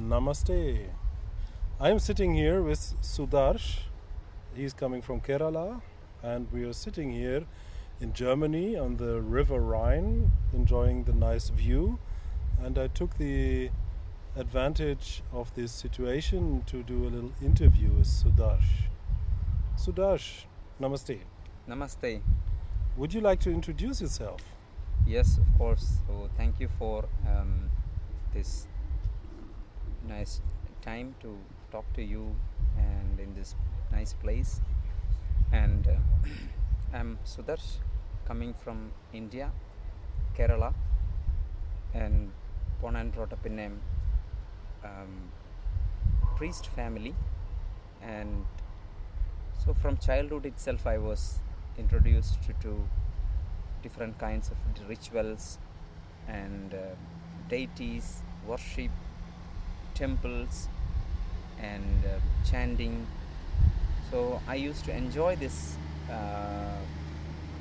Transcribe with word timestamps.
Namaste. 0.00 0.86
I 1.78 1.90
am 1.90 1.98
sitting 1.98 2.34
here 2.34 2.62
with 2.62 2.94
Sudarsh. 3.02 3.80
He's 4.54 4.72
coming 4.72 5.02
from 5.02 5.20
Kerala, 5.20 5.82
and 6.22 6.50
we 6.50 6.64
are 6.64 6.72
sitting 6.72 7.12
here 7.12 7.44
in 8.00 8.14
Germany 8.14 8.78
on 8.78 8.96
the 8.96 9.20
River 9.20 9.60
Rhine, 9.60 10.32
enjoying 10.54 11.04
the 11.04 11.12
nice 11.12 11.50
view. 11.50 11.98
And 12.62 12.78
I 12.78 12.86
took 12.86 13.18
the 13.18 13.70
advantage 14.36 15.22
of 15.34 15.54
this 15.54 15.70
situation 15.70 16.62
to 16.66 16.82
do 16.82 17.04
a 17.04 17.10
little 17.10 17.32
interview 17.42 17.90
with 17.90 18.06
Sudarsh. 18.06 18.88
Sudarsh, 19.76 20.44
namaste. 20.80 21.18
Namaste. 21.68 22.22
Would 22.96 23.12
you 23.12 23.20
like 23.20 23.40
to 23.40 23.50
introduce 23.50 24.00
yourself? 24.00 24.40
Yes, 25.06 25.36
of 25.36 25.58
course. 25.58 25.98
So 26.06 26.30
thank 26.38 26.58
you 26.58 26.68
for 26.78 27.04
um, 27.28 27.68
this 28.32 28.66
nice 30.08 30.40
time 30.82 31.14
to 31.20 31.36
talk 31.70 31.84
to 31.94 32.02
you 32.02 32.34
and 32.76 33.20
in 33.20 33.34
this 33.34 33.54
nice 33.92 34.12
place. 34.12 34.60
And 35.52 35.86
uh, 35.86 36.28
I'm 36.94 37.18
Sudarsh, 37.24 37.78
coming 38.26 38.54
from 38.54 38.92
India, 39.12 39.50
Kerala, 40.36 40.74
and 41.94 42.30
born 42.80 42.96
and 42.96 43.12
brought 43.12 43.32
up 43.32 43.44
in 43.44 43.58
a 43.58 43.66
um, 44.86 45.30
priest 46.36 46.68
family. 46.68 47.14
And 48.02 48.46
so 49.64 49.74
from 49.74 49.98
childhood 49.98 50.46
itself, 50.46 50.86
I 50.86 50.98
was 50.98 51.38
introduced 51.78 52.42
to, 52.44 52.52
to 52.62 52.88
different 53.82 54.18
kinds 54.18 54.50
of 54.50 54.56
rituals 54.88 55.58
and 56.28 56.74
uh, 56.74 56.94
deities, 57.48 58.22
worship, 58.46 58.90
temples, 60.00 60.66
and 61.62 62.04
uh, 62.06 62.18
chanting. 62.50 63.06
So 64.10 64.40
I 64.48 64.56
used 64.56 64.84
to 64.86 64.96
enjoy 64.96 65.36
these 65.36 65.76
uh, 66.10 66.80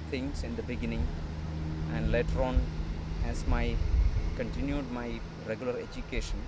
things 0.09 0.43
in 0.43 0.55
the 0.55 0.63
beginning, 0.63 1.05
and 1.93 2.11
later 2.11 2.41
on, 2.41 2.59
as 3.27 3.45
my 3.45 3.75
continued 4.37 4.89
my 4.91 5.19
regular 5.47 5.77
education, 5.77 6.39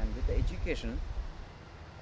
and 0.00 0.14
with 0.14 0.26
the 0.28 0.36
education, 0.38 0.98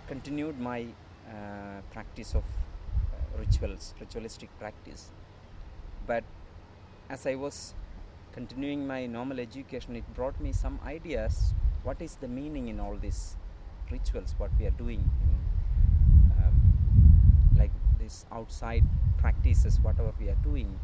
continued 0.06 0.60
my 0.60 0.84
uh, 1.26 1.80
practice 1.92 2.34
of 2.34 2.44
uh, 2.44 3.38
rituals, 3.38 3.94
ritualistic 3.98 4.50
practice. 4.58 5.10
But 6.06 6.24
as 7.10 7.26
I 7.26 7.34
was 7.34 7.74
continuing 8.32 8.86
my 8.86 9.06
normal 9.06 9.40
education, 9.40 9.96
it 9.96 10.04
brought 10.14 10.38
me 10.40 10.52
some 10.52 10.78
ideas. 10.86 11.54
What 11.88 12.02
is 12.02 12.16
the 12.16 12.28
meaning 12.28 12.68
in 12.68 12.80
all 12.80 12.98
these 13.00 13.34
rituals? 13.90 14.34
What 14.36 14.50
we 14.60 14.66
are 14.66 14.76
doing 14.76 15.10
in 15.22 16.32
um, 16.38 16.56
like 17.56 17.70
this 17.98 18.26
outside 18.30 18.84
practices, 19.16 19.80
whatever 19.80 20.12
we 20.20 20.28
are 20.28 20.36
doing. 20.44 20.78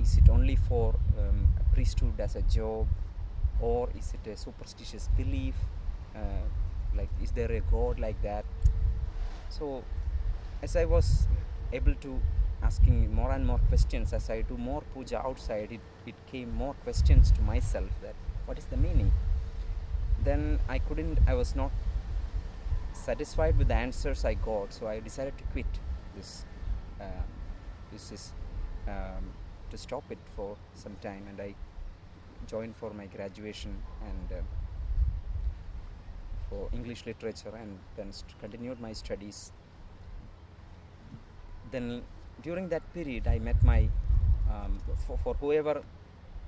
Is 0.00 0.16
it 0.16 0.30
only 0.30 0.56
for 0.56 0.94
um, 1.18 1.48
a 1.60 1.74
priesthood 1.74 2.18
as 2.18 2.34
a 2.34 2.40
job, 2.40 2.86
or 3.60 3.90
is 3.94 4.14
it 4.14 4.26
a 4.30 4.38
superstitious 4.38 5.10
belief? 5.18 5.54
Uh, 6.16 6.46
like, 6.96 7.10
is 7.22 7.30
there 7.32 7.52
a 7.52 7.60
god 7.60 8.00
like 8.00 8.22
that? 8.22 8.46
So, 9.50 9.84
as 10.62 10.76
I 10.76 10.86
was 10.86 11.28
able 11.74 11.94
to 11.96 12.22
asking 12.62 13.14
more 13.14 13.32
and 13.32 13.46
more 13.46 13.60
questions 13.68 14.14
as 14.14 14.30
I 14.30 14.40
do 14.40 14.56
more 14.56 14.82
puja 14.94 15.18
outside, 15.18 15.72
it, 15.72 15.80
it 16.06 16.14
came 16.32 16.54
more 16.54 16.72
questions 16.84 17.30
to 17.32 17.42
myself 17.42 17.90
that 18.00 18.14
what 18.46 18.58
is 18.58 18.64
the 18.66 18.76
meaning? 18.76 19.12
Then 20.22 20.60
I 20.68 20.78
couldn't, 20.78 21.18
I 21.26 21.34
was 21.34 21.54
not 21.54 21.70
satisfied 22.92 23.58
with 23.58 23.68
the 23.68 23.74
answers 23.74 24.24
I 24.24 24.34
got, 24.34 24.72
so 24.72 24.86
I 24.86 25.00
decided 25.00 25.36
to 25.38 25.44
quit 25.52 25.66
this. 26.16 26.44
Um, 27.00 27.08
this 27.92 28.12
is 28.12 28.32
um, 28.88 29.32
to 29.70 29.76
stop 29.76 30.04
it 30.10 30.18
for 30.36 30.56
some 30.74 30.96
time, 31.02 31.24
and 31.28 31.40
I 31.40 31.54
joined 32.46 32.76
for 32.76 32.92
my 32.92 33.06
graduation 33.06 33.76
and 34.06 34.38
uh, 34.38 34.42
for 36.48 36.68
English 36.72 37.06
literature, 37.06 37.52
and 37.54 37.78
then 37.96 38.12
st- 38.12 38.38
continued 38.40 38.80
my 38.80 38.92
studies. 38.92 39.52
Then 41.70 42.02
during 42.42 42.68
that 42.68 42.82
period 42.92 43.26
i 43.26 43.38
met 43.38 43.62
my 43.62 43.88
um, 44.50 44.78
for, 45.06 45.18
for 45.24 45.34
whoever 45.34 45.82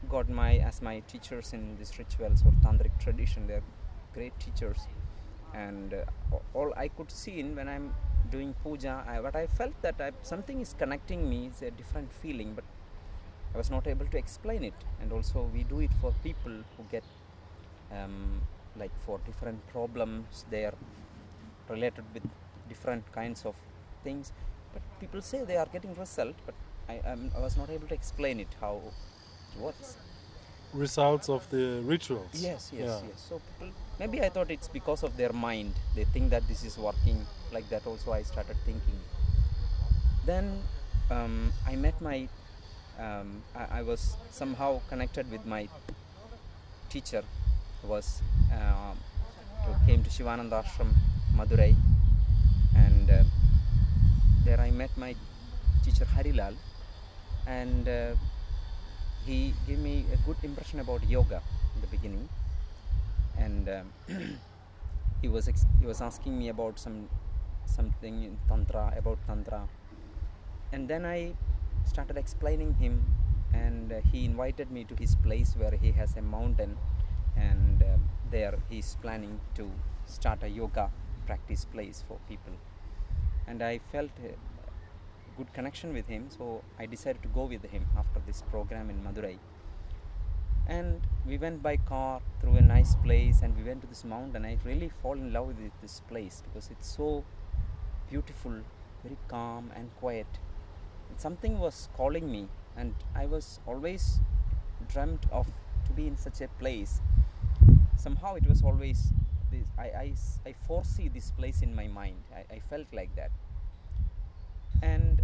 got 0.08 0.28
my 0.28 0.56
as 0.58 0.82
my 0.82 1.00
teachers 1.00 1.52
in 1.52 1.76
these 1.78 1.98
rituals 1.98 2.42
or 2.46 2.52
tantric 2.64 2.98
tradition 3.00 3.46
they're 3.46 3.62
great 4.14 4.38
teachers. 4.40 4.86
And 5.54 5.94
uh, 5.94 6.36
all 6.54 6.72
i 6.76 6.88
could 6.88 7.10
see 7.10 7.40
in 7.40 7.54
when 7.56 7.68
i'm 7.68 7.94
doing 8.30 8.54
puja 8.62 9.04
I, 9.08 9.20
but 9.20 9.36
i 9.36 9.46
felt 9.46 9.80
that 9.82 9.94
I, 10.00 10.10
something 10.22 10.60
is 10.60 10.74
connecting 10.78 11.28
me 11.30 11.46
it's 11.46 11.62
a 11.62 11.70
different 11.70 12.12
feeling 12.12 12.52
but 12.54 12.64
i 13.54 13.56
was 13.56 13.70
not 13.70 13.86
able 13.86 14.06
to 14.06 14.18
explain 14.18 14.64
it. 14.64 14.74
And 15.00 15.12
also 15.12 15.48
we 15.54 15.62
do 15.64 15.80
it 15.80 15.90
for 16.00 16.12
people 16.22 16.52
who 16.76 16.84
get 16.90 17.04
um, 17.92 18.42
like 18.76 18.90
for 19.06 19.18
different 19.24 19.66
problems 19.68 20.44
they 20.50 20.64
are 20.64 20.74
related 21.68 22.04
with 22.12 22.22
different 22.68 23.10
kinds 23.12 23.44
of 23.44 23.54
things. 24.04 24.32
But 24.72 24.82
people 25.00 25.22
say 25.22 25.44
they 25.44 25.56
are 25.56 25.66
getting 25.66 25.94
result 25.94 26.34
but 26.44 26.54
I, 26.88 27.00
I 27.36 27.40
was 27.40 27.56
not 27.56 27.70
able 27.70 27.88
to 27.88 27.94
explain 27.94 28.40
it 28.40 28.48
how 28.60 28.80
works 29.60 29.96
Results 30.74 31.28
of 31.30 31.48
the 31.50 31.80
rituals. 31.84 32.28
yes 32.34 32.70
yes 32.72 32.86
Yeah. 32.86 33.00
yes. 33.08 33.18
So 33.28 33.40
maybe 33.98 34.20
i 34.20 34.28
thought 34.28 34.50
it's 34.50 34.68
because 34.68 35.02
of 35.02 35.16
their 35.16 35.32
mind. 35.32 35.72
They 35.94 36.04
think 36.04 36.30
that 36.30 36.46
this 36.48 36.64
is 36.64 36.76
working 36.76 37.18
like 37.52 37.68
that 37.70 37.86
also 37.86 38.12
i 38.12 38.22
started 38.22 38.56
thinking. 38.66 38.98
Then 40.26 40.60
um, 41.10 41.52
i 41.66 41.76
met 41.76 42.00
my 42.00 42.28
um, 42.98 43.42
I, 43.54 43.78
I 43.78 43.82
was 43.82 44.16
somehow 44.30 44.80
connected 44.88 45.30
with 45.30 45.46
my 45.46 45.68
teacher 46.90 47.22
who 47.80 47.88
was 47.88 48.20
um, 48.52 48.96
who 49.64 49.72
came 49.86 50.02
to 50.04 50.10
shivananda 50.10 50.62
ashram 50.64 50.90
madurai. 51.38 51.74
And 52.74 53.10
uh, 53.10 53.22
there 54.44 54.60
I 54.60 54.70
met 54.70 54.90
my 54.96 55.14
teacher 55.84 56.04
Harilal, 56.04 56.54
and 57.46 57.88
uh, 57.88 58.14
he 59.26 59.53
gave 59.66 59.78
me 59.78 60.04
a 60.12 60.16
good 60.26 60.37
impression 60.42 60.81
about 60.81 61.06
yoga 61.09 61.42
in 61.75 61.81
the 61.81 61.87
beginning. 61.88 62.28
And 63.38 63.69
um, 63.69 63.87
he 65.22 65.28
was 65.28 65.47
he 65.81 65.87
was 65.87 66.00
asking 66.00 66.38
me 66.38 66.48
about 66.48 66.78
some 66.78 67.09
something 67.66 68.22
in 68.22 68.38
tantra 68.48 68.94
about 68.97 69.19
tantra, 69.26 69.69
and 70.72 70.88
then 70.88 71.04
I 71.04 71.34
started 71.84 72.16
explaining 72.16 72.75
him, 72.75 73.04
and 73.53 73.92
uh, 73.92 74.00
he 74.12 74.25
invited 74.25 74.70
me 74.70 74.84
to 74.84 74.94
his 74.94 75.15
place 75.16 75.54
where 75.56 75.72
he 75.72 75.92
has 75.92 76.16
a 76.16 76.22
mountain, 76.22 76.76
and 77.36 77.82
uh, 77.82 77.97
there 78.31 78.59
he's 78.70 78.97
planning 79.03 79.41
to 79.56 79.70
start 80.06 80.42
a 80.42 80.48
yoga 80.48 80.91
practice 81.26 81.65
place 81.65 82.03
for 82.06 82.19
people. 82.28 82.53
And 83.48 83.62
I 83.62 83.78
felt 83.92 84.10
a 84.25 84.34
good 85.36 85.52
connection 85.52 85.92
with 85.92 86.06
him, 86.06 86.28
so 86.30 86.62
I 86.78 86.86
decided 86.86 87.22
to 87.22 87.28
go 87.28 87.44
with 87.44 87.64
him 87.64 87.86
after 87.97 88.20
this 88.26 88.42
program 88.50 88.91
in 88.91 89.02
Madurai. 89.04 89.38
And 90.66 91.00
we 91.26 91.38
went 91.38 91.62
by 91.62 91.76
car 91.76 92.20
through 92.41 92.56
a 92.56 92.60
nice 92.60 92.94
place, 92.97 93.42
and 93.42 93.56
we 93.56 93.62
went 93.62 93.82
to 93.82 93.86
this 93.86 94.04
mountain. 94.04 94.44
I 94.44 94.58
really 94.64 94.91
fall 95.02 95.12
in 95.12 95.32
love 95.32 95.48
with 95.48 95.56
this 95.82 96.00
place 96.08 96.42
because 96.44 96.70
it's 96.70 96.88
so 96.97 97.24
beautiful, 98.10 98.52
very 99.04 99.16
calm 99.28 99.70
and 99.76 99.94
quiet. 99.97 100.26
And 101.08 101.20
something 101.20 101.58
was 101.58 101.88
calling 101.97 102.30
me, 102.30 102.48
and 102.76 102.94
I 103.14 103.26
was 103.26 103.60
always 103.66 104.20
dreamt 104.92 105.26
of 105.30 105.47
to 105.86 105.92
be 105.92 106.06
in 106.06 106.16
such 106.16 106.41
a 106.41 106.48
place. 106.58 107.00
Somehow 107.97 108.34
it 108.34 108.47
was 108.48 108.62
always 108.62 109.12
this, 109.50 109.66
I, 109.78 109.84
I, 109.84 110.12
I 110.47 110.54
foresee 110.66 111.09
this 111.09 111.30
place 111.30 111.62
in 111.62 111.74
my 111.74 111.86
mind. 111.86 112.16
I, 112.34 112.54
I 112.54 112.59
felt 112.59 112.86
like 112.92 113.15
that. 113.16 113.30
And 114.82 115.22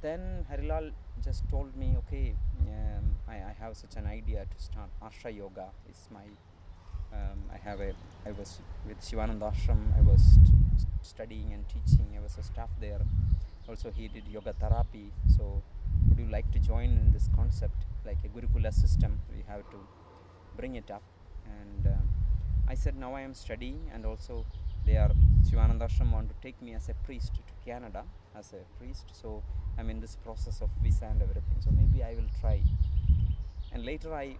then 0.00 0.46
Harilal 0.50 0.92
just 1.22 1.48
told 1.48 1.76
me, 1.76 1.96
okay, 1.98 2.34
um, 2.68 3.16
I, 3.28 3.34
I 3.36 3.54
have 3.58 3.76
such 3.76 3.96
an 3.96 4.06
idea 4.06 4.44
to 4.44 4.62
start 4.62 4.90
Asha 5.02 5.34
Yoga. 5.34 5.68
Is 5.90 6.08
my 6.12 6.24
um, 7.12 7.38
I 7.52 7.58
have 7.58 7.80
a 7.80 7.92
I 8.26 8.32
was 8.32 8.60
with 8.86 9.04
Shivananda 9.04 9.52
Ashram. 9.52 9.96
I 9.96 10.02
was 10.02 10.22
st- 10.22 10.88
studying 11.02 11.52
and 11.52 11.64
teaching. 11.68 12.06
I 12.16 12.20
was 12.22 12.36
a 12.38 12.42
staff 12.42 12.70
there. 12.80 13.00
Also, 13.68 13.90
he 13.90 14.08
did 14.08 14.24
yoga 14.28 14.52
therapy. 14.52 15.12
So, 15.36 15.62
would 16.08 16.18
you 16.18 16.26
like 16.26 16.50
to 16.52 16.58
join 16.58 16.90
in 16.90 17.12
this 17.12 17.28
concept, 17.34 17.84
like 18.04 18.18
a 18.24 18.28
Gurukula 18.28 18.72
system? 18.72 19.20
We 19.34 19.42
have 19.48 19.68
to 19.70 19.76
bring 20.56 20.76
it 20.76 20.90
up. 20.90 21.02
And 21.44 21.86
uh, 21.86 21.96
I 22.68 22.74
said, 22.74 22.96
now 22.96 23.14
I 23.14 23.22
am 23.22 23.34
studying, 23.34 23.90
and 23.92 24.06
also 24.06 24.44
they 24.86 24.96
are 24.96 25.10
Shivananda 25.48 25.86
Ashram 25.86 26.12
want 26.12 26.28
to 26.28 26.34
take 26.40 26.60
me 26.62 26.74
as 26.74 26.88
a 26.88 26.94
priest 27.06 27.34
to 27.34 27.52
Canada 27.64 28.04
as 28.38 28.52
a 28.52 28.62
priest. 28.78 29.06
So 29.12 29.42
I'm 29.78 29.90
in 29.90 30.00
this 30.00 30.16
process 30.16 30.60
of 30.60 30.70
visa 30.82 31.06
and 31.06 31.20
everything. 31.20 31.58
So 31.60 31.70
maybe 31.70 32.02
I 32.02 32.14
will 32.14 32.30
try. 32.40 32.62
And 33.72 33.84
later 33.84 34.14
I 34.14 34.36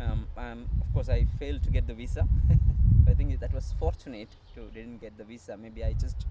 um, 0.00 0.26
um, 0.36 0.66
of 0.80 0.92
course 0.92 1.08
I 1.08 1.26
failed 1.38 1.62
to 1.64 1.70
get 1.70 1.86
the 1.86 1.94
visa. 1.94 2.26
I 3.08 3.14
think 3.14 3.38
that 3.40 3.52
was 3.52 3.74
fortunate 3.78 4.28
to 4.54 4.60
didn't 4.74 4.98
get 4.98 5.16
the 5.16 5.24
visa. 5.24 5.56
Maybe 5.56 5.84
I 5.84 5.92
just 5.94 6.26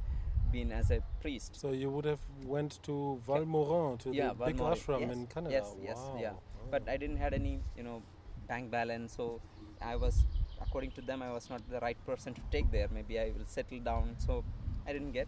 been 0.52 0.72
as 0.72 0.92
a 0.92 1.02
priest. 1.22 1.60
So 1.60 1.72
you 1.72 1.90
would 1.90 2.06
have 2.06 2.20
went 2.46 2.80
to 2.84 3.22
Valmorin 3.28 4.00
to 4.00 4.14
yeah, 4.14 4.30
the 4.30 4.46
big 4.46 4.58
ashram 4.58 5.02
yes, 5.02 5.12
in 5.12 5.28
Canada. 5.28 5.54
Yes, 5.54 5.76
yes, 5.84 5.98
wow. 5.98 6.18
yeah. 6.20 6.32
But 6.72 6.88
I 6.88 6.98
didn't 6.98 7.18
had 7.18 7.34
any, 7.34 7.60
you 7.76 7.84
know, 7.84 8.04
bank 8.48 8.72
balance. 8.72 9.16
So 9.16 9.42
I 9.82 9.96
was, 9.96 10.26
according 10.62 10.92
to 10.92 11.02
them, 11.02 11.22
I 11.22 11.32
was 11.32 11.50
not 11.50 11.62
the 11.70 11.80
right 11.80 11.98
person 12.06 12.34
to 12.34 12.42
take 12.52 12.72
there. 12.72 12.88
Maybe 12.92 13.20
I 13.20 13.32
will 13.38 13.46
settle 13.46 13.80
down. 13.80 14.16
So 14.18 14.44
I 14.88 14.94
didn't 14.94 15.12
get. 15.12 15.28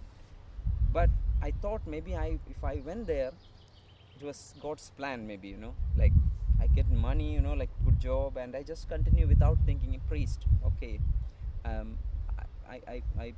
But 0.92 1.10
I 1.42 1.52
thought 1.52 1.82
maybe 1.86 2.16
I, 2.16 2.40
if 2.50 2.64
I 2.64 2.82
went 2.86 3.08
there, 3.08 3.32
it 4.20 4.26
was 4.26 4.54
God's 4.62 4.92
plan. 4.98 5.26
Maybe 5.28 5.48
you 5.48 5.58
know, 5.58 5.74
like 5.98 6.14
I 6.62 6.68
get 6.68 6.90
money, 6.90 7.34
you 7.34 7.42
know, 7.42 7.54
like 7.54 7.70
good 7.86 8.00
job, 8.00 8.38
and 8.38 8.56
I 8.56 8.64
just 8.64 8.90
continue 8.90 9.28
without 9.28 9.58
thinking 9.66 9.96
a 9.96 10.00
priest. 10.10 10.46
Okay. 10.66 11.00
Um, 11.66 11.98
I, 12.70 12.82
I, 12.88 13.04
I, 13.20 13.34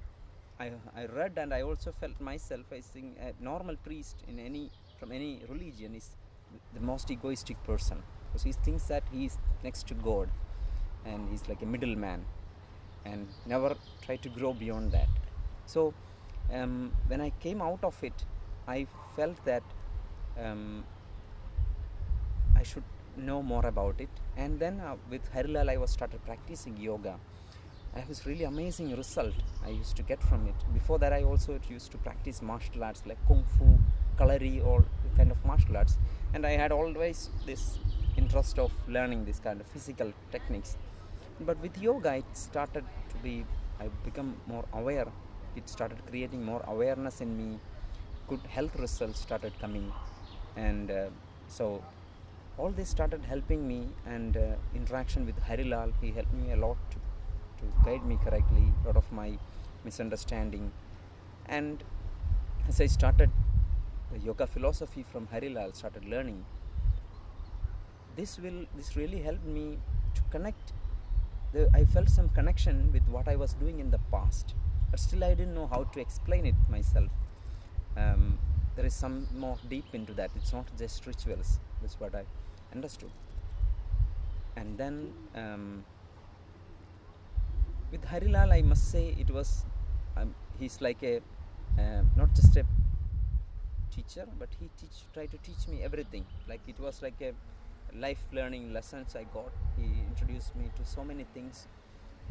I, 0.60 0.72
I 0.96 1.06
read 1.06 1.38
and 1.38 1.54
I 1.54 1.62
also 1.62 1.92
felt 1.92 2.20
myself. 2.20 2.66
I 2.72 2.82
think 2.82 3.18
a 3.20 3.34
normal 3.44 3.76
priest 3.78 4.18
in 4.28 4.40
any 4.40 4.70
from 5.00 5.12
any 5.12 5.42
religion 5.50 5.96
is 5.96 6.10
the 6.74 6.80
most 6.80 7.10
egoistic 7.10 7.62
person 7.64 8.04
because 8.28 8.44
he 8.44 8.52
thinks 8.52 8.84
that 8.84 9.04
he 9.12 9.26
is 9.26 9.38
next 9.64 9.88
to 9.88 9.96
God 9.96 10.30
and 11.06 11.30
he's 11.30 11.48
like 11.48 11.62
a 11.62 11.66
middleman 11.66 12.26
and 13.06 13.28
never 13.46 13.76
try 14.06 14.16
to 14.18 14.30
grow 14.30 14.54
beyond 14.54 14.92
that. 14.92 15.10
So 15.66 15.94
um, 16.54 16.92
when 17.08 17.22
I 17.22 17.32
came 17.40 17.62
out 17.62 17.84
of 17.84 18.04
it, 18.04 18.26
I 18.68 18.88
felt 19.16 19.44
that 19.46 19.64
um, 20.40 20.84
I 22.56 22.64
should 22.64 22.84
know 23.18 23.42
more 23.42 23.66
about 23.66 24.00
it. 24.00 24.10
And 24.38 24.60
then 24.60 24.80
uh, 24.80 24.96
with 25.10 25.32
Harilal, 25.34 25.70
I 25.70 25.78
was 25.78 25.92
started 25.92 26.24
practicing 26.26 26.78
yoga. 26.78 27.16
I 27.94 28.04
was 28.08 28.26
really 28.26 28.46
amazing 28.46 28.96
result 28.96 29.34
I 29.66 29.70
used 29.70 29.98
to 29.98 30.04
get 30.04 30.24
from 30.24 30.48
it. 30.48 30.56
Before 30.74 30.98
that, 31.00 31.12
I 31.12 31.24
also 31.24 31.60
used 31.70 31.92
to 31.92 31.98
practice 31.98 32.42
martial 32.42 32.84
arts 32.84 33.04
like 33.06 33.18
kung 33.28 33.44
fu, 33.58 33.78
kalari, 34.18 34.66
or 34.66 34.86
kind 35.18 35.30
of 35.30 35.44
martial 35.46 35.76
arts. 35.76 35.98
And 36.34 36.46
I 36.46 36.52
had 36.52 36.72
always 36.72 37.30
this 37.46 37.80
interest 38.16 38.60
of 38.60 38.72
learning 38.88 39.26
this 39.26 39.40
kind 39.40 39.60
of 39.60 39.68
physical 39.68 40.14
techniques. 40.32 40.78
But 41.46 41.60
with 41.62 41.78
yoga, 41.78 42.16
it 42.16 42.26
started 42.34 42.86
to 43.10 43.16
be. 43.24 43.46
I 43.80 43.88
become 44.06 44.36
more 44.48 44.66
aware. 44.74 45.08
It 45.56 45.68
started 45.68 45.98
creating 46.08 46.44
more 46.46 46.64
awareness 46.68 47.20
in 47.22 47.36
me. 47.38 47.60
Good 48.28 48.42
health 48.48 48.76
results 48.80 49.20
started 49.20 49.54
coming, 49.60 49.92
and 50.56 50.92
uh, 50.92 51.08
so 51.48 51.84
all 52.58 52.70
this 52.70 52.90
started 52.90 53.26
helping 53.26 53.68
me. 53.68 53.90
And 54.06 54.38
uh, 54.38 54.46
interaction 54.76 55.26
with 55.26 55.40
Harilal, 55.50 55.94
he 56.02 56.12
helped 56.12 56.34
me 56.34 56.52
a 56.52 56.56
lot 56.58 56.78
to 56.92 56.98
to 57.62 57.86
guide 57.86 58.06
me 58.06 58.18
correctly, 58.24 58.74
a 58.84 58.88
lot 58.88 58.98
of 58.98 59.12
my 59.12 59.38
misunderstanding. 59.84 60.72
And 61.48 61.84
as 62.68 62.80
I 62.82 62.88
started 62.88 63.30
the 64.12 64.20
yoga 64.20 64.48
philosophy 64.48 65.04
from 65.12 65.28
Harilal, 65.28 65.76
started 65.76 66.06
learning, 66.06 66.46
this 68.16 68.38
will 68.40 68.66
this 68.76 68.96
really 68.96 69.22
helped 69.22 69.46
me 69.46 69.80
to 70.16 70.22
connect. 70.32 70.74
The, 71.54 71.70
I 71.74 71.84
felt 71.86 72.10
some 72.10 72.30
connection 72.30 72.92
with 72.94 73.08
what 73.10 73.28
I 73.28 73.36
was 73.36 73.54
doing 73.54 73.80
in 73.80 73.92
the 73.92 74.00
past, 74.12 74.54
but 74.90 75.00
still 75.00 75.24
I 75.24 75.34
didn't 75.34 75.54
know 75.54 75.68
how 75.68 75.84
to 75.84 76.00
explain 76.00 76.46
it 76.46 76.56
myself. 76.70 77.10
Um, 77.98 78.40
there 78.76 78.86
is 78.86 78.94
some 78.94 79.28
more 79.36 79.58
deep 79.70 79.94
into 79.94 80.14
that. 80.14 80.32
It's 80.36 80.54
not 80.54 80.66
just 80.78 81.06
rituals. 81.06 81.60
That's 81.82 82.00
what 82.00 82.16
I 82.16 82.24
understood. 82.74 83.12
And 84.56 84.78
then 84.78 85.14
um, 85.36 85.84
with 87.92 88.06
Harilal, 88.06 88.52
I 88.52 88.62
must 88.62 88.90
say 88.92 89.16
it 89.20 89.30
was 89.30 89.66
um, 90.16 90.34
he's 90.60 90.80
like 90.82 91.04
a 91.04 91.18
uh, 91.78 92.04
not 92.16 92.34
just 92.34 92.56
a 92.58 92.66
teacher, 93.94 94.26
but 94.40 94.50
he 94.60 94.70
teach 94.78 95.04
try 95.14 95.26
to 95.26 95.38
teach 95.38 95.68
me 95.68 95.84
everything. 95.84 96.26
Like 96.48 96.62
it 96.68 96.80
was 96.80 97.02
like 97.02 97.20
a 97.22 97.34
life 98.00 98.24
learning 98.32 98.74
lessons 98.74 99.16
I 99.16 99.24
got. 99.34 99.52
He 99.78 99.86
introduced 100.08 100.56
me 100.56 100.66
to 100.78 100.86
so 100.86 101.04
many 101.04 101.26
things, 101.34 101.68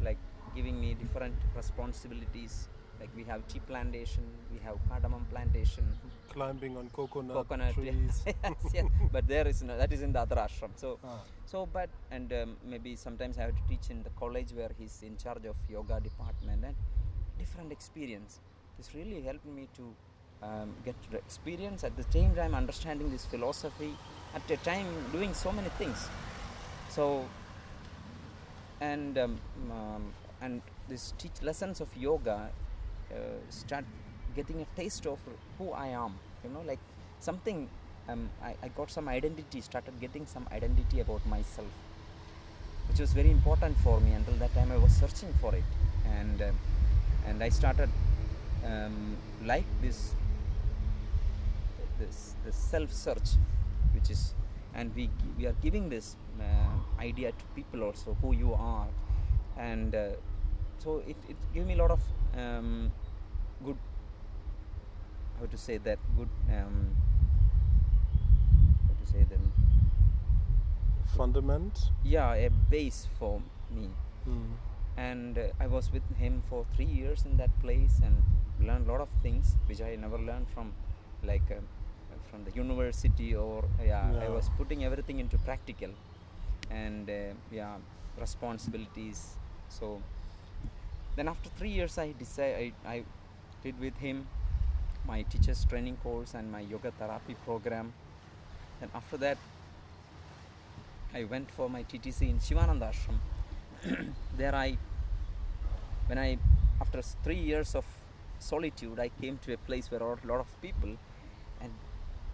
like 0.03 0.17
giving 0.55 0.79
me 0.79 0.93
different 0.95 1.35
responsibilities. 1.55 2.67
Like 2.99 3.09
we 3.15 3.23
have 3.23 3.47
tea 3.47 3.59
plantation, 3.67 4.23
we 4.53 4.59
have 4.59 4.75
cardamom 4.87 5.25
plantation, 5.31 5.83
Climbing 6.29 6.77
on 6.77 6.87
coconut, 6.93 7.35
coconut. 7.35 7.73
trees. 7.73 8.21
yes, 8.25 8.35
yes. 8.73 8.85
But 9.11 9.27
there 9.27 9.47
is 9.47 9.63
no, 9.63 9.75
that 9.75 9.91
is 9.91 10.03
in 10.03 10.13
the 10.13 10.19
other 10.19 10.35
ashram. 10.35 10.69
So 10.75 10.99
Ah, 11.03 11.19
so, 11.45 11.65
but 11.73 11.89
and 12.11 12.31
um, 12.31 12.57
maybe 12.63 12.95
sometimes 12.95 13.39
I 13.39 13.41
have 13.41 13.55
to 13.55 13.61
teach 13.67 13.89
in 13.89 14.03
the 14.03 14.11
college 14.11 14.51
where 14.53 14.69
he's 14.77 15.01
in 15.01 15.17
charge 15.17 15.45
of 15.45 15.55
yoga 15.67 15.99
department 15.99 16.63
and 16.63 16.75
different 17.39 17.71
experience. 17.71 18.39
This 18.77 18.93
really 18.93 19.21
helped 19.21 19.47
me 19.47 19.67
to 19.77 19.95
um, 20.43 20.73
get 20.85 20.95
the 21.11 21.17
experience 21.17 21.83
at 21.83 21.95
the 21.97 22.03
same 22.11 22.33
time 22.35 22.55
understanding 22.55 23.11
this 23.11 23.25
philosophy 23.25 23.93
at 24.33 24.49
a 24.49 24.57
time 24.57 24.87
doing 25.11 25.33
so 25.33 25.51
many 25.51 25.69
things. 25.77 26.07
So, 26.89 27.25
and 28.79 29.17
um, 29.17 29.39
um, 29.71 30.13
and 30.41 30.61
this 30.89 31.13
teach 31.17 31.41
lessons 31.41 31.81
of 31.81 31.95
yoga 31.95 32.49
uh, 33.11 33.15
start 33.49 33.85
getting 34.35 34.61
a 34.61 34.79
taste 34.79 35.05
of 35.05 35.19
who 35.57 35.71
I 35.71 35.87
am. 35.87 36.15
You 36.43 36.49
know, 36.49 36.63
like 36.65 36.79
something 37.19 37.69
um, 38.09 38.29
I, 38.43 38.55
I 38.63 38.67
got 38.69 38.89
some 38.89 39.07
identity, 39.07 39.61
started 39.61 39.99
getting 39.99 40.25
some 40.25 40.47
identity 40.51 40.99
about 40.99 41.25
myself, 41.25 41.67
which 42.89 42.99
was 42.99 43.13
very 43.13 43.31
important 43.31 43.77
for 43.79 43.99
me. 43.99 44.13
Until 44.13 44.33
that 44.35 44.53
time, 44.53 44.71
I 44.71 44.77
was 44.77 44.91
searching 44.93 45.33
for 45.39 45.53
it, 45.53 45.63
and 46.05 46.41
um, 46.41 46.57
and 47.27 47.43
I 47.43 47.49
started 47.49 47.89
um, 48.65 49.17
like 49.45 49.65
this 49.81 50.13
this 52.03 52.35
this 52.45 52.55
self 52.73 52.91
search, 52.91 53.29
which 53.93 54.09
is, 54.15 54.33
and 54.73 54.95
we 54.95 55.09
we 55.37 55.45
are 55.51 55.55
giving 55.67 55.89
this 55.89 56.15
uh, 56.39 57.01
idea 57.09 57.31
to 57.31 57.45
people 57.55 57.83
also 57.89 58.17
who 58.21 58.33
you 58.43 58.53
are, 58.53 58.87
and 59.57 59.95
uh, 59.95 60.09
so 60.83 60.97
it 61.07 61.17
it 61.29 61.37
gave 61.53 61.65
me 61.65 61.73
a 61.73 61.81
lot 61.83 61.91
of 61.91 62.01
um, 62.45 62.91
good 63.63 63.77
how 65.39 65.45
to 65.47 65.57
say 65.57 65.77
that 65.77 65.99
good 66.17 66.29
um, 66.57 66.95
how 68.87 68.93
to 69.03 69.11
say 69.11 69.23
them 69.23 69.51
fundament. 71.15 71.91
yeah 72.03 72.33
a 72.33 72.49
base 72.49 73.07
for 73.19 73.41
me 73.69 73.89
Mm. 74.27 74.51
and 74.97 75.37
uh, 75.39 75.47
i 75.59 75.65
was 75.65 75.91
with 75.91 76.03
him 76.19 76.43
for 76.47 76.63
three 76.75 76.85
years 76.85 77.25
in 77.25 77.37
that 77.37 77.49
place 77.59 77.95
and 78.03 78.21
learned 78.67 78.85
a 78.87 78.91
lot 78.91 79.01
of 79.01 79.09
things 79.23 79.55
which 79.65 79.81
i 79.81 79.95
never 79.95 80.19
learned 80.19 80.45
from 80.53 80.73
like 81.23 81.49
uh, 81.49 81.55
from 82.31 82.45
the 82.45 82.51
university 82.51 83.35
or 83.35 83.65
yeah, 83.85 84.25
i 84.25 84.29
was 84.29 84.49
putting 84.57 84.85
everything 84.85 85.19
into 85.19 85.37
practical 85.39 85.89
and 86.71 87.09
uh, 87.09 87.33
yeah 87.51 87.75
responsibilities. 88.19 89.35
So 89.69 90.01
then 91.15 91.27
after 91.27 91.49
three 91.57 91.69
years 91.69 91.97
i 91.97 92.13
decided 92.17 92.73
I, 92.85 92.89
I 92.95 93.03
did 93.63 93.79
with 93.79 93.97
him 93.97 94.27
my 95.07 95.23
teachers 95.23 95.65
training 95.65 95.97
course 96.03 96.33
and 96.33 96.51
my 96.51 96.61
yoga 96.61 96.91
therapy 96.91 97.35
program. 97.45 97.93
And 98.81 98.89
after 98.95 99.17
that 99.17 99.37
i 101.13 101.23
went 101.23 101.51
for 101.51 101.69
my 101.69 101.83
ttc 101.83 102.21
in 102.21 102.39
shivananda 102.39 102.91
ashram. 102.91 103.19
There 104.37 104.55
i 104.55 104.77
when 106.07 106.17
i 106.17 106.37
after 106.79 107.01
three 107.01 107.41
years 107.49 107.75
of 107.75 107.85
solitude 108.39 108.99
i 108.99 109.09
came 109.21 109.37
to 109.45 109.53
a 109.53 109.57
place 109.57 109.91
where 109.91 110.01
a 110.01 110.27
lot 110.31 110.39
of 110.39 110.61
people 110.61 110.97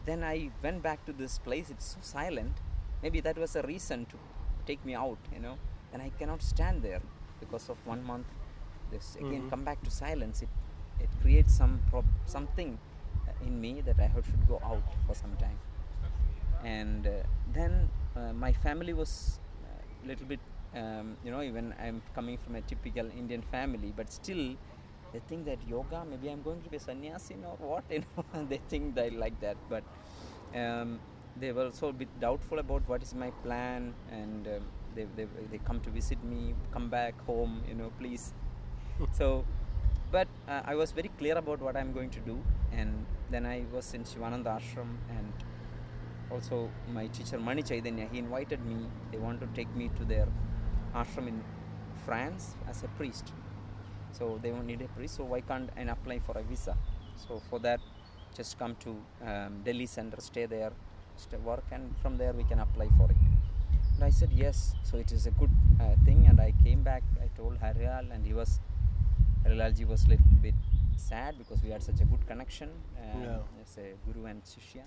then 0.08 0.24
i 0.24 0.50
went 0.64 0.82
back 0.84 1.06
to 1.08 1.14
this 1.14 1.40
place. 1.48 1.70
It's 1.76 1.88
so 1.96 2.00
silent. 2.02 2.56
Maybe 3.04 3.20
that 3.28 3.38
was 3.38 3.56
a 3.56 3.64
reason 3.64 4.06
to 4.14 4.18
take 4.70 4.84
me 4.90 4.96
out 4.96 5.20
you 5.34 5.40
know. 5.46 5.56
And 5.94 6.02
i 6.02 6.10
cannot 6.20 6.42
stand 6.54 6.82
there 6.90 7.02
because 7.42 7.70
of 7.70 7.78
one 7.94 8.04
month. 8.12 8.28
This 8.92 9.16
again 9.26 9.44
Mhm. 9.44 9.50
come 9.54 9.64
back 9.70 9.82
to 9.88 9.92
silence. 10.04 10.42
It 10.48 10.50
it 11.06 11.10
creates 11.22 11.54
some 11.62 11.74
prob- 11.92 12.16
something 12.36 12.72
uh, 13.28 13.48
in 13.48 13.62
me 13.66 13.74
that 13.90 14.00
i 14.08 14.10
should 14.16 14.48
go 14.54 14.60
out 14.74 14.88
for 15.08 15.16
some 15.24 15.36
time. 15.46 15.60
And 16.64 17.06
uh, 17.08 17.12
then 17.54 17.90
uh, 18.16 18.34
my 18.34 18.52
family 18.54 18.94
was 18.94 19.40
a 20.04 20.08
little 20.08 20.26
bit 20.26 20.40
um, 20.76 21.16
you 21.24 21.32
know 21.32 21.42
even 21.42 21.74
i'm 21.82 22.02
coming 22.14 22.38
from 22.38 22.56
a 22.56 22.62
typical 22.62 23.06
indian 23.22 23.42
family 23.42 23.94
but 23.96 24.12
still 24.12 24.56
they 25.14 25.20
think 25.28 25.46
that 25.46 25.60
yoga 25.68 26.04
maybe 26.10 26.30
i'm 26.30 26.42
going 26.42 26.62
to 26.62 26.70
be 26.70 26.78
a 26.78 26.80
sannyasi 26.80 27.36
or 27.46 27.58
what 27.68 27.84
you 27.92 28.04
know 28.16 28.46
they 28.50 28.60
think 28.70 28.96
they 28.96 29.10
like 29.10 29.40
that 29.40 29.58
but 29.70 29.84
um, 30.56 31.00
they 31.40 31.52
were 31.52 31.66
also 31.66 31.90
a 31.90 31.94
bit 31.94 32.10
doubtful 32.20 32.60
about 32.60 32.88
what 32.88 33.02
is 33.02 33.14
my 33.14 33.30
plan 33.44 33.94
and 34.12 34.48
um, 34.48 34.64
they, 34.96 35.06
they, 35.16 35.28
they 35.52 35.60
come 35.60 35.80
to 35.82 35.90
visit 35.90 36.24
me 36.24 36.56
come 36.72 36.90
back 36.90 37.20
home 37.26 37.62
you 37.68 37.76
know 37.76 37.92
please 38.00 38.34
so 39.12 39.46
but 40.12 40.28
uh, 40.48 40.62
i 40.66 40.74
was 40.74 40.92
very 40.92 41.12
clear 41.20 41.38
about 41.38 41.62
what 41.62 41.76
i'm 41.76 41.92
going 41.94 42.10
to 42.10 42.20
do 42.22 42.42
and 42.72 43.06
then 43.30 43.46
i 43.46 43.64
was 43.74 43.94
in 43.94 44.04
shivananda 44.04 44.50
ashram 44.60 44.98
and 45.10 45.34
also 46.32 46.70
my 46.92 47.08
teacher 47.08 47.40
Mani 47.40 47.64
Chaitanya, 47.64 48.08
he 48.12 48.20
invited 48.20 48.66
me. 48.66 48.88
They 49.12 49.18
want 49.18 49.40
to 49.42 49.48
take 49.48 49.74
me 49.76 49.90
to 49.98 50.06
their 50.06 50.28
ashram 50.94 51.28
in 51.28 51.44
France 52.06 52.56
as 52.68 52.84
a 52.84 52.88
priest. 52.90 53.34
So 54.12 54.40
they 54.42 54.52
won't 54.52 54.66
need 54.66 54.82
a 54.82 54.88
priest. 54.88 55.16
So 55.16 55.24
why 55.26 55.42
can't 55.42 55.70
I 55.78 55.82
apply 55.82 56.20
for 56.20 56.38
a 56.38 56.44
visa? 56.44 56.76
So 57.28 57.42
for 57.50 57.60
that, 57.60 57.80
just 58.36 58.58
come 58.60 58.76
to 58.82 58.96
um, 59.26 59.62
Delhi 59.64 59.86
center, 59.86 60.20
stay 60.22 60.46
there, 60.46 60.72
stay 61.16 61.38
work, 61.38 61.64
and 61.72 61.96
from 62.02 62.18
there 62.18 62.34
we 62.34 62.44
can 62.44 62.60
apply 62.60 62.90
for 62.98 63.06
it. 63.10 63.18
And 63.96 64.04
I 64.04 64.10
said 64.10 64.32
yes. 64.34 64.76
So 64.84 64.98
it 64.98 65.12
is 65.12 65.26
a 65.28 65.32
good 65.32 65.50
uh, 65.82 65.96
thing. 66.06 66.26
And 66.28 66.40
I 66.40 66.54
came 66.64 66.82
back. 66.84 67.04
I 67.22 67.28
told 67.38 67.60
Harilal, 67.60 68.12
and 68.14 68.26
he 68.26 68.34
was 68.34 68.60
Harilalji 69.46 69.88
was 69.88 70.06
a 70.06 70.10
little 70.10 70.26
bit 70.42 70.56
sad 70.96 71.38
because 71.38 71.62
we 71.64 71.70
had 71.70 71.82
such 71.84 72.02
a 72.02 72.06
good 72.06 72.26
connection 72.28 72.70
Yeah. 73.22 73.40
as 73.62 73.78
a 73.78 73.94
guru 74.06 74.26
and 74.26 74.44
shishya. 74.44 74.84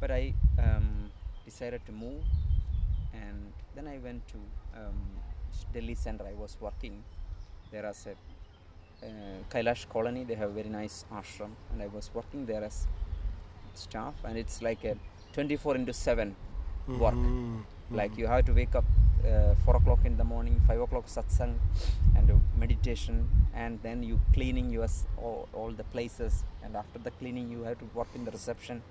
But 0.00 0.10
I 0.10 0.34
um, 0.58 1.10
decided 1.44 1.84
to 1.86 1.92
move, 1.92 2.22
and 3.12 3.52
then 3.74 3.86
I 3.86 3.98
went 3.98 4.26
to 4.28 4.38
um, 4.76 5.00
Delhi 5.72 5.94
center. 5.94 6.26
I 6.26 6.34
was 6.34 6.56
working 6.60 7.02
there 7.74 7.86
as 7.92 8.00
a 8.12 8.14
uh, 9.06 9.38
Kailash 9.52 9.82
colony. 9.94 10.24
They 10.24 10.36
have 10.42 10.50
a 10.50 10.56
very 10.60 10.72
nice 10.80 10.96
ashram, 11.20 11.52
and 11.72 11.82
I 11.86 11.88
was 11.98 12.10
working 12.18 12.46
there 12.50 12.64
as 12.70 12.86
staff. 13.74 14.14
And 14.24 14.38
it's 14.42 14.62
like 14.68 14.84
a 14.84 14.96
24 15.32 15.76
into 15.80 15.92
7 15.92 16.36
work. 17.04 17.14
Mhm. 17.14 17.64
Like 18.00 18.12
you 18.20 18.26
have 18.32 18.44
to 18.50 18.52
wake 18.60 18.74
up 18.80 18.86
uh, 19.30 19.54
4 19.64 19.76
o'clock 19.80 20.02
in 20.10 20.16
the 20.20 20.26
morning, 20.32 20.56
5 20.68 20.80
o'clock 20.86 21.06
satsang, 21.16 21.52
and 22.16 22.30
uh, 22.30 22.36
meditation, 22.62 23.16
and 23.64 23.78
then 23.86 24.02
you 24.08 24.16
cleaning 24.36 24.68
your 24.76 24.88
all, 25.24 25.48
all 25.58 25.70
the 25.80 25.86
places. 25.94 26.44
And 26.62 26.76
after 26.82 26.98
the 27.06 27.12
cleaning, 27.20 27.48
you 27.54 27.62
have 27.68 27.78
to 27.84 27.88
work 28.00 28.10
in 28.14 28.24
the 28.28 28.34
reception. 28.38 28.82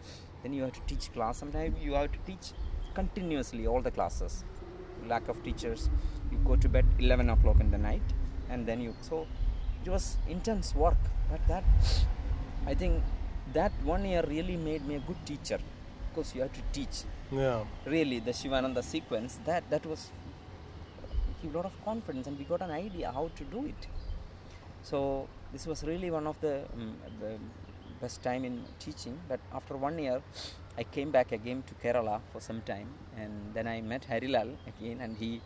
Then 0.43 0.53
you 0.57 0.63
have 0.67 0.73
to 0.79 0.83
teach 0.91 1.05
class. 1.15 1.37
Sometimes 1.43 1.83
you 1.87 1.93
have 1.99 2.11
to 2.17 2.21
teach 2.29 2.47
continuously 2.99 3.65
all 3.67 3.81
the 3.87 3.93
classes. 3.99 4.43
Lack 5.13 5.27
of 5.33 5.43
teachers, 5.47 5.89
you 6.31 6.37
go 6.49 6.55
to 6.65 6.69
bed 6.75 6.85
11 6.99 7.29
o'clock 7.29 7.59
in 7.65 7.71
the 7.71 7.81
night, 7.89 8.13
and 8.49 8.65
then 8.65 8.81
you 8.81 8.93
so 9.01 9.25
it 9.85 9.89
was 9.89 10.17
intense 10.27 10.73
work. 10.75 10.97
But 11.31 11.41
that 11.47 11.63
I 12.65 12.73
think 12.73 13.03
that 13.53 13.71
one 13.83 14.05
year 14.05 14.23
really 14.27 14.57
made 14.57 14.85
me 14.87 14.95
a 14.95 14.99
good 14.99 15.25
teacher 15.25 15.59
because 16.09 16.33
you 16.35 16.41
have 16.41 16.53
to 16.53 16.61
teach 16.71 17.03
Yeah. 17.31 17.63
really 17.85 18.19
the 18.19 18.33
Shivananda 18.33 18.83
sequence 18.83 19.39
that 19.45 19.63
that 19.69 19.85
was 19.85 20.11
a 21.43 21.47
lot 21.57 21.65
of 21.65 21.73
confidence 21.83 22.27
and 22.27 22.37
we 22.37 22.45
got 22.45 22.61
an 22.61 22.71
idea 22.71 23.11
how 23.11 23.29
to 23.35 23.43
do 23.55 23.65
it 23.65 23.87
so 24.81 25.27
this 25.51 25.65
was 25.67 25.83
really 25.83 26.09
one 26.11 26.27
of 26.27 26.39
the, 26.41 26.63
um, 26.73 26.95
the 27.19 27.31
best 28.01 28.21
time 28.23 28.45
in 28.45 28.63
teaching 28.79 29.17
but 29.27 29.39
after 29.53 29.75
one 29.75 29.97
year 29.99 30.21
I 30.77 30.83
came 30.83 31.11
back 31.11 31.31
again 31.31 31.63
to 31.67 31.73
Kerala 31.83 32.21
for 32.31 32.39
some 32.39 32.61
time 32.61 32.87
and 33.17 33.31
then 33.53 33.67
I 33.67 33.81
met 33.81 34.03
Harilal 34.09 34.55
again 34.67 35.01
and 35.01 35.17
he 35.17 35.41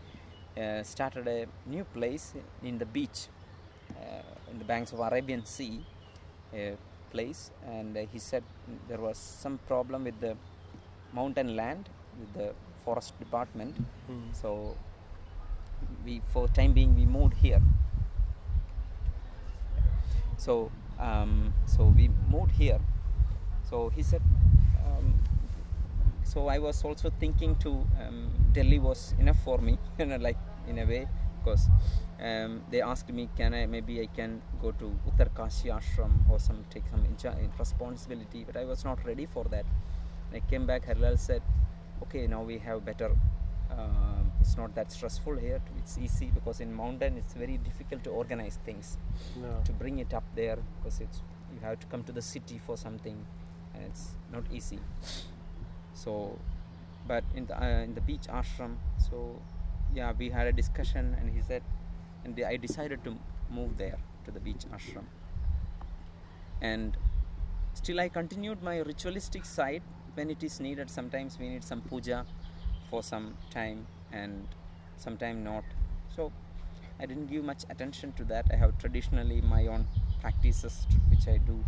uh, 0.57 0.83
started 0.83 1.27
a 1.27 1.45
new 1.65 1.83
place 1.83 2.33
in 2.63 2.77
the 2.77 2.85
beach 2.85 3.27
uh, 3.91 4.51
in 4.51 4.57
the 4.59 4.65
banks 4.65 4.91
of 4.91 4.99
Arabian 4.99 5.45
Sea 5.45 5.83
a 6.53 6.75
place 7.11 7.51
and 7.65 7.95
uh, 7.97 8.05
he 8.11 8.19
said 8.19 8.43
there 8.87 8.99
was 8.99 9.17
some 9.17 9.57
problem 9.67 10.03
with 10.03 10.19
the 10.19 10.35
mountain 11.13 11.55
land 11.55 11.89
with 12.19 12.33
the 12.33 12.53
forest 12.83 13.17
department. 13.19 13.75
Mm. 14.09 14.33
so 14.41 14.75
we 16.05 16.21
for 16.33 16.47
time 16.47 16.73
being 16.73 16.95
we 16.95 17.05
moved 17.05 17.35
here. 17.35 17.61
So 20.37 20.71
um, 20.99 21.53
so 21.65 21.85
we 21.95 22.09
moved 22.29 22.51
here. 22.51 22.79
So 23.69 23.89
he 23.89 24.01
said 24.03 24.21
um, 24.85 25.19
so 26.27 26.47
i 26.47 26.59
was 26.59 26.83
also 26.83 27.09
thinking 27.19 27.55
to 27.55 27.71
um, 28.01 28.29
delhi 28.51 28.79
was 28.79 29.15
enough 29.19 29.39
for 29.43 29.57
me 29.59 29.77
you 29.99 30.05
know 30.05 30.17
like 30.17 30.37
in 30.67 30.79
a 30.79 30.85
way 30.85 31.07
because 31.39 31.67
um, 32.21 32.61
they 32.71 32.81
asked 32.81 33.09
me 33.09 33.29
can 33.37 33.53
i 33.53 33.65
maybe 33.65 34.01
i 34.01 34.07
can 34.19 34.41
go 34.61 34.71
to 34.71 34.87
uttarkashi 35.09 35.69
ashram 35.79 36.13
or 36.31 36.39
some 36.39 36.63
take 36.69 36.83
some 36.91 37.03
incha- 37.11 37.35
responsibility 37.59 38.43
but 38.47 38.57
i 38.57 38.65
was 38.65 38.83
not 38.83 39.03
ready 39.05 39.25
for 39.25 39.43
that 39.45 39.65
i 40.33 40.39
came 40.49 40.65
back 40.65 40.85
Harilal 40.87 41.17
said 41.17 41.41
okay 42.03 42.27
now 42.27 42.41
we 42.43 42.57
have 42.59 42.83
better 42.85 43.11
um, 43.71 44.31
it's 44.41 44.55
not 44.57 44.73
that 44.75 44.91
stressful 44.91 45.37
here 45.37 45.61
it's 45.77 45.97
easy 45.97 46.27
because 46.33 46.59
in 46.59 46.73
mountain 46.73 47.17
it's 47.17 47.33
very 47.33 47.57
difficult 47.57 48.03
to 48.03 48.09
organize 48.09 48.57
things 48.65 48.97
Yeah. 49.41 49.61
to 49.65 49.71
bring 49.73 49.99
it 49.99 50.13
up 50.13 50.23
there 50.35 50.57
because 50.77 50.99
it's 51.01 51.21
you 51.53 51.59
have 51.61 51.79
to 51.79 51.87
come 51.87 52.03
to 52.03 52.11
the 52.11 52.21
city 52.21 52.57
for 52.65 52.75
something 52.77 53.17
and 53.73 53.83
it's 53.85 54.05
not 54.31 54.43
easy 54.51 54.79
so 55.93 56.37
but 57.07 57.23
in 57.35 57.45
the 57.45 57.55
uh, 57.61 57.83
in 57.83 57.93
the 57.95 58.01
beach 58.01 58.27
ashram 58.29 58.75
so 59.09 59.39
yeah 59.97 60.13
we 60.17 60.29
had 60.29 60.47
a 60.47 60.51
discussion 60.51 61.15
and 61.19 61.29
he 61.35 61.41
said 61.49 61.63
and 62.23 62.39
i 62.51 62.55
decided 62.55 63.03
to 63.03 63.13
move 63.49 63.77
there 63.77 63.97
to 64.25 64.31
the 64.31 64.39
beach 64.39 64.65
ashram. 64.77 65.05
And 66.61 66.97
still 67.73 67.99
i 67.99 68.09
continued 68.09 68.63
my 68.69 68.77
ritualistic 68.79 69.45
side 69.45 69.83
when 70.15 70.31
it 70.31 70.43
is 70.43 70.59
needed. 70.59 70.89
Sometimes 70.89 71.37
we 71.39 71.49
need 71.49 71.63
some 71.63 71.81
puja 71.81 72.25
for 72.89 73.03
some 73.03 73.35
time 73.51 73.85
and 74.11 74.47
sometime 74.97 75.43
not. 75.43 75.63
So 76.15 76.31
i 76.99 77.05
didn't 77.05 77.27
give 77.27 77.43
much 77.43 77.63
attention 77.69 78.13
to 78.19 78.23
that. 78.25 78.45
I 78.51 78.57
have 78.63 78.77
traditionally 78.83 79.41
my 79.41 79.67
own 79.67 79.87
practices 80.21 80.87
which 81.09 81.27
i 81.27 81.37
do. 81.37 81.63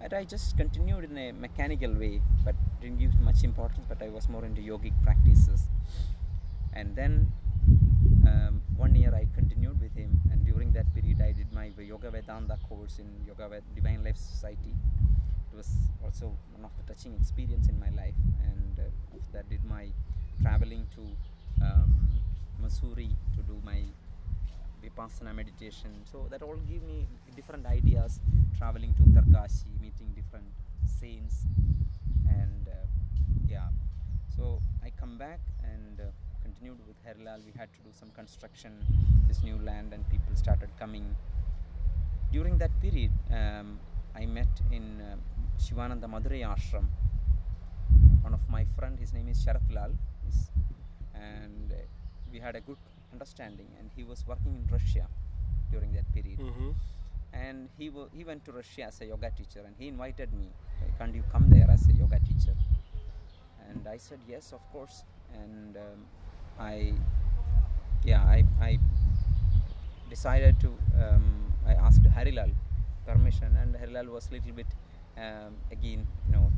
And 0.00 0.12
i 0.20 0.24
just 0.24 0.56
continued 0.56 1.04
in 1.10 1.16
a 1.26 1.32
mechanical 1.32 1.92
way 2.04 2.14
but 2.44 2.56
didn't 2.80 2.98
give 2.98 3.20
much 3.30 3.44
importance 3.44 3.86
but 3.88 4.02
i 4.02 4.10
was 4.18 4.28
more 4.28 4.44
into 4.44 4.60
yogic 4.72 4.92
practices. 5.04 5.68
And 6.74 6.96
then 6.96 7.32
um, 8.26 8.62
one 8.76 8.94
year 8.94 9.14
I 9.14 9.26
continued 9.34 9.80
with 9.80 9.94
him, 9.94 10.20
and 10.30 10.44
during 10.44 10.72
that 10.72 10.92
period, 10.94 11.20
I 11.20 11.32
did 11.32 11.52
my 11.52 11.70
Yoga 12.32 12.46
Vedanta 12.46 12.66
course 12.66 12.98
in 12.98 13.06
Yoga 13.26 13.48
Ved- 13.48 13.74
Divine 13.74 14.02
Life 14.04 14.16
Society. 14.16 14.74
It 15.52 15.56
was 15.56 15.68
also 16.02 16.32
one 16.54 16.64
of 16.64 16.70
the 16.78 16.92
touching 16.92 17.14
experience 17.20 17.68
in 17.68 17.78
my 17.78 17.90
life, 17.90 18.14
and 18.42 18.78
uh, 18.78 19.16
after 19.16 19.32
that, 19.32 19.48
did 19.50 19.62
my 19.64 19.88
traveling 20.40 20.86
to 20.94 21.02
um, 21.64 22.08
Mussoorie 22.62 23.14
to 23.36 23.42
do 23.42 23.60
my 23.64 23.82
vipassana 24.82 25.34
meditation. 25.34 25.90
So 26.10 26.26
that 26.30 26.42
all 26.42 26.56
gave 26.68 26.82
me 26.82 27.06
different 27.36 27.66
ideas. 27.66 28.18
Traveling 28.56 28.94
to 28.94 29.02
Uttarkashi, 29.02 29.66
meeting 29.80 30.08
different 30.14 30.46
saints, 30.86 31.44
and 32.28 32.66
uh, 32.68 32.86
yeah. 33.46 33.68
So 34.36 34.60
I 34.82 34.90
come 34.98 35.18
back 35.18 35.40
and 35.62 36.00
uh, 36.00 36.04
continued 36.42 36.78
with 36.86 36.96
Harilal. 37.04 37.44
We 37.44 37.52
had 37.58 37.68
to 37.74 37.80
do 37.80 37.90
some 37.92 38.10
construction, 38.16 38.72
this 39.28 39.42
new 39.42 39.58
land, 39.58 39.92
and 39.92 40.08
people 40.08 40.34
started 40.34 40.70
coming. 40.78 41.14
During 42.32 42.56
that 42.58 42.70
period, 42.80 43.12
um, 43.30 43.78
I 44.16 44.24
met 44.26 44.48
in 44.70 45.00
uh, 45.00 45.16
Shivananda 45.58 46.06
Madurai 46.08 46.42
Ashram. 46.48 46.86
One 48.22 48.32
of 48.34 48.40
my 48.48 48.64
friend, 48.76 48.98
his 48.98 49.12
name 49.12 49.28
is 49.28 49.44
Sharat 49.44 49.68
Lal, 49.70 49.92
and 51.14 51.72
we 52.32 52.38
had 52.40 52.56
a 52.56 52.60
good 52.60 52.78
understanding. 53.12 53.66
And 53.78 53.90
he 53.94 54.02
was 54.04 54.24
working 54.26 54.54
in 54.56 54.66
Russia 54.72 55.06
during 55.70 55.92
that 55.92 56.04
period 56.12 56.38
Mhm. 56.38 56.74
and 57.32 57.68
he 57.78 57.88
w- 57.88 58.08
he 58.12 58.24
went 58.24 58.44
to 58.44 58.52
Russia 58.52 58.82
as 58.84 59.00
a 59.00 59.06
yoga 59.06 59.30
teacher 59.30 59.60
and 59.64 59.74
he 59.78 59.88
invited 59.88 60.30
me 60.34 60.48
can't 60.98 61.14
you 61.14 61.22
come 61.32 61.48
there 61.48 61.70
as 61.70 61.88
a 61.88 61.94
yoga 61.94 62.18
teacher 62.20 62.52
and 63.70 63.88
I 63.88 63.96
said 63.96 64.20
yes 64.28 64.52
of 64.52 64.60
course 64.70 65.04
and 65.32 65.78
um, 65.78 66.04
I 66.60 66.92
yeah 68.04 68.20
I, 68.22 68.44
I 68.60 68.78
decided 70.10 70.60
to 70.60 70.76
um, 71.00 71.51
I 71.66 71.74
asked 71.74 72.02
Harilal 72.02 72.52
permission 73.06 73.56
and 73.56 73.74
Harilal 73.74 74.08
was 74.08 74.28
a 74.28 74.32
little 74.32 74.52
bit 74.52 74.66
um, 75.16 75.54
again 75.70 76.06
you 76.26 76.32
know 76.32 76.52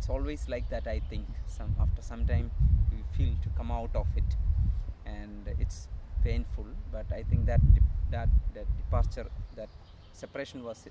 it's 0.00 0.08
always 0.08 0.48
like 0.48 0.68
that 0.70 0.86
I 0.86 1.00
think. 1.10 1.26
Some 1.46 1.74
after 1.78 2.00
some 2.00 2.24
time 2.24 2.50
you 2.90 3.04
feel 3.16 3.34
to 3.42 3.48
come 3.50 3.70
out 3.70 3.94
of 3.94 4.06
it. 4.16 4.30
And 5.04 5.46
it's 5.58 5.88
painful 6.24 6.66
but 6.90 7.06
I 7.12 7.22
think 7.22 7.44
that 7.46 7.60
that 8.10 8.30
that 8.54 8.66
departure 8.78 9.26
that 9.56 9.68
separation 10.12 10.64
was 10.64 10.86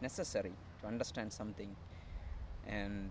necessary 0.00 0.52
to 0.80 0.86
understand 0.86 1.32
something. 1.32 1.74
And 2.68 3.10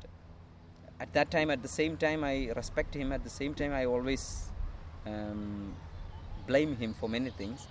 at 1.01 1.12
that 1.13 1.30
time 1.32 1.50
at 1.51 1.62
the 1.62 1.74
same 1.80 1.98
time 1.98 2.24
I 2.24 2.51
respect 2.56 2.96
him. 2.96 3.12
At 3.12 3.25
the 3.25 3.30
same 3.30 3.53
time 3.53 3.74
I 3.74 3.86
always 3.86 4.51
um, 5.06 5.75
blame 6.48 6.77
him 6.77 6.94
for 6.94 7.10
many 7.10 7.32
things 7.32 7.68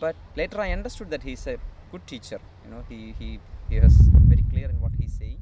but 0.00 0.16
later 0.36 0.60
I 0.60 0.72
understood 0.72 1.10
that 1.10 1.22
he's 1.22 1.46
a 1.46 1.58
good 1.92 2.06
teacher 2.06 2.40
you 2.64 2.70
know 2.72 2.82
he 2.88 3.14
he 3.18 3.28
he 3.68 3.76
is 3.76 3.96
very 4.30 4.44
clear 4.50 4.68
in 4.68 4.80
what 4.80 4.92
he's 4.98 5.12
saying. 5.12 5.40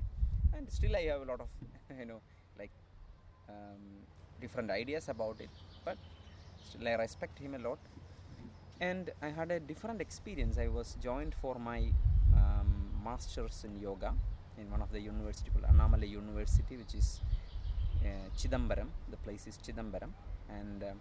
And 0.57 0.71
still 0.71 0.95
I 0.97 1.03
have 1.13 1.23
a 1.23 1.25
lot 1.25 1.41
of 1.41 1.49
you 1.99 2.07
know 2.07 2.21
like 2.59 2.71
um, 3.49 3.83
different 4.41 4.71
ideas 4.71 5.09
about 5.09 5.41
it. 5.41 5.51
But 5.85 5.99
still 6.69 6.89
I 6.89 6.95
respect 6.95 7.39
him 7.39 7.55
a 7.55 7.59
lot. 7.59 7.79
And 8.81 9.11
I 9.23 9.29
had 9.29 9.51
a 9.51 9.61
different 9.61 10.01
experience. 10.01 10.59
I 10.59 10.69
was 10.69 10.97
joined 11.03 11.35
for 11.41 11.55
my 11.59 11.81
um, 12.35 12.91
masters 13.05 13.65
in 13.65 13.81
yoga 13.81 14.13
in 14.59 14.71
one 14.71 14.83
of 14.83 14.91
the 14.93 15.01
university 15.01 15.51
called 15.51 15.65
Annamalai 15.73 16.09
University 16.09 16.77
which 16.77 16.95
is 16.95 17.21
uh, 18.05 18.29
Chidambaram. 18.37 18.89
The 19.11 19.17
place 19.19 19.47
is 19.47 19.59
Chidambaram, 19.59 20.11
and 20.49 20.83
um, 20.83 21.01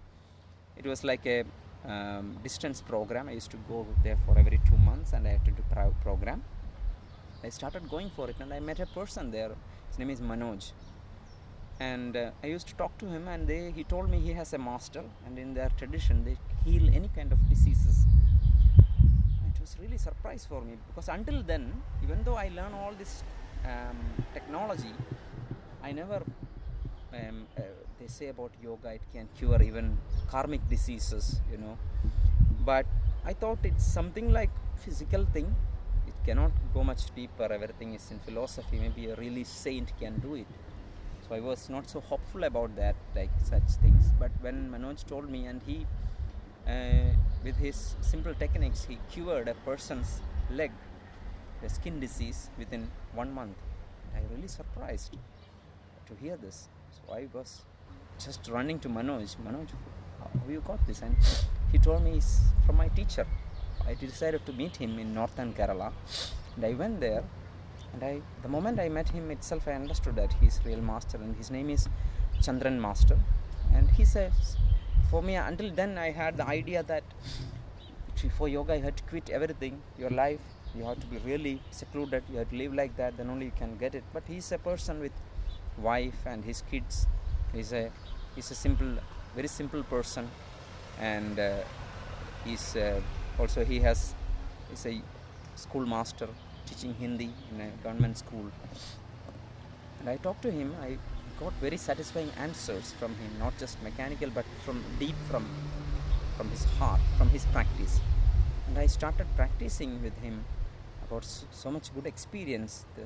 it 0.78 0.86
was 0.86 1.04
like 1.04 1.26
a 1.26 1.44
um, 1.86 2.38
distance 2.44 2.82
program. 2.82 3.30
I 3.30 3.34
used 3.34 3.52
to 3.52 3.58
go 3.68 3.86
there 4.04 4.18
for 4.26 4.38
every 4.38 4.60
two 4.70 4.78
months, 4.78 5.14
and 5.14 5.28
I 5.28 5.32
had 5.32 5.46
to 5.46 5.52
do 5.52 5.64
pro- 5.72 5.96
program. 6.02 6.44
I 7.44 7.50
started 7.50 7.90
going 7.90 8.10
for 8.10 8.30
it, 8.30 8.38
and 8.40 8.54
I 8.54 8.60
met 8.60 8.80
a 8.80 8.86
person 8.86 9.32
there. 9.32 9.52
His 9.90 10.00
name 10.00 10.10
is 10.10 10.22
Manoj, 10.22 10.72
and 11.80 12.16
uh, 12.16 12.32
I 12.44 12.48
used 12.48 12.68
to 12.70 12.76
talk 12.76 12.98
to 13.00 13.06
him, 13.06 13.28
and 13.28 13.48
they, 13.48 13.72
he 13.72 13.84
told 13.84 14.10
me 14.10 14.20
he 14.20 14.34
has 14.34 14.54
a 14.54 14.58
master, 14.58 15.04
and 15.26 15.38
in 15.38 15.54
their 15.54 15.70
tradition 15.78 16.24
they 16.24 16.38
heal 16.66 16.90
any 16.94 17.10
kind 17.16 17.32
of 17.32 17.50
diseases. 17.50 18.06
It 19.54 19.60
was 19.60 19.76
really 19.80 19.98
surprise 19.98 20.46
for 20.46 20.62
me 20.62 20.78
because 20.88 21.10
until 21.10 21.44
then, 21.44 21.82
even 22.02 22.24
though 22.24 22.36
I 22.36 22.50
learned 22.50 22.76
all 22.76 22.94
this 22.98 23.24
um, 23.66 23.98
technology, 24.34 24.94
I 25.84 25.92
never. 25.92 26.24
Um, 27.14 27.46
uh, 27.58 27.62
they 28.04 28.10
say 28.10 28.28
about 28.28 28.52
yoga 28.62 28.90
it 28.98 29.04
can 29.14 29.28
cure 29.38 29.62
even 29.62 29.98
karmic 30.30 30.64
diseases, 30.70 31.40
you 31.52 31.58
know. 31.58 31.78
But 32.66 32.86
I 33.26 33.34
thought 33.34 33.60
it's 33.64 33.86
something 33.86 34.34
like 34.34 34.50
physical 34.76 35.26
thing. 35.26 35.56
It 36.08 36.14
cannot 36.26 36.52
go 36.74 36.84
much 36.84 37.04
deeper. 37.16 37.48
Everything 37.60 37.94
is 37.94 38.12
in 38.12 38.20
philosophy. 38.20 38.78
Maybe 38.80 39.10
a 39.10 39.16
really 39.16 39.46
saint 39.46 39.98
can 40.00 40.20
do 40.20 40.36
it. 40.36 40.48
So 41.28 41.36
I 41.36 41.40
was 41.40 41.70
not 41.70 41.90
so 41.90 42.02
hopeful 42.02 42.44
about 42.44 42.76
that, 42.76 42.96
like 43.16 43.30
such 43.42 43.70
things. 43.84 44.12
But 44.20 44.32
when 44.42 44.70
Manoj 44.70 45.06
told 45.06 45.30
me, 45.30 45.46
and 45.46 45.62
he, 45.66 45.86
uh, 46.68 47.16
with 47.44 47.56
his 47.56 47.96
simple 48.02 48.34
techniques, 48.34 48.84
he 48.84 49.00
cured 49.12 49.48
a 49.48 49.54
person's 49.70 50.20
leg, 50.52 50.72
a 51.64 51.70
skin 51.70 52.02
disease, 52.02 52.50
within 52.58 52.90
one 53.14 53.34
month. 53.34 53.56
I 54.14 54.20
really 54.36 54.50
surprised 54.50 55.16
to 56.08 56.16
hear 56.16 56.36
this. 56.36 56.68
So 56.92 57.14
I 57.14 57.28
was 57.34 57.62
just 58.20 58.50
running 58.50 58.80
to 58.80 58.90
Manoj. 58.90 59.36
Manoj, 59.46 59.70
how 60.20 60.50
you 60.50 60.62
got 60.62 60.86
this? 60.88 61.02
And 61.02 61.16
he 61.72 61.78
told 61.78 62.04
me 62.04 62.18
it's 62.18 62.42
from 62.66 62.78
my 62.78 62.88
teacher. 62.90 63.26
I 63.88 63.94
decided 63.94 64.46
to 64.46 64.54
meet 64.54 64.78
him 64.78 65.00
in 65.00 65.14
northern 65.14 65.54
Kerala, 65.54 65.92
and 66.56 66.66
I 66.66 66.74
went 66.74 67.00
there. 67.00 67.24
And 67.94 68.04
I, 68.04 68.22
the 68.42 68.50
moment 68.50 68.80
I 68.80 68.90
met 68.90 69.10
him 69.10 69.30
itself, 69.30 69.68
I 69.68 69.74
understood 69.74 70.16
that 70.16 70.34
he's 70.42 70.60
real 70.66 70.82
master, 70.82 71.18
and 71.18 71.36
his 71.36 71.52
name 71.52 71.70
is 71.70 71.88
Chandran 72.42 72.80
Master. 72.80 73.20
And 73.74 73.90
he 73.92 74.06
says, 74.06 74.58
for 75.10 75.22
me, 75.22 75.36
until 75.36 75.72
then, 75.72 75.98
I 75.98 76.12
had 76.12 76.38
the 76.38 76.48
idea 76.48 76.82
that 76.84 77.04
for 78.38 78.48
yoga, 78.48 78.76
you 78.78 78.84
have 78.84 78.96
to 78.96 79.04
quit 79.04 79.30
everything, 79.30 79.82
your 80.00 80.10
life. 80.10 80.40
You 80.76 80.86
have 80.86 81.00
to 81.02 81.06
be 81.08 81.18
really 81.18 81.62
secluded. 81.72 82.24
You 82.32 82.40
have 82.40 82.50
to 82.50 82.56
live 82.56 82.74
like 82.74 82.96
that. 82.98 83.18
Then 83.18 83.30
only 83.30 83.46
you 83.46 83.52
can 83.56 83.78
get 83.78 83.94
it. 83.94 84.04
But 84.14 84.24
he's 84.28 84.52
a 84.52 84.58
person 84.58 85.00
with 85.00 85.12
wife 85.78 86.26
and 86.26 86.46
his 86.46 86.64
kids. 86.72 87.06
He's 87.54 87.72
a 87.74 87.92
he's 88.36 88.50
a 88.52 88.56
simple, 88.56 88.98
very 89.36 89.48
simple 89.48 89.84
person, 89.84 90.30
and 91.00 91.40
uh, 91.40 91.58
he's 92.46 92.76
uh, 92.76 93.00
also 93.40 93.64
he 93.64 93.80
has 93.82 94.16
he's 94.70 94.86
a 94.86 95.02
schoolmaster 95.56 96.28
teaching 96.66 96.94
Hindi 96.96 97.30
in 97.52 97.62
a 97.62 97.70
government 97.84 98.18
school. 98.18 98.50
And 100.00 100.10
I 100.10 100.18
talked 100.18 100.42
to 100.42 100.52
him. 100.52 100.76
I 100.82 100.98
got 101.40 101.54
very 101.62 101.78
satisfying 101.78 102.32
answers 102.38 102.94
from 103.00 103.12
him, 103.16 103.32
not 103.40 103.58
just 103.58 103.82
mechanical, 103.84 104.30
but 104.30 104.46
from 104.66 104.84
deep 105.00 105.16
from 105.30 105.46
from 106.38 106.50
his 106.50 106.64
heart, 106.80 107.02
from 107.18 107.30
his 107.30 107.46
practice. 107.46 108.00
And 108.68 108.78
I 108.78 108.88
started 108.88 109.28
practicing 109.36 110.02
with 110.02 110.18
him 110.22 110.44
about 111.08 111.26
so, 111.52 111.70
much 111.70 111.94
good 111.94 112.08
experience, 112.08 112.86
the, 112.96 113.04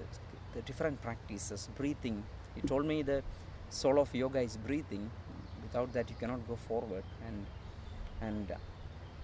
the 0.55 0.61
different 0.61 1.01
practices, 1.01 1.67
breathing. 1.75 2.23
He 2.55 2.61
told 2.61 2.85
me 2.85 3.01
the 3.01 3.23
soul 3.69 3.99
of 3.99 4.13
yoga 4.13 4.39
is 4.39 4.57
breathing. 4.57 5.09
Without 5.63 5.93
that, 5.93 6.09
you 6.09 6.15
cannot 6.19 6.47
go 6.47 6.55
forward. 6.55 7.03
And 7.27 7.45
and 8.21 8.51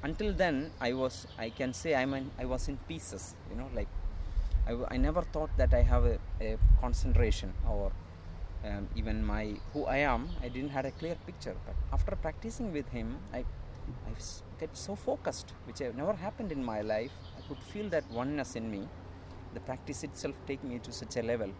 until 0.04 0.34
then, 0.34 0.72
I 0.82 0.94
was 0.94 1.28
I 1.38 1.50
can 1.50 1.74
say 1.74 1.96
I'm 1.96 2.14
in, 2.14 2.32
I 2.40 2.46
was 2.46 2.68
in 2.68 2.78
pieces. 2.88 3.36
You 3.50 3.58
know, 3.58 3.70
like 3.74 3.88
I, 4.68 4.96
I 4.96 4.98
never 4.98 5.22
thought 5.22 5.56
that 5.58 5.74
I 5.74 5.82
have 5.82 6.06
a, 6.06 6.20
a 6.42 6.58
concentration 6.82 7.54
or 7.68 7.92
um, 8.66 8.88
even 8.96 9.24
my 9.26 9.56
who 9.74 9.86
I 9.86 9.98
am. 9.98 10.30
I 10.42 10.48
didn't 10.50 10.70
have 10.70 10.86
a 10.86 10.92
clear 10.92 11.16
picture. 11.26 11.56
But 11.66 11.76
after 11.92 12.16
practicing 12.16 12.72
with 12.74 12.90
him, 12.90 13.18
i 13.34 13.44
i 14.08 14.12
get 14.60 14.78
so 14.78 14.96
focused, 14.96 15.54
which 15.66 15.80
have 15.80 15.96
never 15.96 16.14
happened 16.14 16.52
in 16.52 16.64
my 16.64 16.82
life. 16.82 17.12
I 17.38 17.42
could 17.48 17.62
feel 17.72 17.90
that 17.90 18.10
oneness 18.10 18.56
in 18.56 18.72
me. 18.72 18.88
The 19.54 19.60
practice 19.60 20.04
itself 20.04 20.36
take 20.48 20.64
me 20.64 20.80
to 20.80 20.92
such 20.92 21.18
a 21.18 21.22
level. 21.22 21.52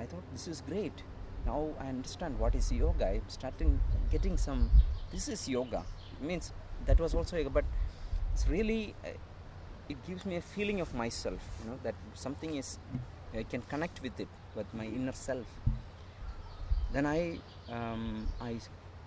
I 0.00 0.04
thought 0.04 0.24
this 0.32 0.48
is 0.48 0.60
great. 0.60 1.04
Now 1.46 1.68
I 1.80 1.88
understand 1.88 2.38
what 2.38 2.54
is 2.54 2.72
yoga. 2.72 3.08
I'm 3.08 3.22
starting 3.28 3.80
getting 4.10 4.36
some. 4.36 4.70
This 5.12 5.28
is 5.28 5.48
yoga. 5.48 5.84
It 6.20 6.26
means 6.26 6.52
that 6.86 6.98
was 6.98 7.14
also 7.14 7.36
yoga, 7.36 7.50
but 7.50 7.64
it's 8.32 8.48
really. 8.48 8.94
Uh, 9.04 9.10
it 9.88 10.02
gives 10.06 10.24
me 10.24 10.36
a 10.36 10.40
feeling 10.40 10.80
of 10.80 10.94
myself. 10.94 11.40
You 11.62 11.70
know 11.70 11.78
that 11.82 11.94
something 12.14 12.56
is. 12.56 12.78
I 13.34 13.42
can 13.42 13.62
connect 13.62 14.00
with 14.02 14.18
it, 14.20 14.28
with 14.54 14.72
my 14.72 14.84
inner 14.84 15.12
self. 15.12 15.46
Then 16.92 17.06
I, 17.06 17.40
um, 17.70 18.28
I, 18.40 18.60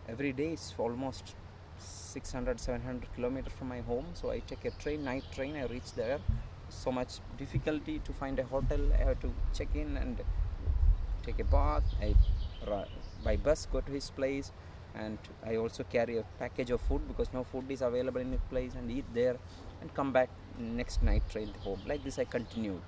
every 0.09 0.33
day 0.33 0.53
is 0.53 0.73
almost 0.77 1.35
600 1.79 2.59
700 2.59 3.07
kilometers 3.15 3.53
from 3.53 3.67
my 3.69 3.81
home 3.81 4.05
so 4.13 4.31
i 4.31 4.39
take 4.39 4.65
a 4.65 4.71
train 4.71 5.03
night 5.03 5.23
train 5.31 5.55
i 5.55 5.65
reach 5.67 5.93
there 5.93 6.19
so 6.69 6.91
much 6.91 7.19
difficulty 7.37 7.99
to 7.99 8.11
find 8.13 8.39
a 8.39 8.43
hotel 8.43 8.79
i 8.99 9.03
have 9.09 9.19
to 9.19 9.31
check 9.53 9.67
in 9.75 9.95
and 9.97 10.17
take 11.27 11.39
a 11.39 11.49
bath 11.55 11.83
i 12.01 12.13
by 13.23 13.35
bus 13.47 13.67
go 13.71 13.81
to 13.81 13.91
his 13.91 14.09
place 14.19 14.51
and 15.03 15.17
i 15.45 15.55
also 15.63 15.83
carry 15.95 16.17
a 16.17 16.23
package 16.39 16.71
of 16.75 16.81
food 16.89 17.07
because 17.07 17.31
no 17.33 17.43
food 17.51 17.69
is 17.75 17.81
available 17.81 18.21
in 18.27 18.31
his 18.37 18.45
place 18.53 18.73
and 18.79 18.91
eat 18.97 19.05
there 19.13 19.35
and 19.81 19.93
come 19.99 20.11
back 20.17 20.29
next 20.57 21.03
night 21.09 21.29
train 21.33 21.53
home 21.65 21.81
like 21.91 22.03
this 22.03 22.17
i 22.23 22.25
continued 22.37 22.81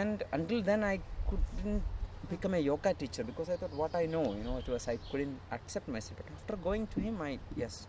and 0.00 0.24
until 0.32 0.62
then 0.70 0.82
i 0.92 0.98
couldn't 1.28 1.82
become 2.30 2.54
a 2.54 2.62
yoga 2.70 2.92
teacher 2.94 3.24
because 3.24 3.48
i 3.48 3.56
thought 3.56 3.74
what 3.82 3.94
i 3.94 4.04
know 4.14 4.24
you 4.38 4.44
know 4.48 4.56
it 4.62 4.68
was 4.68 4.88
i 4.88 4.96
couldn't 5.10 5.38
accept 5.52 5.88
myself 5.88 6.20
but 6.22 6.34
after 6.38 6.56
going 6.68 6.86
to 6.94 7.00
him 7.00 7.22
i 7.22 7.38
yes 7.56 7.86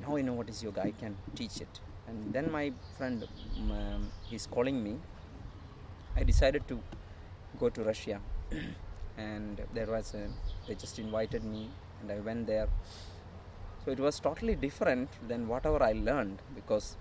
now 0.00 0.16
I 0.16 0.22
know 0.22 0.34
what 0.34 0.48
is 0.48 0.62
yoga. 0.62 0.82
I 0.82 0.92
can 0.92 1.16
teach 1.34 1.60
it. 1.60 1.80
And 2.06 2.32
then 2.32 2.50
my 2.50 2.72
friend, 2.96 3.26
um, 3.70 4.10
he's 4.22 4.46
calling 4.46 4.82
me. 4.82 4.96
I 6.16 6.22
decided 6.22 6.68
to 6.68 6.80
go 7.58 7.70
to 7.70 7.82
Russia, 7.82 8.20
and 9.16 9.60
there 9.72 9.86
was 9.86 10.14
a, 10.14 10.28
they 10.66 10.74
just 10.74 10.98
invited 10.98 11.44
me, 11.44 11.70
and 12.00 12.10
I 12.10 12.20
went 12.20 12.46
there. 12.46 12.68
So 13.84 13.90
it 13.90 14.00
was 14.00 14.18
totally 14.18 14.54
different 14.56 15.10
than 15.28 15.46
whatever 15.46 15.82
I 15.82 15.92
learned 15.92 16.40
because 16.54 16.96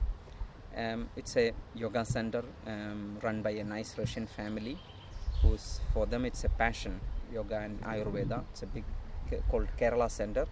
um, 0.75 1.10
it's 1.15 1.38
a 1.38 1.53
yoga 1.75 2.03
center 2.03 2.43
um, 2.67 3.17
run 3.21 3.41
by 3.41 3.51
a 3.51 3.63
nice 3.63 3.97
Russian 3.97 4.27
family, 4.27 4.77
who's 5.41 5.79
for 5.93 6.06
them 6.06 6.25
it's 6.25 6.43
a 6.43 6.49
passion, 6.49 6.99
yoga 7.32 7.60
and 7.60 7.82
Ayurveda. 7.82 8.43
It's 8.51 8.63
a 8.63 8.67
big 8.67 8.84
called 9.49 9.67
Kerala 9.79 10.12
Center, 10.12 10.45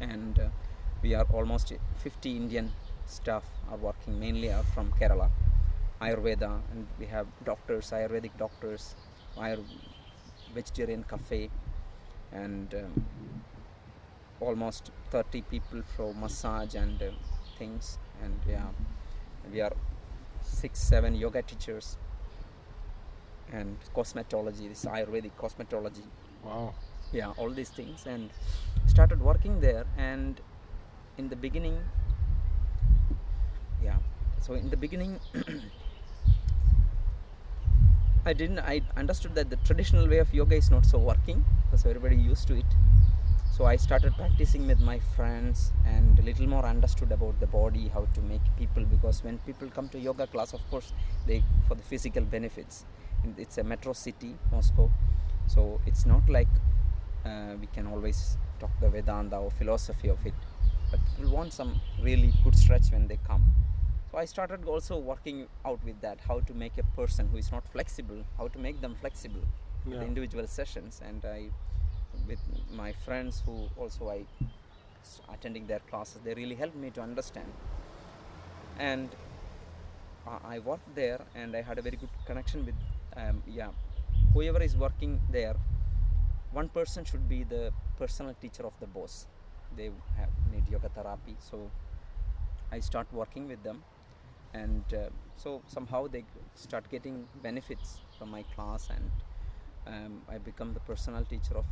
and 0.00 0.38
uh, 0.38 0.48
we 1.02 1.14
are 1.14 1.26
almost 1.32 1.72
50 2.02 2.36
Indian 2.36 2.72
staff 3.06 3.44
are 3.70 3.76
working 3.76 4.18
mainly 4.18 4.52
are 4.52 4.62
from 4.62 4.92
Kerala, 4.92 5.30
Ayurveda, 6.00 6.60
and 6.72 6.86
we 6.98 7.06
have 7.06 7.26
doctors, 7.44 7.90
Ayurvedic 7.90 8.36
doctors, 8.38 8.94
Ayur- 9.40 9.64
vegetarian 10.54 11.04
cafe, 11.04 11.50
and 12.32 12.74
um, 12.74 13.04
almost 14.40 14.90
30 15.10 15.42
people 15.42 15.82
for 15.96 16.14
massage 16.14 16.74
and 16.74 17.02
uh, 17.02 17.10
things, 17.58 17.98
and 18.22 18.34
yeah, 18.48 18.66
we 19.52 19.60
are 19.60 19.72
six, 20.42 20.78
seven 20.80 21.14
yoga 21.14 21.42
teachers, 21.42 21.96
and 23.52 23.76
cosmetology, 23.94 24.68
this 24.68 24.84
Ayurvedic 24.84 25.32
cosmetology, 25.38 26.04
Wow. 26.44 26.74
yeah 27.12 27.32
all 27.36 27.50
these 27.50 27.70
things. 27.70 28.06
And 28.06 28.30
started 28.86 29.20
working 29.20 29.60
there 29.60 29.84
and 29.98 30.40
in 31.18 31.28
the 31.28 31.36
beginning 31.36 31.78
yeah 33.82 33.96
so 34.40 34.54
in 34.54 34.70
the 34.70 34.76
beginning 34.76 35.18
i 38.24 38.32
didn't 38.32 38.58
i 38.60 38.80
understood 38.96 39.34
that 39.34 39.50
the 39.50 39.56
traditional 39.68 40.06
way 40.08 40.18
of 40.18 40.32
yoga 40.34 40.56
is 40.56 40.70
not 40.70 40.84
so 40.86 40.98
working 40.98 41.44
because 41.64 41.86
everybody 41.86 42.16
used 42.16 42.46
to 42.48 42.54
it. 42.58 42.70
So 43.56 43.66
i 43.66 43.76
started 43.76 44.14
practicing 44.16 44.66
with 44.66 44.80
my 44.80 44.98
friends 45.16 45.72
and 45.84 46.18
a 46.18 46.22
little 46.22 46.46
more 46.46 46.64
understood 46.64 47.12
about 47.12 47.40
the 47.40 47.46
body 47.46 47.88
how 47.88 48.06
to 48.14 48.20
make 48.22 48.40
people 48.58 48.84
because 48.84 49.22
when 49.24 49.38
people 49.38 49.68
come 49.68 49.88
to 49.90 49.98
yoga 49.98 50.26
class 50.26 50.52
of 50.54 50.62
course 50.70 50.92
they 51.26 51.42
for 51.68 51.74
the 51.74 51.82
physical 51.82 52.22
benefits. 52.22 52.84
It's 53.36 53.58
a 53.58 53.64
metro 53.64 53.92
city 53.92 54.36
moscow. 54.50 54.90
So 55.46 55.80
it's 55.86 56.06
not 56.06 56.28
like 56.28 56.48
uh, 57.24 57.54
we 57.60 57.66
can 57.66 57.86
always 57.86 58.38
talk 58.58 58.70
the 58.80 58.88
Vedanta 58.88 59.36
or 59.36 59.50
philosophy 59.50 60.08
of 60.08 60.24
it, 60.24 60.32
but 60.90 61.00
people 61.06 61.30
want 61.30 61.52
some 61.52 61.80
really 62.02 62.32
good 62.42 62.56
stretch 62.56 62.90
when 62.92 63.08
they 63.08 63.18
come. 63.26 63.44
So 64.10 64.18
I 64.18 64.24
started 64.24 64.64
also 64.64 64.98
working 64.98 65.46
out 65.64 65.84
with 65.84 66.00
that, 66.00 66.18
how 66.26 66.40
to 66.40 66.54
make 66.54 66.78
a 66.78 66.82
person 66.96 67.28
who 67.30 67.36
is 67.38 67.52
not 67.52 67.66
flexible, 67.68 68.24
how 68.38 68.48
to 68.48 68.58
make 68.58 68.80
them 68.80 68.96
flexible 69.00 69.42
with 69.86 70.02
individual 70.02 70.46
sessions, 70.46 71.00
and 71.06 71.24
I 71.24 71.50
with 72.26 72.40
my 72.72 72.92
friends 72.92 73.42
who 73.46 73.68
also 73.76 74.10
I 74.10 74.24
attending 75.32 75.66
their 75.66 75.78
classes, 75.90 76.20
they 76.24 76.34
really 76.34 76.54
helped 76.56 76.76
me 76.76 76.90
to 76.90 77.00
understand. 77.00 77.52
And 78.78 79.08
uh, 80.26 80.38
I 80.44 80.58
worked 80.58 80.94
there, 80.94 81.20
and 81.34 81.56
I 81.56 81.62
had 81.62 81.78
a 81.78 81.82
very 81.82 81.96
good 81.96 82.10
connection 82.26 82.66
with 82.66 82.74
um, 83.16 83.42
yeah, 83.46 83.68
whoever 84.34 84.60
is 84.60 84.76
working 84.76 85.20
there. 85.30 85.54
One 86.52 86.68
person 86.68 87.04
should 87.04 87.28
be 87.28 87.44
the 87.44 87.72
personal 87.96 88.34
teacher 88.40 88.66
of 88.66 88.72
the 88.80 88.86
boss. 88.86 89.26
They 89.76 89.90
have 90.18 90.30
need 90.52 90.68
yoga 90.68 90.88
therapy, 90.88 91.36
so 91.38 91.70
I 92.72 92.80
start 92.80 93.06
working 93.12 93.48
with 93.48 93.62
them, 93.62 93.84
and 94.54 94.84
uh, 94.94 95.08
so 95.36 95.62
somehow 95.66 96.06
they 96.08 96.24
start 96.54 96.88
getting 96.90 97.26
benefits 97.42 98.00
from 98.18 98.30
my 98.30 98.42
class, 98.54 98.88
and 98.90 99.10
um, 99.86 100.22
I 100.28 100.38
become 100.38 100.74
the 100.74 100.80
personal 100.80 101.24
teacher 101.24 101.56
of 101.56 101.64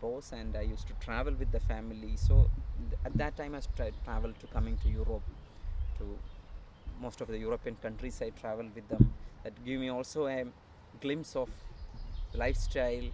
boss, 0.00 0.32
and 0.32 0.56
I 0.56 0.62
used 0.62 0.86
to 0.88 0.94
travel 1.00 1.34
with 1.38 1.52
the 1.52 1.60
family. 1.60 2.16
So 2.16 2.50
th- 2.90 3.00
at 3.04 3.16
that 3.18 3.36
time, 3.36 3.54
I 3.54 3.60
tra- 3.76 3.92
traveled 4.04 4.38
to 4.40 4.46
coming 4.46 4.76
to 4.78 4.88
Europe, 4.88 5.22
to 5.98 6.18
most 7.00 7.20
of 7.20 7.28
the 7.28 7.38
European 7.38 7.76
countries. 7.82 8.20
I 8.22 8.30
traveled 8.30 8.74
with 8.74 8.88
them. 8.88 9.12
That 9.44 9.64
give 9.64 9.80
me 9.80 9.88
also 9.90 10.26
a 10.26 10.44
glimpse 11.00 11.36
of 11.36 11.48
lifestyle 12.34 13.08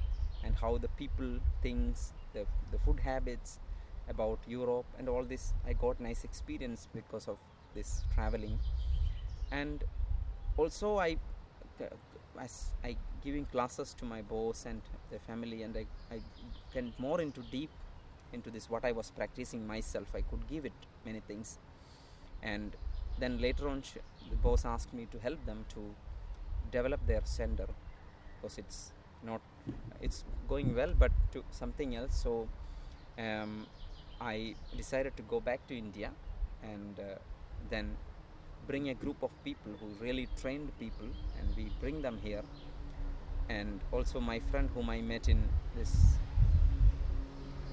and 0.45 0.55
how 0.61 0.79
the 0.79 0.89
people 0.89 1.39
things 1.63 2.13
the, 2.35 2.45
the 2.71 2.79
food 2.79 3.01
habits 3.01 3.59
about 4.09 4.39
europe 4.47 4.87
and 4.99 5.09
all 5.09 5.25
this 5.25 5.55
i 5.67 5.73
got 5.73 5.99
nice 6.01 6.25
experience 6.25 6.89
because 6.95 7.27
of 7.29 7.39
this 7.75 8.03
traveling 8.15 8.59
and 9.51 9.85
also 10.57 10.99
i 10.99 11.17
as 12.41 12.73
i 12.85 12.97
giving 13.25 13.45
classes 13.47 13.95
to 13.95 14.05
my 14.05 14.21
boss 14.23 14.67
and 14.67 14.81
the 15.11 15.19
family 15.19 15.63
and 15.63 15.77
i, 15.77 15.87
I 16.15 16.21
went 16.75 16.99
more 16.99 17.21
into 17.21 17.41
deep 17.51 17.71
into 18.33 18.51
this 18.51 18.69
what 18.69 18.85
i 18.85 18.93
was 18.93 19.11
practicing 19.11 19.67
myself. 19.67 20.09
I 20.15 20.23
could 20.23 20.47
give 20.49 20.65
it 20.65 20.73
many 21.05 21.21
things. 21.21 21.59
And 22.43 22.77
then 23.19 23.41
later 23.41 23.69
on 23.69 23.83
the 24.31 24.37
boss 24.37 24.65
asked 24.65 24.93
me 24.93 25.07
to 25.13 25.19
help 25.19 25.45
them 25.47 25.65
to 25.75 25.83
develop 26.71 27.07
their 27.07 27.23
center 27.25 27.67
because 28.35 28.59
it's 28.59 28.93
not 29.23 29.41
it's 30.01 30.25
going 30.49 30.75
well 30.75 30.93
but 31.03 31.13
to 31.33 31.43
something 31.51 31.97
else 31.97 32.15
so 32.25 32.47
um, 33.19 33.67
i 34.21 34.55
decided 34.77 35.17
to 35.17 35.23
go 35.23 35.41
back 35.41 35.67
to 35.69 35.75
india 35.77 36.11
and 36.63 37.01
uh, 37.01 37.15
then 37.71 37.97
bring 38.67 38.89
a 38.89 38.95
group 38.95 39.23
of 39.23 39.31
people 39.45 39.73
who 39.81 39.87
really 40.05 40.29
trained 40.41 40.71
people 40.79 41.09
and 41.39 41.57
we 41.57 41.71
bring 41.81 42.03
them 42.03 42.19
here. 42.23 42.43
And 43.49 43.81
also 43.93 44.21
my 44.21 44.41
friend 44.51 44.69
whom 44.75 44.91
i 44.91 45.01
met 45.01 45.29
in 45.29 45.43
this 45.77 45.93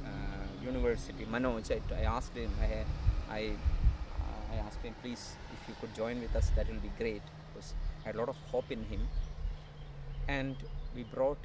uh, 0.06 0.64
university 0.64 1.26
manoj 1.26 1.72
I, 1.72 1.80
I 1.96 2.04
asked 2.18 2.36
him 2.38 2.52
i 2.62 2.86
i 3.38 3.42
i 4.54 4.58
asked 4.66 4.84
him 4.84 4.94
please 5.02 5.36
if 5.56 5.68
you 5.68 5.76
could 5.82 5.96
join 5.96 6.22
with 6.22 6.36
us 6.36 6.52
that 6.56 6.68
will 6.70 6.84
be 6.90 6.92
great. 6.98 7.24
Because 7.48 7.74
i 8.04 8.08
had 8.08 8.16
a 8.16 8.20
lot 8.20 8.30
of 8.30 8.38
hope 8.52 8.72
in 8.72 8.84
him. 8.84 9.08
And 10.28 10.56
we 10.96 11.04
brought 11.04 11.44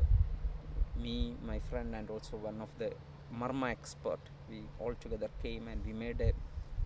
me 1.02 1.34
my 1.46 1.58
friend 1.70 1.94
and 1.94 2.11
also 2.11 2.37
one 2.37 2.61
of 2.61 2.68
the 2.78 2.90
marma 3.34 3.70
expert. 3.70 4.20
We 4.50 4.62
all 4.78 4.94
together 4.94 5.30
came 5.42 5.68
and 5.68 5.84
we 5.87 5.92
made 5.92 6.20
a 6.20 6.32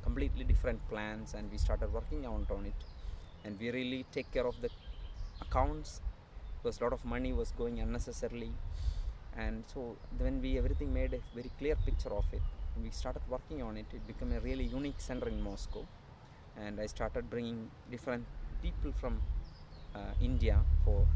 completely 0.02 0.44
different 0.44 0.80
plans 0.88 1.34
and 1.34 1.50
we 1.50 1.58
started 1.58 1.92
working 1.92 2.26
out 2.26 2.50
on 2.50 2.66
it. 2.66 2.80
And 3.44 3.58
we 3.58 3.70
really 3.70 4.04
take 4.12 4.30
care 4.32 4.46
of 4.46 4.60
the 4.60 4.70
accounts 5.40 6.00
because 6.62 6.80
a 6.80 6.84
lot 6.84 6.92
of 6.92 7.04
money 7.04 7.32
was 7.32 7.52
going 7.52 7.80
unnecessarily. 7.80 8.52
And 9.36 9.64
so 9.72 9.96
when 10.18 10.40
we 10.42 10.58
everything 10.58 10.92
made 10.92 11.14
a 11.14 11.20
very 11.34 11.50
clear 11.58 11.76
picture 11.86 12.12
of 12.14 12.24
it 12.32 12.42
we 12.82 12.90
started 12.90 13.22
working 13.28 13.62
on 13.62 13.76
it 13.76 13.86
it 13.92 14.06
became 14.06 14.32
a 14.32 14.40
really 14.40 14.64
unique 14.64 15.00
center 15.00 15.28
in 15.28 15.40
moscow. 15.42 15.84
And 16.56 16.80
i 16.80 16.86
started 16.86 17.30
bringing 17.30 17.70
different 17.90 18.24
people 18.62 18.92
from 19.00 19.20
uh, 19.94 20.12
india 20.20 20.58
for 20.84 21.06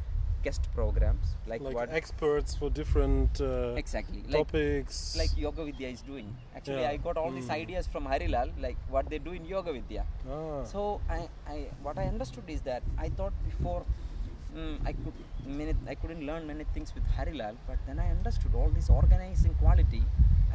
guest 0.46 0.66
programs 0.78 1.26
like, 1.52 1.60
like 1.66 1.74
what 1.78 1.90
experts 2.00 2.54
for 2.58 2.68
different 2.78 3.40
uh, 3.40 3.82
exactly 3.82 4.20
topics. 4.36 4.98
like 5.20 5.32
yoga 5.44 5.64
vidya 5.68 5.88
is 5.96 6.02
doing 6.10 6.28
actually 6.56 6.82
Yeah. 6.86 6.94
i 6.94 6.96
got 7.08 7.16
all 7.22 7.32
these 7.38 7.48
Mm. 7.52 7.60
ideas 7.62 7.86
from 7.92 8.04
harilal 8.12 8.50
like 8.66 8.78
what 8.96 9.08
they 9.12 9.20
do 9.28 9.32
in 9.38 9.44
yoga 9.54 9.72
vidya 9.78 10.04
ah. 10.36 10.62
so 10.72 10.80
I, 11.18 11.20
I 11.54 11.56
what 11.86 11.98
i 12.04 12.06
understood 12.14 12.48
is 12.56 12.60
that 12.70 12.82
i 13.06 13.08
thought 13.20 13.34
before 13.50 13.80
mm, 14.56 14.76
i 14.90 14.92
could 15.00 15.16
many, 15.58 15.74
i 15.92 15.94
couldn't 16.00 16.24
learn 16.30 16.46
many 16.52 16.64
things 16.74 16.94
with 16.96 17.06
harilal 17.18 17.56
but 17.70 17.78
then 17.88 17.98
i 18.06 18.08
understood 18.16 18.54
all 18.60 18.70
this 18.78 18.88
organizing 19.00 19.54
quality 19.62 20.02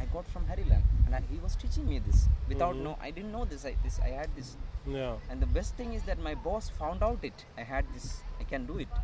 i 0.02 0.04
got 0.16 0.26
from 0.34 0.44
harilal 0.50 0.82
and 1.06 1.14
I, 1.18 1.22
he 1.32 1.38
was 1.46 1.54
teaching 1.62 1.86
me 1.92 1.98
this 2.08 2.20
without 2.52 2.74
Mhm. 2.76 2.84
no 2.88 2.92
i 3.08 3.10
didn't 3.16 3.32
know 3.38 3.44
this 3.54 3.64
I, 3.70 3.74
this 3.86 3.96
i 4.08 4.12
had 4.20 4.30
this 4.40 4.50
yeah. 4.98 5.14
and 5.30 5.36
the 5.46 5.50
best 5.58 5.74
thing 5.80 5.90
is 5.98 6.02
that 6.10 6.18
my 6.28 6.34
boss 6.48 6.68
found 6.82 7.02
out 7.08 7.22
it 7.30 7.44
i 7.62 7.64
had 7.74 7.84
this 7.96 8.06
i 8.42 8.44
can 8.54 8.64
do 8.72 8.78
it 8.86 9.02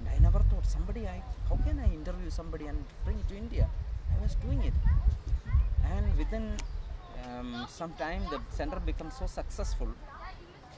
and 0.00 0.08
i 0.08 0.18
never 0.18 0.40
thought 0.50 0.66
somebody 0.66 1.06
i 1.06 1.22
how 1.48 1.56
can 1.66 1.78
i 1.78 1.88
interview 2.00 2.30
somebody 2.30 2.66
and 2.66 2.84
bring 3.04 3.18
it 3.18 3.28
to 3.28 3.36
india? 3.36 3.68
I 4.12 4.22
was 4.22 4.34
doing 4.44 4.60
it. 4.64 4.74
And 5.84 6.06
within 6.18 6.46
um, 7.24 7.66
some 7.68 7.92
time 7.92 8.22
the 8.32 8.40
center 8.56 8.80
becomes 8.80 9.14
so 9.16 9.26
successful. 9.26 9.88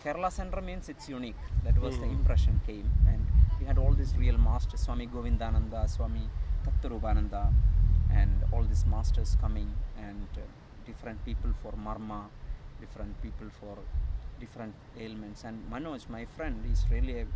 Kerala 0.05 0.31
center 0.31 0.61
means 0.61 0.89
it's 0.91 1.09
unique. 1.09 1.41
That 1.65 1.79
was 1.85 1.95
the 2.03 2.07
Mhm. 2.07 2.19
impression 2.19 2.61
came. 2.67 2.89
And 3.13 3.23
we 3.59 3.65
had 3.71 3.79
all 3.83 3.95
these 4.01 4.13
real 4.25 4.39
masters 4.49 4.81
swami 4.87 5.07
govindananda 5.15 5.81
swami 5.95 6.25
tattarupananda 6.67 7.43
and 8.21 8.45
all 8.53 8.65
these 8.73 8.85
masters 8.95 9.31
coming 9.45 9.71
and 10.09 10.29
uh, 10.37 10.47
different 10.91 11.25
people 11.29 11.53
for 11.63 11.73
marma 11.89 12.21
different 12.83 13.15
people 13.25 13.49
for 13.61 13.77
different 14.43 14.75
ailments. 15.05 15.41
And 15.49 15.57
manoj 15.73 16.09
my 16.19 16.25
friend 16.37 16.57
is 16.75 16.83
really 16.95 17.17
a 17.25 17.27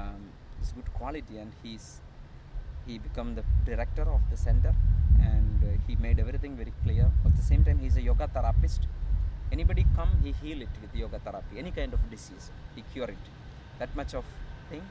um, 0.00 0.22
is 0.62 0.72
good 0.72 0.92
quality 0.94 1.38
and 1.38 1.52
he's 1.62 2.00
he 2.86 2.98
become 2.98 3.34
the 3.34 3.44
director 3.64 4.02
of 4.02 4.20
the 4.30 4.36
center 4.36 4.74
and 5.20 5.62
uh, 5.64 5.68
he 5.86 5.96
made 5.96 6.18
everything 6.20 6.54
very 6.56 6.72
clear. 6.82 7.10
At 7.24 7.36
the 7.36 7.42
same 7.42 7.64
time 7.64 7.78
he's 7.78 7.96
a 7.96 8.02
yoga 8.02 8.28
therapist. 8.28 8.86
Anybody 9.52 9.86
come 9.96 10.10
he 10.22 10.32
heal 10.32 10.60
it 10.62 10.68
with 10.82 10.94
yoga 10.94 11.18
therapy 11.18 11.58
any 11.58 11.70
kind 11.70 11.92
of 11.92 12.10
disease 12.10 12.50
he 12.74 12.82
cure 12.92 13.10
it. 13.16 13.24
That 13.78 13.94
much 13.96 14.14
of 14.14 14.24
thing. 14.70 14.82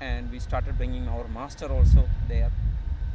And 0.00 0.30
we 0.30 0.38
started 0.38 0.76
bringing 0.78 1.08
our 1.08 1.26
master 1.28 1.66
also 1.66 2.08
there 2.28 2.52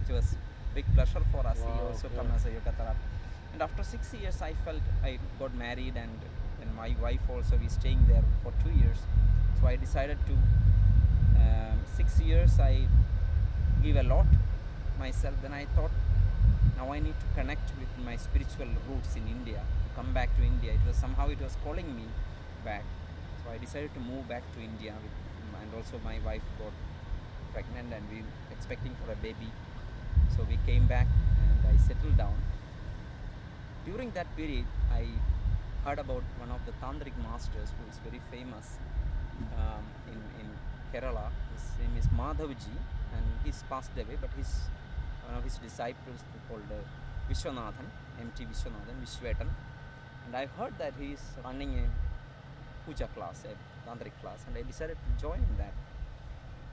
it 0.07 0.11
was 0.11 0.35
big 0.75 0.85
pleasure 0.95 1.21
for 1.31 1.45
us. 1.47 1.57
He 1.59 1.79
also 1.87 2.09
yeah. 2.09 2.17
come 2.17 2.31
as 2.35 2.45
a 2.45 2.49
yoga 2.49 2.73
therapist. 2.77 3.07
And 3.53 3.61
after 3.61 3.83
six 3.83 4.13
years 4.13 4.41
i 4.41 4.53
felt 4.65 4.81
i 5.03 5.19
got 5.39 5.53
married 5.55 5.95
and 5.95 6.11
and 6.61 6.75
my 6.75 6.95
wife 7.01 7.21
also 7.29 7.57
we 7.57 7.69
staying 7.69 8.05
there 8.07 8.23
for 8.43 8.51
two 8.63 8.71
years. 8.71 8.97
So 9.59 9.67
i 9.67 9.75
decided 9.75 10.17
to 10.27 10.35
um, 11.43 11.77
six 11.97 12.19
years 12.19 12.59
i 12.59 12.87
give 13.83 13.97
a 13.97 14.03
lot 14.03 14.25
myself. 14.99 15.35
Then 15.41 15.53
i 15.53 15.65
thought 15.75 15.91
now 16.77 16.91
i 16.93 16.99
need 16.99 17.17
to 17.23 17.29
connect 17.39 17.71
with 17.81 17.91
my 18.05 18.15
spiritual 18.15 18.71
roots 18.89 19.15
in 19.15 19.27
india 19.27 19.61
to 19.83 19.89
come 19.95 20.13
back 20.13 20.35
to 20.37 20.43
india. 20.43 20.73
It 20.73 20.83
was 20.87 20.95
somehow 20.95 21.29
it 21.29 21.41
was 21.41 21.55
calling 21.63 21.89
me 21.95 22.07
back. 22.65 22.83
So 23.43 23.51
i 23.51 23.57
decided 23.57 23.93
to 23.95 23.99
move 23.99 24.27
back 24.27 24.43
to 24.55 24.61
india 24.61 24.93
with, 25.03 25.15
and 25.61 25.69
also 25.79 25.99
my 26.03 26.17
wife 26.25 26.45
got 26.59 26.73
pregnant 27.53 27.93
and 27.93 28.03
we 28.11 28.23
expecting 28.51 28.95
for 29.03 29.11
a 29.11 29.15
baby. 29.27 29.51
So 30.35 30.45
we 30.49 30.57
came 30.65 30.87
back 30.87 31.07
and 31.45 31.67
i 31.73 31.77
settled 31.87 32.17
down. 32.17 32.37
During 33.85 34.11
that 34.11 34.27
period 34.35 34.65
i 34.91 35.05
heard 35.85 35.99
about 35.99 36.23
one 36.43 36.51
of 36.55 36.61
the 36.65 36.73
tantric 36.83 37.15
masters 37.23 37.69
who 37.75 37.83
is 37.91 37.97
very 38.07 38.21
famous 38.31 38.77
um, 39.59 39.83
in 40.11 40.17
kerala. 40.93 41.25
His 41.53 41.65
name 41.81 41.97
is 41.97 42.07
madhavji 42.19 42.75
and 43.15 43.25
he's 43.43 43.63
passed 43.69 43.95
away 44.03 44.17
but 44.21 44.31
his 44.37 44.51
one 45.25 45.35
of 45.37 45.43
his 45.43 45.57
disciples 45.57 46.19
called 46.47 46.69
uh, 46.77 46.81
vishwanathan 47.29 47.87
mt 48.25 48.37
vishwanathan 48.51 48.97
vishwetan. 49.05 49.49
And 50.25 50.35
i 50.41 50.45
heard 50.57 50.75
that 50.83 50.93
he 51.01 51.07
is 51.17 51.23
running 51.45 51.71
a 51.83 51.85
puja 52.85 53.07
class 53.15 53.39
a 53.51 53.53
tantric 53.85 54.15
class 54.21 54.45
and 54.47 54.57
i 54.61 54.63
decided 54.71 54.97
to 55.05 55.11
join 55.25 55.41
in 55.49 55.55
that. 55.63 55.75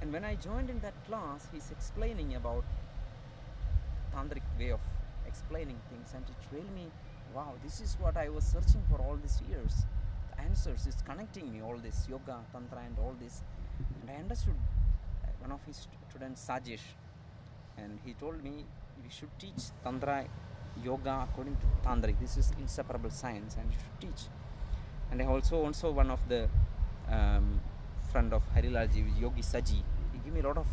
And 0.00 0.12
when 0.14 0.24
i 0.32 0.34
joined 0.48 0.70
in 0.74 0.80
that 0.86 0.98
class 1.06 1.48
he's 1.52 1.70
explaining 1.76 2.34
about 2.40 2.64
tantric 4.14 4.46
way 4.58 4.70
of 4.78 4.84
explaining 5.30 5.80
things 5.90 6.12
and 6.16 6.24
it 6.34 6.42
really 6.52 6.72
me 6.78 6.86
wow 7.34 7.50
this 7.64 7.76
is 7.84 7.90
what 8.04 8.16
i 8.24 8.28
was 8.36 8.44
searching 8.54 8.84
for 8.90 8.98
all 9.06 9.16
these 9.24 9.40
years. 9.48 9.74
The 10.30 10.42
answers 10.48 10.86
is 10.90 10.96
connecting 11.08 11.46
me 11.54 11.58
all 11.66 11.78
this 11.88 11.98
yoga 12.12 12.36
tantra 12.52 12.82
and 12.88 12.98
all 13.04 13.14
this 13.24 13.42
and 14.00 14.10
i 14.10 14.20
understood 14.20 14.56
one 15.40 15.52
of 15.52 15.60
his 15.66 15.88
students 16.08 16.46
sajesh. 16.48 16.86
And 17.78 17.98
he 18.04 18.12
told 18.14 18.42
me 18.44 18.52
we 19.02 19.10
should 19.10 19.32
teach 19.38 19.62
tantra 19.84 20.24
yoga 20.84 21.26
according 21.28 21.56
to 21.62 21.66
tantric. 21.86 22.18
This 22.20 22.36
is 22.36 22.52
inseparable 22.60 23.10
science 23.10 23.56
and 23.58 23.70
you 23.72 23.78
should 23.82 23.98
teach. 24.04 24.22
And 25.10 25.22
i 25.22 25.26
also 25.26 25.64
also 25.64 25.90
one 25.90 26.10
of 26.10 26.20
the 26.28 26.48
um, 27.08 27.60
friend 28.12 28.32
of 28.32 28.42
harilalji 28.54 29.04
yogi 29.20 29.42
saji. 29.42 29.82
He 30.12 30.18
gave 30.24 30.34
me 30.34 30.40
a 30.40 30.46
lot 30.48 30.58
of 30.58 30.66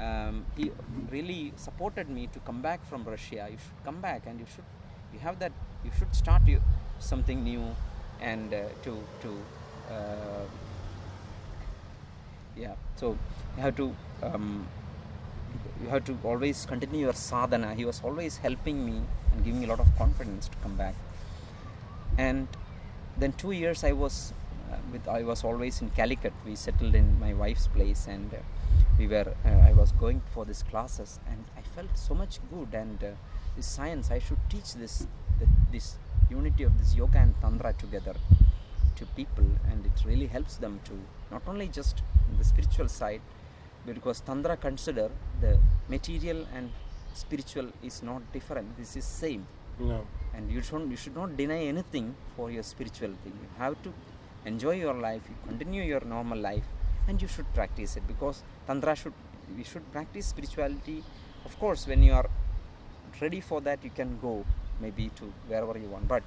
um, 0.00 0.46
he 0.56 0.70
really 1.10 1.52
supported 1.56 2.08
me 2.08 2.26
to 2.34 2.38
come 2.40 2.60
back 2.62 2.86
from 2.88 3.04
Russia. 3.04 3.48
You 3.50 3.58
should 3.58 3.84
come 3.84 4.00
back 4.00 4.22
and 4.26 4.38
you 4.40 4.46
should 4.54 4.68
you 5.12 5.18
have 5.20 5.38
that 5.40 5.52
you 5.84 5.90
should 5.98 6.14
start 6.14 6.46
you, 6.46 6.60
something 6.98 7.42
new 7.42 7.64
and 8.20 8.52
uh, 8.54 8.62
to 8.84 8.92
to 9.22 9.30
uh, 9.90 10.44
yeah. 12.56 12.74
So 12.96 13.16
you 13.56 13.62
have 13.62 13.76
to 13.76 13.94
um, 14.22 14.66
you 15.82 15.88
have 15.88 16.04
to 16.04 16.18
always 16.24 16.66
continue 16.66 17.00
your 17.00 17.12
sadhana. 17.14 17.74
He 17.74 17.84
was 17.84 18.00
always 18.04 18.36
helping 18.38 18.84
me 18.84 19.02
and 19.32 19.44
giving 19.44 19.60
me 19.60 19.66
a 19.66 19.70
lot 19.70 19.80
of 19.80 19.96
confidence 19.96 20.48
to 20.48 20.56
come 20.58 20.76
back. 20.76 20.94
And 22.18 22.48
then 23.18 23.32
two 23.32 23.50
years 23.50 23.82
i 23.84 23.92
was 23.92 24.32
uh, 24.72 24.76
with 24.92 25.06
i 25.08 25.22
was 25.22 25.44
always 25.44 25.80
in 25.82 25.90
calicut. 25.90 26.32
We 26.46 26.56
settled 26.56 26.94
in 26.94 27.18
my 27.20 27.32
wife's 27.34 27.66
place 27.66 28.06
and 28.06 28.32
uh, 28.32 28.38
we 28.98 29.06
were 29.06 29.34
uh, 29.44 29.68
i 29.68 29.72
was 29.72 29.92
going 29.92 30.22
for 30.34 30.44
these 30.44 30.62
classes 30.62 31.18
and 31.30 31.44
i 31.56 31.62
felt 31.74 31.96
so 31.96 32.14
much 32.14 32.38
good 32.52 32.74
and 32.74 33.02
uh, 33.02 33.10
this 33.56 33.66
science 33.66 34.10
i 34.10 34.18
should 34.18 34.38
teach 34.48 34.74
this 34.74 35.06
this 35.72 35.96
unity 36.30 36.62
of 36.64 36.78
this 36.78 36.94
yoga 36.94 37.18
and 37.18 37.34
tantra 37.40 37.72
together 37.74 38.14
to 39.00 39.06
people 39.18 39.48
and 39.70 39.86
it 39.90 39.98
really 40.08 40.26
helps 40.36 40.56
them 40.64 40.80
to 40.88 40.94
not 41.30 41.42
only 41.52 41.68
just 41.78 42.02
the 42.38 42.44
spiritual 42.52 42.88
side 42.88 43.22
because 43.86 44.20
tantra 44.28 44.56
consider 44.68 45.08
the 45.40 45.52
material 45.94 46.40
and 46.56 46.70
spiritual 47.14 47.68
is 47.82 48.02
not 48.02 48.22
different. 48.32 48.76
This 48.76 48.96
is 48.96 49.04
same. 49.04 49.46
No. 49.78 50.00
and 50.34 50.50
you 50.54 50.60
should 50.66 50.90
you 50.92 50.96
should 51.02 51.14
not 51.18 51.30
deny 51.38 51.60
anything 51.72 52.14
for 52.36 52.46
your 52.54 52.62
spiritual 52.62 53.12
thing. 53.22 53.32
You 53.44 53.48
have 53.58 53.76
to 53.84 53.92
enjoy 54.50 54.74
your 54.80 54.94
life 55.06 55.22
you 55.30 55.36
continue 55.46 55.82
your 55.82 56.02
normal 56.12 56.38
life 56.38 56.66
and 57.08 57.22
you 57.22 57.28
should 57.34 57.48
practice 57.58 57.96
it 57.98 58.04
because 58.12 58.42
tantra 58.66 58.94
should 59.02 59.16
we 59.56 59.64
should 59.64 59.86
practice 59.96 60.26
spirituality. 60.34 60.98
Of 61.46 61.58
course 61.58 61.86
when 61.92 62.02
you 62.08 62.12
are 62.20 62.28
ready 63.22 63.40
for 63.40 63.60
that 63.62 63.82
you 63.88 63.92
can 64.00 64.18
go 64.26 64.34
maybe 64.80 65.10
to 65.20 65.32
wherever 65.48 65.78
you 65.78 65.88
want. 65.88 66.06
But 66.08 66.22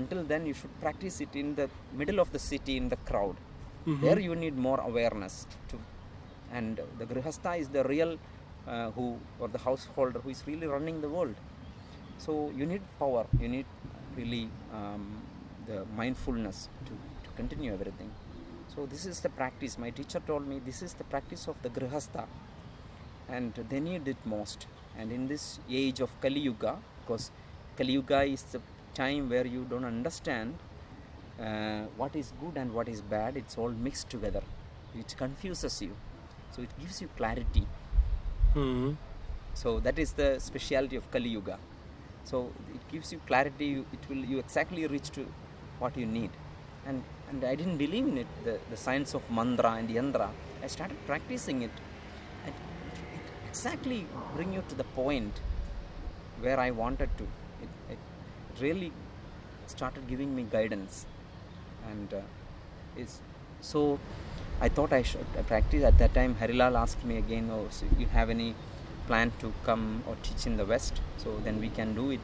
until 0.00 0.22
then 0.32 0.46
you 0.46 0.54
should 0.60 0.74
practice 0.80 1.20
it 1.20 1.34
in 1.42 1.54
the 1.60 1.68
middle 2.00 2.20
of 2.24 2.30
the 2.32 2.38
city 2.50 2.76
in 2.82 2.88
the 2.94 3.00
crowd. 3.10 3.36
Mhm. 3.86 4.00
there 4.04 4.20
you 4.26 4.34
need 4.42 4.56
more 4.66 4.80
awareness 4.88 5.34
to 5.70 5.76
and 6.58 6.74
the 6.98 7.06
grihastha 7.10 7.52
is 7.62 7.68
the 7.76 7.82
real 7.92 8.12
uh, 8.72 8.88
who 8.96 9.06
or 9.40 9.48
the 9.56 9.58
householder 9.68 10.20
who 10.24 10.30
is 10.34 10.42
really 10.50 10.68
running 10.74 10.98
the 11.04 11.08
world. 11.16 11.34
So 12.24 12.32
you 12.58 12.66
need 12.72 12.82
power 13.00 13.24
you 13.42 13.48
need 13.56 13.66
really 14.18 14.44
um, 14.78 15.04
the 15.70 15.78
mindfulness 16.00 16.58
to, 16.86 16.92
to 17.24 17.30
continue 17.40 17.72
everything. 17.78 18.10
So 18.74 18.86
this 18.86 19.04
is 19.12 19.20
the 19.20 19.28
practice. 19.40 19.72
My 19.78 19.90
teacher 19.90 20.20
told 20.30 20.46
me 20.52 20.56
this 20.70 20.80
is 20.86 20.94
the 20.94 21.04
practice 21.14 21.46
of 21.48 21.56
the 21.64 21.70
grihastha 21.78 22.24
and 23.28 23.52
they 23.70 23.80
need 23.80 24.06
it 24.14 24.20
most. 24.24 24.66
And 24.98 25.10
in 25.10 25.26
this 25.32 25.58
age 25.82 26.00
of 26.00 26.10
kali 26.20 26.40
yuga 26.48 26.76
because 27.00 27.30
kali 27.76 27.94
yuga 27.98 28.22
is 28.36 28.42
the 28.54 28.60
time 28.94 29.28
where 29.28 29.46
you 29.46 29.64
don't 29.70 29.84
understand 29.84 30.54
uh, 31.40 31.82
what 31.96 32.14
is 32.14 32.32
good 32.40 32.56
and 32.56 32.72
what 32.74 32.88
is 32.88 33.00
bad 33.00 33.36
it's 33.36 33.56
all 33.58 33.70
mixed 33.70 34.10
together. 34.10 34.42
It 34.98 35.14
confuses 35.16 35.80
you. 35.82 35.96
So 36.54 36.62
it 36.62 36.70
gives 36.80 37.00
you 37.02 37.08
clarity. 37.16 37.66
Mhm. 38.54 38.96
so 39.60 39.70
that 39.84 39.98
is 40.02 40.10
the 40.18 40.28
speciality 40.46 40.96
of 40.96 41.10
kali 41.10 41.30
yuga. 41.30 41.58
So 42.24 42.38
it 42.74 42.82
gives 42.92 43.12
you 43.12 43.18
clarity 43.30 43.66
you, 43.76 43.86
it 43.92 44.08
will 44.08 44.24
you 44.32 44.38
exactly 44.38 44.86
reach 44.86 45.10
to 45.18 45.26
what 45.78 45.96
you 45.96 46.06
need. 46.06 46.30
And 46.86 47.02
and 47.30 47.44
i 47.50 47.54
didn't 47.60 47.78
believe 47.84 48.06
in 48.12 48.18
it 48.22 48.30
the, 48.44 48.54
the 48.70 48.76
science 48.76 49.14
of 49.18 49.22
mantra 49.38 49.70
and 49.80 49.88
yantra. 49.98 50.28
I 50.62 50.68
started 50.76 50.98
practicing 51.06 51.62
it. 51.62 51.70
And 52.44 52.54
it 53.18 53.26
exactly 53.48 54.06
bring 54.36 54.52
you 54.52 54.62
to 54.68 54.74
the 54.82 54.88
point 55.00 55.40
where 56.44 56.58
i 56.60 56.70
wanted 56.82 57.10
to 57.20 57.26
really 58.60 58.92
started 59.66 60.06
giving 60.08 60.34
me 60.34 60.46
guidance 60.50 61.06
and 61.90 62.12
uh, 62.14 62.20
is 62.96 63.20
so 63.60 63.98
I 64.60 64.68
thought 64.68 64.92
I 64.92 65.02
should 65.02 65.26
uh, 65.38 65.42
practice 65.42 65.82
at 65.82 65.98
that 65.98 66.14
time. 66.14 66.36
Harilal 66.40 66.76
asked 66.76 67.04
me 67.04 67.16
again, 67.18 67.50
"Oh, 67.52 67.66
so 67.70 67.86
you 67.98 68.06
have 68.06 68.30
any 68.30 68.54
plan 69.06 69.32
to 69.40 69.52
come 69.64 70.02
or 70.06 70.16
teach 70.22 70.46
in 70.46 70.56
the 70.56 70.64
West? 70.64 71.00
So 71.18 71.38
then 71.44 71.60
we 71.60 71.68
can 71.68 71.94
do 71.94 72.10
it." 72.10 72.20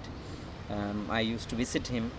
Um, 0.71 1.07
I 1.11 1.21
used 1.21 1.49
to 1.51 1.57
visit 1.57 1.88
him, 1.88 2.11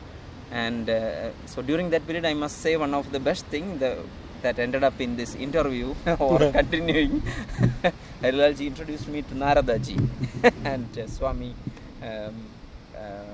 and 0.52 0.90
uh, 0.90 1.30
so 1.46 1.62
during 1.62 1.90
that 1.92 2.06
period, 2.08 2.26
I 2.26 2.34
must 2.34 2.58
say 2.58 2.76
one 2.76 2.94
of 2.94 3.12
the 3.12 3.20
best 3.20 3.46
thing 3.46 3.78
the, 3.80 3.98
that 4.42 4.60
ended 4.60 4.84
up 4.84 5.00
in 5.00 5.16
this 5.16 5.36
interview 5.36 5.96
or 6.20 6.40
continuing. 6.60 7.22
Harilalji 8.22 8.68
introduced 8.68 9.08
me 9.08 9.22
to 9.22 9.36
Naradaji 9.36 9.98
and 10.66 11.00
uh, 11.00 11.08
Swami 11.08 11.54
um, 12.02 12.36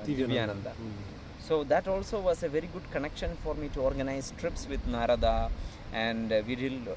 Divyananda. 0.06 0.72
Mm. 0.72 1.16
So 1.46 1.64
that 1.64 1.86
also 1.86 2.20
was 2.20 2.42
a 2.42 2.48
very 2.48 2.68
good 2.72 2.90
connection 2.90 3.36
for 3.44 3.54
me 3.54 3.68
to 3.74 3.80
organize 3.80 4.32
trips 4.38 4.66
with 4.68 4.84
Narada, 4.86 5.50
and 5.92 6.32
uh, 6.32 6.42
we 6.46 6.56
did 6.56 6.88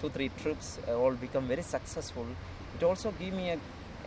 two 0.00 0.10
three 0.10 0.30
trips, 0.42 0.78
uh, 0.88 0.94
all 0.94 1.12
become 1.12 1.46
very 1.48 1.62
successful. 1.62 2.26
It 2.76 2.84
also 2.84 3.10
gave 3.18 3.32
me 3.32 3.50
a 3.50 3.58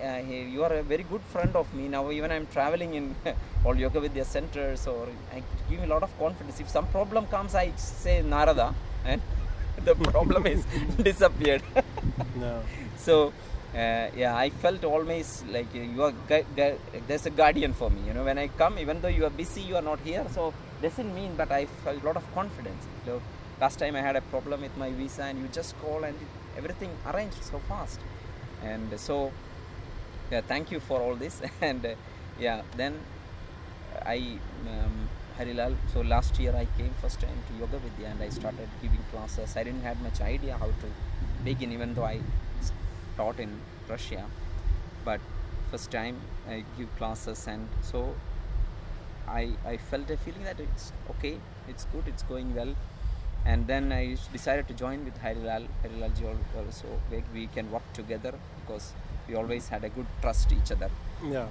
uh, 0.02 0.20
you 0.56 0.64
are 0.64 0.74
a 0.74 0.84
very 0.84 1.04
good 1.04 1.22
friend 1.34 1.56
of 1.56 1.74
me 1.74 1.88
now. 1.88 2.10
Even 2.12 2.32
I'm 2.32 2.48
traveling 2.48 2.94
in 2.94 3.16
all 3.66 3.76
Yoga 3.76 4.00
Vidya 4.00 4.26
centers, 4.26 4.88
or 4.88 5.08
I 5.34 5.44
give 5.70 5.80
me 5.80 5.86
a 5.86 5.90
lot 5.90 6.04
of 6.04 6.18
confidence. 6.18 6.60
If 6.60 6.70
some 6.70 6.88
problem 6.88 7.26
comes, 7.28 7.56
I 7.56 7.72
say 7.76 8.22
Narada, 8.22 8.74
and 9.06 9.22
the 9.84 9.96
problem 9.96 10.48
is 10.48 10.64
disappeared. 11.10 11.64
No. 12.36 12.62
so 12.98 13.34
uh, 13.76 14.08
yeah 14.16 14.36
i 14.36 14.50
felt 14.50 14.84
always 14.84 15.44
like 15.56 15.68
uh, 15.76 15.80
you 15.80 16.04
are 16.04 16.14
there's 17.08 17.26
a 17.26 17.30
guardian 17.30 17.74
for 17.74 17.90
me 17.90 18.02
you 18.08 18.14
know. 18.14 18.24
When 18.24 18.38
i 18.38 18.48
come 18.48 18.80
even 18.80 19.02
though 19.02 19.14
you 19.20 19.26
are 19.26 19.30
busy 19.30 19.62
you 19.62 19.76
are 19.76 19.82
not 19.82 20.00
here 20.00 20.26
so 20.34 20.54
doesn't 20.82 21.14
mean 21.14 21.36
but 21.36 21.52
i 21.52 21.66
felt 21.66 22.02
a 22.02 22.06
lot 22.06 22.16
of 22.18 22.34
confidence. 22.34 22.84
So 23.06 23.22
last 23.62 23.80
time 23.80 23.96
i 23.96 24.02
had 24.02 24.16
a 24.16 24.22
problem 24.22 24.62
with 24.62 24.76
my 24.78 24.92
visa 24.92 25.24
and 25.24 25.40
you 25.40 25.48
just 25.52 25.80
call 25.82 26.04
and 26.04 26.18
everything 26.58 26.92
arranged 27.06 27.44
so 27.44 27.60
fast. 27.60 28.00
And 28.64 29.00
so 29.00 29.32
yeah 30.32 30.42
thank 30.42 30.72
you 30.72 30.80
for 30.80 31.02
all 31.02 31.16
this. 31.16 31.42
And 31.62 31.86
uh, 31.86 31.96
yeah 32.40 32.62
then 32.78 33.00
i 34.06 34.18
um, 34.74 34.96
harilal 35.38 35.74
so 35.94 36.02
last 36.14 36.40
year 36.42 36.54
i 36.62 36.66
came 36.78 36.94
first 37.04 37.20
time 37.26 37.40
to 37.48 37.54
yoga 37.62 37.80
vidya 37.86 38.08
and 38.12 38.22
i 38.22 38.30
started 38.30 38.70
giving 38.82 39.04
classes. 39.12 39.56
I 39.56 39.64
didn't 39.64 39.84
have 39.90 40.00
much 40.02 40.20
idea 40.22 40.58
how 40.58 40.68
to 40.84 40.88
begin 41.44 41.72
even 41.72 41.94
though 41.94 42.06
i 42.06 42.20
taught 43.20 43.40
in 43.46 43.52
russia 43.94 44.24
but 45.08 45.22
first 45.72 45.90
time 45.98 46.18
i 46.56 46.58
give 46.78 46.90
classes 47.00 47.42
and 47.54 47.68
so 47.92 48.02
i 49.42 49.46
i 49.74 49.78
felt 49.90 50.10
a 50.16 50.18
feeling 50.26 50.46
that 50.52 50.60
it's 50.68 50.86
okay 51.14 51.36
it's 51.74 51.86
good 51.94 52.08
it's 52.14 52.24
going 52.34 52.54
well 52.60 52.74
and 53.46 53.68
then 53.68 53.86
I 53.94 54.18
decided 54.34 54.68
to 54.70 54.74
join 54.74 55.06
with 55.08 55.18
harilal 55.26 55.66
harilalji 55.84 56.26
al- 56.32 56.58
also 56.62 56.88
we, 57.12 57.20
we 57.36 57.44
can 57.56 57.72
work 57.76 57.86
together 58.00 58.34
because 58.60 58.88
we 59.28 59.36
always 59.42 59.68
had 59.74 59.86
a 59.90 59.92
good 59.98 60.10
trust 60.24 60.52
each 60.58 60.72
other 60.76 60.90
Yeah. 61.36 61.48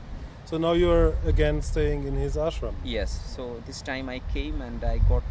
So 0.50 0.56
now 0.56 0.72
you're 0.72 1.14
again 1.30 1.60
staying 1.60 2.04
in 2.10 2.14
his 2.16 2.36
ashram. 2.36 2.76
Yes, 2.82 3.10
so 3.32 3.62
this 3.66 3.80
time 3.88 4.08
I 4.08 4.20
came 4.34 4.62
and 4.66 4.82
I 4.82 4.96
got, 5.10 5.22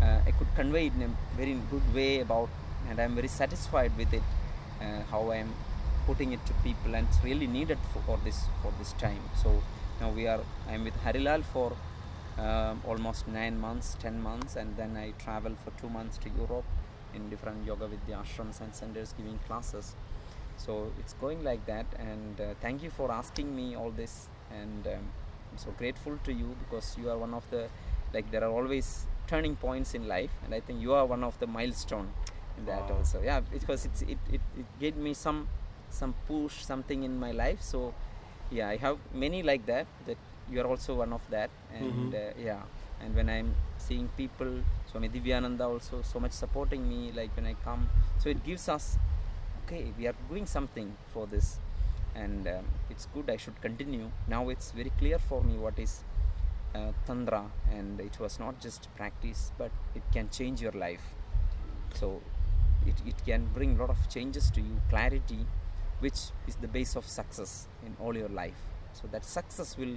uh, 0.00 0.20
I 0.28 0.30
could 0.30 0.46
convey 0.54 0.82
it 0.90 0.92
in 0.98 1.02
a 1.02 1.10
very 1.36 1.54
good 1.72 1.88
way 1.92 2.20
about, 2.20 2.50
and 2.88 3.00
I'm 3.00 3.16
very 3.16 3.26
satisfied 3.26 3.96
with 3.98 4.12
it, 4.14 4.22
uh, 4.84 5.02
how 5.10 5.22
I'm 5.30 5.54
putting 6.06 6.32
it 6.32 6.44
to 6.46 6.52
people, 6.68 6.94
and 6.94 7.08
it's 7.08 7.22
really 7.24 7.46
needed 7.46 7.78
for, 7.92 8.00
for 8.08 8.18
this 8.24 8.40
for 8.62 8.72
this 8.78 8.92
time. 8.94 9.22
So 9.42 9.62
now 10.00 10.10
we 10.10 10.26
are, 10.26 10.40
I'm 10.68 10.84
with 10.84 10.96
Harilal 11.04 11.44
for 11.44 11.72
um, 12.38 12.82
almost 12.86 13.28
nine 13.28 13.60
months, 13.60 13.96
ten 14.00 14.20
months, 14.22 14.56
and 14.56 14.76
then 14.76 14.96
I 14.96 15.12
travel 15.24 15.52
for 15.64 15.70
two 15.80 15.88
months 15.88 16.18
to 16.18 16.30
Europe 16.30 16.64
in 17.14 17.30
different 17.30 17.64
yoga 17.66 17.86
vidya 17.86 18.22
ashrams 18.24 18.60
and 18.60 18.74
centers 18.74 19.14
giving 19.16 19.38
classes 19.46 19.94
so 20.56 20.92
it's 20.98 21.14
going 21.14 21.42
like 21.44 21.64
that 21.66 21.86
and 21.98 22.40
uh, 22.40 22.54
thank 22.60 22.82
you 22.82 22.90
for 22.90 23.10
asking 23.10 23.54
me 23.54 23.74
all 23.76 23.90
this 23.90 24.28
and 24.50 24.86
um, 24.86 25.04
i'm 25.50 25.58
so 25.58 25.70
grateful 25.78 26.18
to 26.24 26.32
you 26.32 26.54
because 26.58 26.96
you 26.98 27.10
are 27.10 27.18
one 27.18 27.34
of 27.34 27.48
the 27.50 27.68
like 28.12 28.30
there 28.30 28.44
are 28.44 28.50
always 28.50 29.06
turning 29.26 29.56
points 29.56 29.94
in 29.94 30.06
life 30.06 30.30
and 30.44 30.54
i 30.54 30.60
think 30.60 30.80
you 30.80 30.92
are 30.92 31.06
one 31.06 31.24
of 31.24 31.38
the 31.40 31.46
milestone 31.46 32.08
that 32.66 32.88
Wow. 32.90 32.96
also 32.98 33.20
yeah 33.22 33.40
because 33.40 33.84
it's 33.84 34.02
it, 34.02 34.18
it, 34.30 34.40
it 34.58 34.66
gave 34.80 34.96
me 34.96 35.14
some 35.14 35.48
some 35.90 36.14
push 36.26 36.62
something 36.64 37.02
in 37.04 37.18
my 37.18 37.32
life 37.32 37.60
so 37.62 37.94
yeah 38.50 38.68
i 38.68 38.76
have 38.76 38.98
many 39.12 39.42
like 39.42 39.64
that 39.66 39.86
that 40.06 40.18
you 40.50 40.60
are 40.60 40.66
also 40.66 40.94
one 40.94 41.12
of 41.12 41.22
that 41.30 41.50
and 41.72 42.12
Mhm. 42.12 42.14
uh, 42.14 42.32
yeah 42.48 42.62
and 43.00 43.14
when 43.18 43.28
i'm 43.36 43.50
seeing 43.86 44.08
people 44.22 44.52
swami 44.90 45.08
divyananda 45.16 45.64
also 45.72 46.02
so 46.12 46.20
much 46.24 46.32
supporting 46.44 46.82
me 46.92 47.00
like 47.18 47.32
when 47.36 47.46
i 47.46 47.54
come 47.68 47.82
so 48.22 48.28
it 48.34 48.40
gives 48.48 48.68
us 48.76 48.86
okay 49.64 49.82
we 49.98 50.06
are 50.10 50.16
doing 50.30 50.46
something 50.46 50.88
for 51.12 51.26
this 51.34 51.58
and 52.14 52.46
um, 52.54 52.64
it's 52.90 53.06
good 53.14 53.28
i 53.30 53.36
should 53.44 53.58
continue 53.66 54.08
now 54.34 54.42
it's 54.54 54.70
very 54.80 54.92
clear 55.02 55.18
for 55.30 55.40
me 55.48 55.56
what 55.66 55.78
is 55.86 55.92
uh, 56.78 56.92
tantra 57.06 57.42
and 57.78 58.00
it 58.00 58.18
was 58.24 58.38
not 58.44 58.60
just 58.66 58.88
practice 59.00 59.52
but 59.58 59.72
it 59.94 60.02
can 60.12 60.28
change 60.38 60.60
your 60.66 60.76
life 60.86 61.06
so 61.94 62.20
it, 62.86 62.94
it 63.06 63.24
can 63.24 63.46
bring 63.54 63.76
a 63.76 63.80
lot 63.80 63.90
of 63.90 64.08
changes 64.08 64.50
to 64.50 64.60
you 64.60 64.80
clarity 64.90 65.46
which 66.00 66.20
is 66.46 66.56
the 66.56 66.68
base 66.68 66.96
of 66.96 67.06
success 67.06 67.66
in 67.86 67.96
all 68.00 68.16
your 68.16 68.28
life. 68.28 68.60
So 68.92 69.08
that 69.12 69.24
success 69.24 69.76
will 69.78 69.96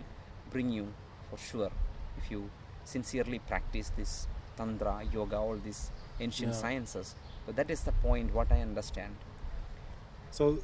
bring 0.49 0.69
you 0.69 0.93
for 1.29 1.37
sure 1.37 1.71
if 2.17 2.31
you 2.31 2.49
sincerely 2.85 3.39
practice 3.39 3.91
this 3.97 4.27
tantra, 4.55 5.03
yoga, 5.11 5.37
all 5.37 5.57
these 5.57 5.91
ancient 6.19 6.53
Yeah. 6.53 6.61
sciences. 6.61 7.15
So 7.45 7.51
that 7.51 7.69
is 7.69 7.81
the 7.81 7.91
point 7.91 8.33
what 8.33 8.51
I 8.51 8.61
understand. 8.61 9.15
So 10.31 10.59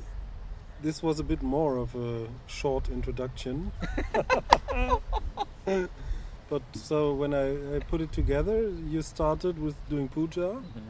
this 0.81 1.03
was 1.03 1.19
a 1.19 1.23
bit 1.23 1.41
more 1.41 1.77
of 1.77 1.95
a 1.95 2.27
short 2.47 2.89
introduction. 2.89 3.71
but 6.49 6.61
so 6.73 7.13
when 7.13 7.33
I, 7.33 7.75
I 7.75 7.79
put 7.79 8.01
it 8.01 8.11
together, 8.11 8.69
you 8.69 9.01
started 9.01 9.59
with 9.59 9.75
doing 9.89 10.07
puja. 10.07 10.49
Mm-hmm. 10.61 10.89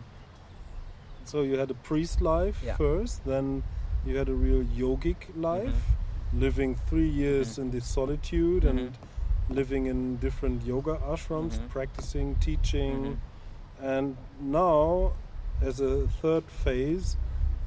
So 1.26 1.42
you 1.42 1.58
had 1.58 1.72
a 1.72 1.74
priest 1.76 2.22
life 2.22 2.62
Yeah. 2.64 2.76
first, 2.76 3.24
then 3.26 3.64
you 4.06 4.18
had 4.18 4.30
a 4.30 4.34
real 4.34 4.64
yogic 4.64 5.16
life, 5.36 5.96
living 6.34 6.76
three 6.90 7.08
years 7.10 7.56
Mhm. 7.56 7.62
in 7.62 7.72
the 7.72 7.82
solitude 7.82 8.64
and 8.66 8.80
Mhm. 8.80 8.94
living 9.56 9.86
in 9.86 10.18
different 10.18 10.66
yoga 10.66 10.96
ashrams, 11.08 11.58
Mhm. 11.60 11.70
practicing, 11.70 12.36
teaching, 12.36 13.04
Mhm. 13.04 13.18
and 13.82 14.18
now, 14.42 15.14
as 15.62 15.80
a 15.80 16.08
third 16.22 16.44
phase, 16.46 17.18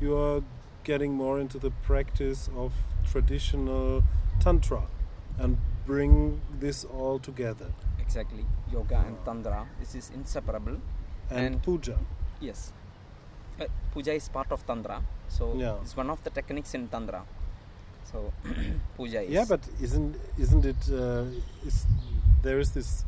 you 0.00 0.16
are 0.16 0.42
getting 0.84 1.12
more 1.14 1.40
into 1.40 1.58
the 1.58 1.70
practice 1.82 2.48
of 2.56 2.72
traditional 3.04 4.02
tantra 4.40 4.86
and 5.38 5.56
bring 5.86 6.40
this 6.60 6.84
all 6.84 7.18
together 7.18 7.72
Exactly. 7.98 8.44
Yoga 8.72 8.98
and 9.06 9.16
tantra. 9.24 9.66
This 9.80 9.94
is 9.94 10.10
inseparable. 10.10 10.80
and, 11.30 11.46
And- 11.54 11.62
puja. 11.62 11.98
Yes. 12.40 12.72
Uh, 13.60 13.64
puja 13.92 14.12
is 14.12 14.28
part 14.28 14.50
of 14.52 14.66
tantra. 14.66 15.02
So 15.28 15.54
Yeah. 15.56 15.76
it's 15.82 15.96
one 15.96 16.10
of 16.10 16.22
the 16.24 16.30
techniques 16.30 16.74
in 16.74 16.88
tantra. 16.88 17.22
So 18.12 18.32
puja 18.96 19.22
is 19.22 19.30
Yeah, 19.30 19.44
but 19.48 19.60
isn't 19.80 20.16
isn't 20.38 20.64
it? 20.64 20.88
Uh, 20.90 21.24
is 21.66 21.86
there 22.42 22.60
is 22.60 22.70
this 22.72 23.04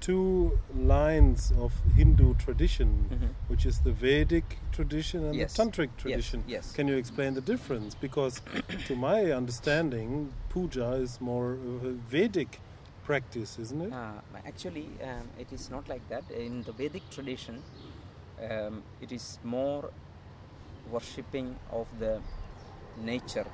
two 0.00 0.58
lines 0.74 1.52
of 1.64 1.72
Hindu 1.96 2.34
tradition, 2.34 2.88
Mhm. 3.10 3.28
which 3.48 3.64
is 3.64 3.78
the 3.80 3.92
Vedic 3.92 4.58
tradition 4.72 5.24
and 5.24 5.34
Yes. 5.36 5.52
the 5.54 5.62
Tantric 5.62 5.90
tradition. 5.96 6.42
yes. 6.48 6.64
yes. 6.66 6.72
Can 6.72 6.88
you 6.88 6.96
explain 6.96 7.34
the 7.34 7.40
difference? 7.40 7.94
Because, 7.94 8.40
to 8.88 8.96
my 8.96 9.30
understanding, 9.30 10.32
puja 10.48 10.94
is 10.94 11.20
more 11.20 11.52
of 11.52 11.84
a 11.84 11.92
Vedic 12.10 12.58
practice, 13.04 13.60
isn't 13.60 13.80
it? 13.80 13.92
Uh, 13.92 14.18
actually, 14.44 14.88
um, 15.04 15.28
it 15.38 15.52
is 15.52 15.70
not 15.70 15.88
like 15.88 16.02
that. 16.08 16.24
In 16.32 16.62
the 16.64 16.72
Vedic 16.72 17.08
tradition, 17.10 17.62
um, 18.50 18.82
it 19.00 19.12
is 19.12 19.38
more 19.44 19.90
worshipping 20.90 21.56
of 21.70 21.86
the 21.98 22.20
nature, 23.02 23.46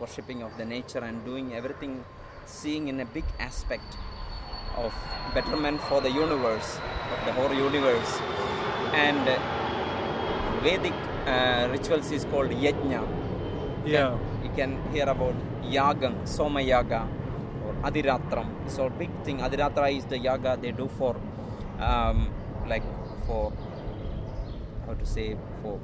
worshipping 0.00 0.42
of 0.42 0.56
the 0.56 0.64
nature, 0.64 1.00
and 1.00 1.24
doing 1.24 1.54
everything, 1.54 2.04
seeing 2.46 2.88
in 2.88 3.00
a 3.00 3.04
big 3.04 3.24
aspect 3.38 3.96
of 4.76 4.92
betterment 5.34 5.80
for 5.82 6.00
the 6.00 6.10
universe, 6.10 6.78
of 7.12 7.26
the 7.26 7.32
whole 7.32 7.52
universe. 7.52 8.20
And 8.92 9.28
uh, 9.28 9.38
Vedic 10.62 10.94
uh, 11.26 11.68
rituals 11.70 12.10
is 12.10 12.24
called 12.24 12.50
yajna. 12.50 13.06
yeah. 13.86 14.16
You 14.42 14.50
can 14.56 14.80
hear 14.92 15.08
about 15.08 15.34
Yagam, 15.62 16.26
Soma 16.26 16.60
Yaga, 16.60 17.06
or 17.66 17.74
Adiratram. 17.90 18.46
It's 18.66 18.78
all 18.78 18.90
big 18.90 19.10
thing. 19.24 19.38
Adiratra 19.38 19.96
is 19.96 20.04
the 20.06 20.18
yaga 20.18 20.58
they 20.60 20.72
do 20.72 20.88
for, 20.88 21.16
um, 21.80 22.30
like 22.66 22.82
for, 23.26 23.52
how 24.88 24.94
to 24.94 25.06
say, 25.06 25.36
for 25.62 25.78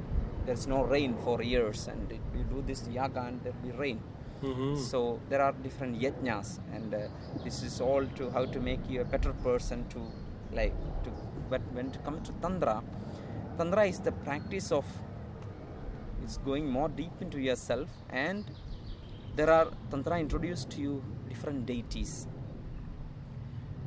there's 0.45 0.67
no 0.67 0.83
rain 0.83 1.15
for 1.23 1.41
years, 1.41 1.87
and 1.87 2.11
it, 2.11 2.21
you 2.37 2.43
do 2.55 2.63
this 2.67 2.87
yaga 2.97 3.21
and 3.29 3.41
there'll 3.43 3.63
be 3.69 3.71
rain. 3.85 3.99
Mhm. 4.43 4.77
So 4.91 4.99
there 5.29 5.41
are 5.47 5.53
different 5.67 5.99
yajnas, 6.03 6.49
and 6.77 6.93
uh, 6.93 7.01
this 7.45 7.57
is 7.69 7.79
all 7.87 8.05
to 8.19 8.29
how 8.35 8.45
to 8.55 8.59
make 8.69 8.83
you 8.93 9.01
a 9.01 9.05
better 9.15 9.33
person 9.47 9.85
to 9.95 10.01
like 10.59 10.75
to. 11.05 11.11
But 11.53 11.61
when 11.77 11.87
it 11.93 12.03
comes 12.07 12.27
to 12.29 12.33
tantra, 12.45 12.75
tantra 13.57 13.85
is 13.93 13.99
the 14.09 14.11
practice 14.27 14.69
of 14.79 14.85
it's 16.23 16.37
going 16.49 16.69
more 16.77 16.89
deep 17.01 17.25
into 17.27 17.39
yourself, 17.49 17.89
and 18.09 18.51
there 19.35 19.49
are 19.57 19.67
tantra 19.91 20.19
introduced 20.27 20.69
to 20.75 20.81
you 20.85 20.93
different 21.29 21.65
deities. 21.65 22.13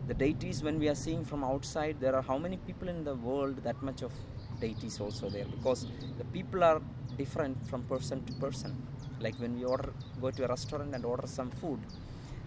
The 0.09 0.15
deities, 0.15 0.63
when 0.67 0.79
we 0.79 0.89
are 0.89 0.95
seeing 1.05 1.25
from 1.31 1.45
outside, 1.45 1.97
there 2.01 2.15
are 2.19 2.23
how 2.23 2.39
many 2.39 2.57
people 2.69 2.89
in 2.89 3.05
the 3.05 3.15
world 3.15 3.57
that 3.65 3.83
much 3.89 4.03
of 4.03 4.13
deities 4.61 5.01
also 5.01 5.29
there 5.31 5.47
because 5.57 5.87
the 6.19 6.25
people 6.37 6.63
are 6.65 6.81
different 7.17 7.57
from 7.69 7.83
person 7.85 8.25
to 8.27 8.33
person. 8.35 8.73
Like 9.21 9.37
when 9.37 9.57
we 9.59 9.65
order 9.65 9.93
go 10.21 10.31
to 10.31 10.45
a 10.45 10.49
restaurant 10.49 10.95
and 10.95 11.05
order 11.05 11.27
some 11.27 11.51
food 11.51 11.81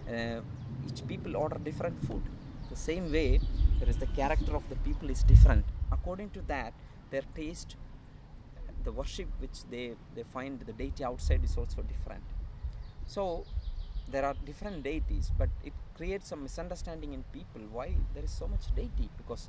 uh, 0.08 0.40
each 0.88 1.06
people 1.06 1.36
order 1.36 1.58
different 1.58 1.98
food. 2.06 2.22
The 2.70 2.76
same 2.76 3.12
way 3.12 3.40
there 3.78 3.88
is 3.88 3.96
the 3.96 4.06
character 4.06 4.54
of 4.56 4.68
the 4.68 4.76
people 4.76 5.10
is 5.10 5.22
different. 5.22 5.64
According 5.90 6.30
to 6.30 6.40
that 6.48 6.72
their 7.10 7.24
taste 7.34 7.76
the 8.84 8.92
worship 8.92 9.28
which 9.38 9.58
they 9.70 9.94
they 10.14 10.24
find 10.36 10.60
the 10.60 10.72
deity 10.72 11.04
outside 11.04 11.44
is 11.44 11.56
also 11.56 11.82
different. 11.82 12.24
So 13.06 13.44
there 14.08 14.24
are 14.24 14.34
different 14.44 14.82
deities 14.82 15.30
but 15.38 15.50
it 15.64 15.72
creates 15.96 16.28
some 16.28 16.42
misunderstanding 16.42 17.12
in 17.12 17.22
people. 17.32 17.62
Why? 17.70 17.88
There 18.14 18.24
is 18.24 18.32
so 18.32 18.48
much 18.48 18.74
deity 18.74 19.08
because 19.16 19.48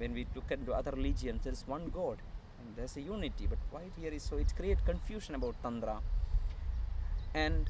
when 0.00 0.12
we 0.14 0.26
look 0.34 0.50
into 0.50 0.72
other 0.72 0.92
religions 0.92 1.40
there 1.44 1.52
is 1.52 1.64
one 1.66 1.88
god 1.90 2.18
and 2.58 2.76
there's 2.76 2.96
a 2.96 3.00
unity 3.00 3.46
but 3.52 3.58
why 3.70 3.82
here 3.98 4.12
is 4.18 4.22
so 4.22 4.36
it 4.36 4.54
creates 4.56 4.82
confusion 4.92 5.34
about 5.34 5.54
tantra 5.62 5.96
and 7.34 7.68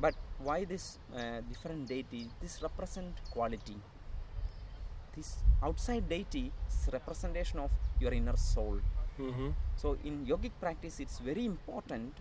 but 0.00 0.14
why 0.38 0.64
this 0.64 0.98
uh, 1.16 1.40
different 1.48 1.88
deity 1.88 2.30
this 2.40 2.62
represent 2.62 3.14
quality 3.30 3.76
this 5.16 5.30
outside 5.62 6.08
deity 6.08 6.52
is 6.68 6.88
representation 6.92 7.58
of 7.66 7.70
your 8.04 8.12
inner 8.20 8.36
soul 8.36 8.78
Mhm. 9.18 9.48
so 9.74 9.88
in 10.08 10.24
yogic 10.26 10.52
practice, 10.60 11.00
it's 11.04 11.18
very 11.18 11.44
important 11.44 12.12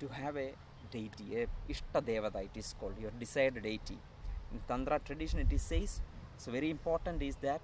to 0.00 0.08
have 0.08 0.36
a 0.38 0.54
deity, 0.90 1.26
a 1.40 1.48
ishta 1.72 2.00
devata. 2.06 2.40
It 2.48 2.56
is 2.56 2.74
called 2.80 2.98
your 2.98 3.10
desired 3.22 3.58
deity. 3.62 3.98
In 4.52 4.60
tantra 4.68 4.98
tradition, 5.08 5.38
it 5.40 5.52
is 5.52 5.60
says 5.60 6.00
it's 6.34 6.46
very 6.46 6.70
important 6.70 7.20
is 7.22 7.36
that 7.48 7.60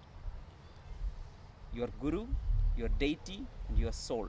your 1.74 1.88
guru, 2.00 2.26
your 2.76 2.88
deity, 2.88 3.46
and 3.68 3.78
your 3.78 3.92
soul. 3.92 4.28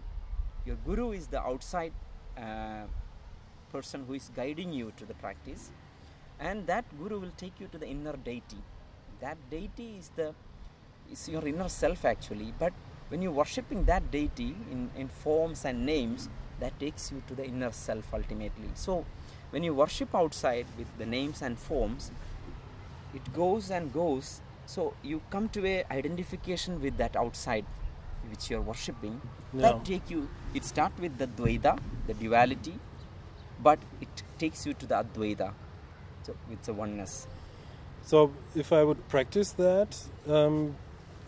Your 0.66 0.78
guru 0.86 1.12
is 1.12 1.28
the 1.28 1.42
outside 1.42 1.94
uh, 2.38 2.86
person 3.72 4.06
who 4.08 4.14
is 4.14 4.30
guiding 4.36 4.72
you 4.74 4.94
to 4.98 5.06
the 5.06 5.14
practice, 5.16 5.72
and 6.40 6.68
that 6.68 6.86
guru 6.98 7.20
will 7.20 7.36
take 7.38 7.60
you 7.60 7.68
to 7.68 7.78
the 7.78 7.88
inner 7.88 8.16
deity. 8.16 8.62
That 9.20 9.38
deity 9.50 9.96
is 10.00 10.12
the 10.16 10.34
is 11.12 11.28
your 11.28 11.46
inner 11.46 11.70
self 11.70 12.06
actually, 12.06 12.54
but 12.58 12.74
when 13.10 13.22
you're 13.22 13.32
worshipping 13.32 13.84
that 13.86 14.10
deity 14.10 14.56
in, 14.72 14.90
in 14.96 15.08
forms 15.08 15.66
and 15.66 15.86
names, 15.86 16.30
that 16.60 16.80
takes 16.80 17.12
you 17.12 17.22
to 17.28 17.36
the 17.36 17.46
inner 17.46 17.72
self 17.72 18.14
ultimately. 18.14 18.70
So, 18.74 19.06
when 19.52 19.64
you 19.64 19.74
worship 19.74 20.16
outside 20.16 20.66
with 20.78 20.88
the 20.98 21.06
names 21.06 21.42
and 21.42 21.60
forms, 21.60 22.12
it 23.14 23.34
goes 23.34 23.70
and 23.70 23.94
goes. 23.94 24.42
So, 24.66 24.94
you 25.04 25.22
come 25.30 25.50
to 25.50 25.66
a 25.66 25.84
identification 25.92 26.82
with 26.82 26.98
that 26.98 27.16
outside 27.16 27.66
which 28.30 28.50
you're 28.50 28.62
worshipping. 28.62 29.22
Yeah. 29.54 29.62
That 29.62 29.86
take 29.86 30.10
you. 30.10 30.30
It 30.54 30.64
starts 30.64 31.00
with 31.00 31.18
the 31.18 31.28
Dvaita, 31.28 31.78
the 32.08 32.14
duality, 32.14 32.80
but 33.62 33.80
it 34.02 34.24
takes 34.40 34.66
you 34.66 34.74
to 34.76 34.86
the 34.86 35.04
Advaita, 35.04 35.54
so 36.24 36.36
it's 36.52 36.68
a 36.68 36.74
oneness. 36.74 37.28
So, 38.04 38.32
if 38.56 38.72
I 38.74 38.84
would 38.84 39.08
practice 39.10 39.52
that, 39.52 39.98
um, 40.28 40.76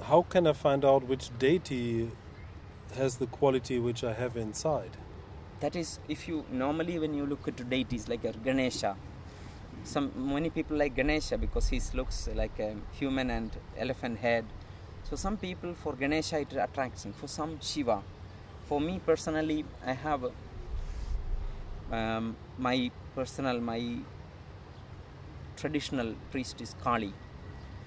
how 0.03 0.23
can 0.23 0.47
I 0.47 0.53
find 0.53 0.83
out 0.85 1.07
which 1.07 1.37
deity 1.37 2.11
has 2.95 3.17
the 3.17 3.27
quality 3.27 3.79
which 3.79 4.03
I 4.03 4.13
have 4.13 4.37
inside? 4.37 4.97
that 5.59 5.75
is 5.75 5.99
if 6.07 6.27
you 6.27 6.45
normally 6.51 6.99
when 6.99 7.13
you 7.13 7.25
look 7.25 7.47
at 7.47 7.69
deities 7.69 8.07
like 8.09 8.25
ganesha 8.43 8.95
some 9.93 10.07
many 10.33 10.49
people 10.57 10.75
like 10.83 10.93
ganesha 10.99 11.37
because 11.45 11.67
he 11.73 11.79
looks 11.99 12.17
like 12.41 12.57
a 12.59 12.69
human 12.99 13.29
and 13.37 13.51
elephant 13.85 14.17
head 14.25 14.45
so 15.09 15.15
some 15.15 15.37
people 15.37 15.73
for 15.83 15.93
ganesha 16.03 16.37
it 16.45 16.51
attracts 16.67 17.05
him 17.05 17.13
for 17.21 17.27
some 17.27 17.51
shiva 17.69 17.97
for 18.69 18.79
me 18.87 18.99
personally 19.11 19.59
i 19.85 19.93
have 20.07 20.23
um, 21.91 22.35
my 22.57 22.77
personal 23.15 23.59
my 23.71 23.81
traditional 25.61 26.09
priest 26.31 26.61
is 26.67 26.75
kali 26.83 27.13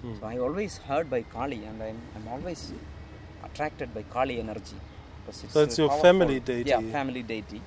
Hmm. 0.02 0.12
so 0.18 0.26
i 0.26 0.36
always 0.46 0.74
heard 0.88 1.06
by 1.12 1.18
kali 1.30 1.56
and 1.68 1.82
i'm, 1.86 1.96
I'm 2.16 2.26
always 2.34 2.60
attracted 3.46 3.88
by 3.96 4.02
kali 4.14 4.36
energy 4.42 4.76
because 5.26 5.40
So 5.54 5.62
it's 5.66 5.78
your 5.80 5.88
powerful. 5.88 6.04
family 6.08 6.38
deity. 6.50 6.70
yeah 6.70 6.80
family 6.98 7.22
deity 7.30 7.60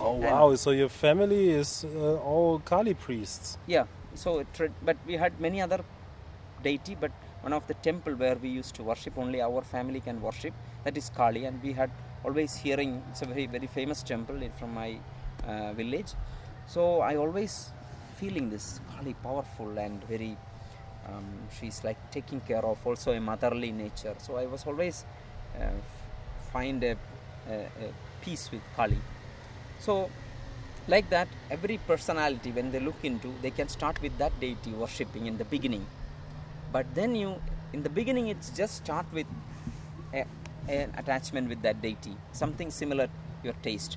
Oh 0.00 0.14
And- 0.14 0.22
wow! 0.24 0.54
So 0.54 0.70
your 0.70 0.88
family 0.88 1.50
is 1.50 1.84
uh, 1.84 2.16
all 2.16 2.60
Kali 2.60 2.94
priests. 2.94 3.58
Yeah, 3.66 3.86
so 4.14 4.44
but 4.82 4.96
we 5.06 5.14
had 5.14 5.40
many 5.40 5.60
other 5.60 5.80
deity, 6.62 6.94
but 6.94 7.10
one 7.40 7.52
of 7.52 7.66
the 7.66 7.74
temple 7.74 8.14
where 8.14 8.36
we 8.36 8.48
used 8.48 8.74
to 8.76 8.82
worship 8.82 9.18
only 9.18 9.40
our 9.40 9.62
family 9.62 10.00
can 10.00 10.20
worship 10.20 10.54
that 10.84 10.96
is 10.96 11.10
Kali, 11.10 11.44
and 11.44 11.62
we 11.62 11.72
had 11.72 11.90
always 12.24 12.56
hearing 12.56 13.02
it's 13.10 13.22
a 13.22 13.26
very 13.26 13.46
very 13.46 13.66
famous 13.66 14.02
temple 14.02 14.40
from 14.58 14.74
my 14.74 14.98
uh, 15.46 15.72
village. 15.72 16.12
So 16.66 17.00
I 17.00 17.16
always 17.16 17.70
feeling 18.16 18.50
this 18.50 18.80
Kali 18.94 19.14
powerful 19.14 19.78
and 19.78 20.02
very. 20.04 20.36
Um, 21.08 21.24
she's 21.58 21.82
like 21.84 21.96
taking 22.10 22.40
care 22.40 22.62
of 22.62 22.86
also 22.86 23.12
a 23.12 23.20
motherly 23.20 23.72
nature. 23.72 24.14
So 24.18 24.36
I 24.36 24.44
was 24.44 24.66
always 24.66 25.06
uh, 25.58 25.70
find 26.52 26.84
a, 26.84 26.96
a, 27.48 27.54
a 27.54 27.92
peace 28.20 28.50
with 28.52 28.60
Kali. 28.76 28.98
So 29.78 30.10
like 30.86 31.10
that, 31.10 31.28
every 31.50 31.78
personality 31.78 32.50
when 32.52 32.70
they 32.72 32.80
look 32.80 33.02
into, 33.04 33.34
they 33.42 33.50
can 33.50 33.68
start 33.68 34.00
with 34.02 34.16
that 34.18 34.38
deity 34.40 34.72
worshipping 34.72 35.26
in 35.26 35.38
the 35.38 35.44
beginning. 35.44 35.86
But 36.72 36.94
then 36.94 37.14
you, 37.14 37.40
in 37.72 37.82
the 37.82 37.88
beginning, 37.90 38.28
it's 38.28 38.50
just 38.50 38.76
start 38.76 39.06
with 39.12 39.26
a, 40.12 40.24
an 40.68 40.92
attachment 40.96 41.48
with 41.48 41.62
that 41.62 41.80
deity, 41.82 42.16
something 42.32 42.70
similar 42.70 43.08
your 43.42 43.54
taste, 43.62 43.96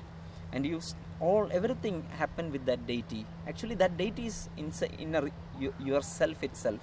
and 0.52 0.64
you 0.64 0.80
all 1.20 1.48
everything 1.52 2.04
happen 2.18 2.50
with 2.52 2.64
that 2.66 2.86
deity. 2.86 3.26
Actually, 3.46 3.74
that 3.76 3.96
deity 3.96 4.26
is 4.26 4.48
inside 4.56 4.92
inner 4.98 5.30
you, 5.58 5.74
yourself 5.80 6.42
itself. 6.42 6.80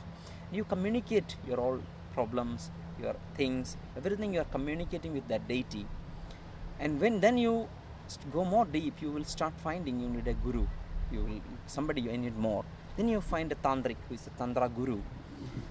You 0.51 0.63
communicate 0.63 1.35
your 1.47 1.59
all 1.59 1.79
problems, 2.13 2.69
your 3.01 3.15
things, 3.35 3.77
everything 3.97 4.33
you 4.33 4.41
are 4.41 4.51
communicating 4.57 5.13
with 5.13 5.27
that 5.27 5.47
deity 5.47 5.85
and 6.79 6.99
when 7.01 7.19
then 7.19 7.37
you 7.37 7.67
go 8.33 8.43
more 8.43 8.65
deep 8.65 9.01
you 9.01 9.11
will 9.11 9.25
start 9.25 9.53
finding 9.63 9.99
you 9.99 10.09
need 10.09 10.27
a 10.27 10.33
guru. 10.33 10.65
You 11.11 11.21
will 11.21 11.41
somebody 11.67 12.01
you 12.01 12.17
need 12.17 12.37
more. 12.37 12.63
Then 12.97 13.07
you 13.07 13.21
find 13.21 13.51
a 13.51 13.55
tantric 13.55 13.97
who 14.07 14.15
is 14.15 14.27
a 14.27 14.31
tantra 14.31 14.69
guru. 14.69 14.99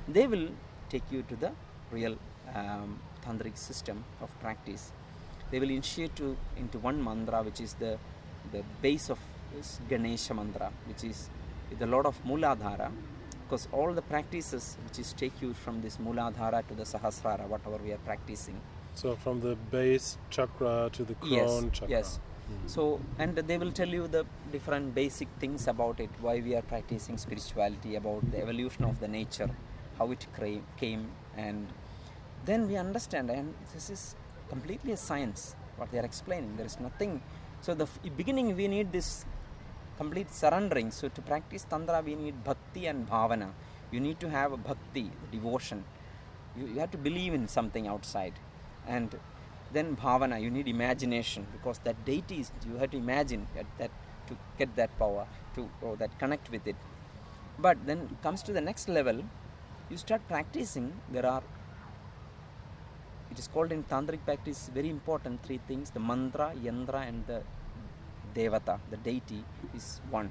They 0.07 0.27
will 0.27 0.49
take 0.89 1.03
you 1.11 1.23
to 1.23 1.37
the 1.37 1.53
real 1.91 2.17
um, 2.55 2.99
tantric 3.25 3.57
system 3.57 4.05
of 4.21 4.31
practice. 4.41 4.93
They 5.51 5.59
will 5.59 5.71
initiate 5.71 6.19
you 6.19 6.37
into 6.57 6.79
one 6.79 7.03
mantra 7.03 7.43
which 7.43 7.61
is 7.61 7.75
the 7.75 7.99
the 8.53 8.63
base 8.83 9.11
of 9.11 9.19
this 9.55 9.81
ganesha 9.89 10.35
mantra 10.35 10.71
which 10.87 11.05
is 11.05 11.29
with 11.71 11.83
a 11.83 11.87
lot 11.87 12.07
of 12.07 12.23
muladhara. 12.25 12.91
Because 13.45 13.67
all 13.73 13.95
the 13.95 14.03
practices 14.03 14.77
which 14.85 14.99
is 14.99 15.13
take 15.15 15.41
you 15.41 15.55
from 15.55 15.81
this 15.81 15.97
muladhara 15.97 16.67
to 16.69 16.75
the 16.75 16.85
sahasrara 16.85 17.47
whatever 17.47 17.79
we 17.83 17.93
are 17.93 18.03
practicing 18.11 18.61
So 19.01 19.15
from 19.15 19.39
the 19.39 19.55
base 19.73 20.19
chakra 20.29 20.91
to 20.93 21.05
the 21.05 21.15
crown 21.15 21.67
yes, 21.67 21.79
chakra. 21.79 21.89
Yes. 21.89 22.19
Mm-hmm. 22.19 22.67
So, 22.67 23.01
and 23.19 23.37
they 23.37 23.57
will 23.57 23.71
tell 23.71 23.87
you 23.89 24.09
the 24.09 24.25
different 24.51 24.93
basic 24.93 25.29
things 25.39 25.69
about 25.69 26.01
it, 26.01 26.11
why 26.21 26.41
we 26.41 26.57
are 26.57 26.63
practicing 26.63 27.17
spirituality, 27.17 27.95
about 27.95 28.29
the 28.33 28.39
evolution 28.39 28.85
of 28.85 28.99
the 28.99 29.07
nature, 29.07 29.51
how 29.99 30.11
it 30.11 30.27
cra- 30.35 30.65
came, 30.77 31.07
and 31.37 31.69
then 32.45 32.67
we 32.67 32.77
understand. 32.77 33.31
And 33.31 33.55
this 33.73 33.89
is 33.89 34.17
completely 34.49 34.93
a 34.93 34.97
science 34.97 35.55
what 35.77 35.93
they 35.93 36.01
are 36.01 36.09
explaining. 36.13 36.57
There 36.57 36.67
is 36.67 36.81
nothing. 36.81 37.23
So, 37.61 37.75
the 37.75 37.85
f- 37.85 38.01
beginning 38.17 38.57
we 38.57 38.67
need 38.67 38.91
this 38.91 39.25
complete 39.97 40.33
surrendering. 40.33 40.91
So, 40.91 41.09
to 41.09 41.23
practice 41.23 41.65
tantra, 41.71 42.03
we 42.05 42.17
need 42.17 42.43
bhakti 42.43 42.87
and 42.87 43.09
bhavana. 43.09 43.51
You 43.93 44.01
need 44.01 44.19
to 44.19 44.29
have 44.29 44.53
a 44.53 44.57
bhakti, 44.57 45.13
devotion. 45.31 45.85
You, 46.57 46.67
you 46.67 46.81
have 46.81 46.91
to 46.91 46.99
believe 46.99 47.33
in 47.33 47.47
something 47.47 47.87
outside. 47.87 48.33
And 48.89 49.15
then 49.73 49.97
bhavana, 49.97 50.41
you 50.41 50.51
need 50.51 50.67
imagination 50.67 51.47
because 51.53 51.79
that 51.85 52.05
deity 52.05 52.41
is, 52.41 52.51
you 52.67 52.77
have 52.79 52.91
to 52.91 52.97
imagine 52.97 53.47
that, 53.55 53.91
to 54.29 54.37
get 54.59 54.75
that 54.77 54.99
power, 54.99 55.27
to 55.55 55.69
or 55.83 55.97
that 55.97 56.19
connect 56.19 56.51
with 56.51 56.67
it. 56.67 56.77
But 57.59 57.87
then 57.87 58.17
comes 58.23 58.43
to 58.45 58.53
the 58.53 58.61
next 58.61 58.89
level, 58.89 59.23
you 59.91 59.97
start 59.97 60.27
practicing. 60.29 60.93
There 61.13 61.27
are 61.27 61.43
it 63.31 63.39
is 63.39 63.49
called 63.55 63.73
in 63.77 63.83
tantric 63.93 64.23
practice 64.29 64.71
very 64.77 64.91
important 64.99 65.43
three 65.47 65.61
things 65.69 65.91
the 65.97 66.03
mantra 66.11 66.47
yantra 66.67 67.01
and 67.09 67.27
the 67.31 67.39
devata 68.37 68.77
the 68.93 68.99
deity 69.09 69.41
is 69.79 69.87
one 70.19 70.31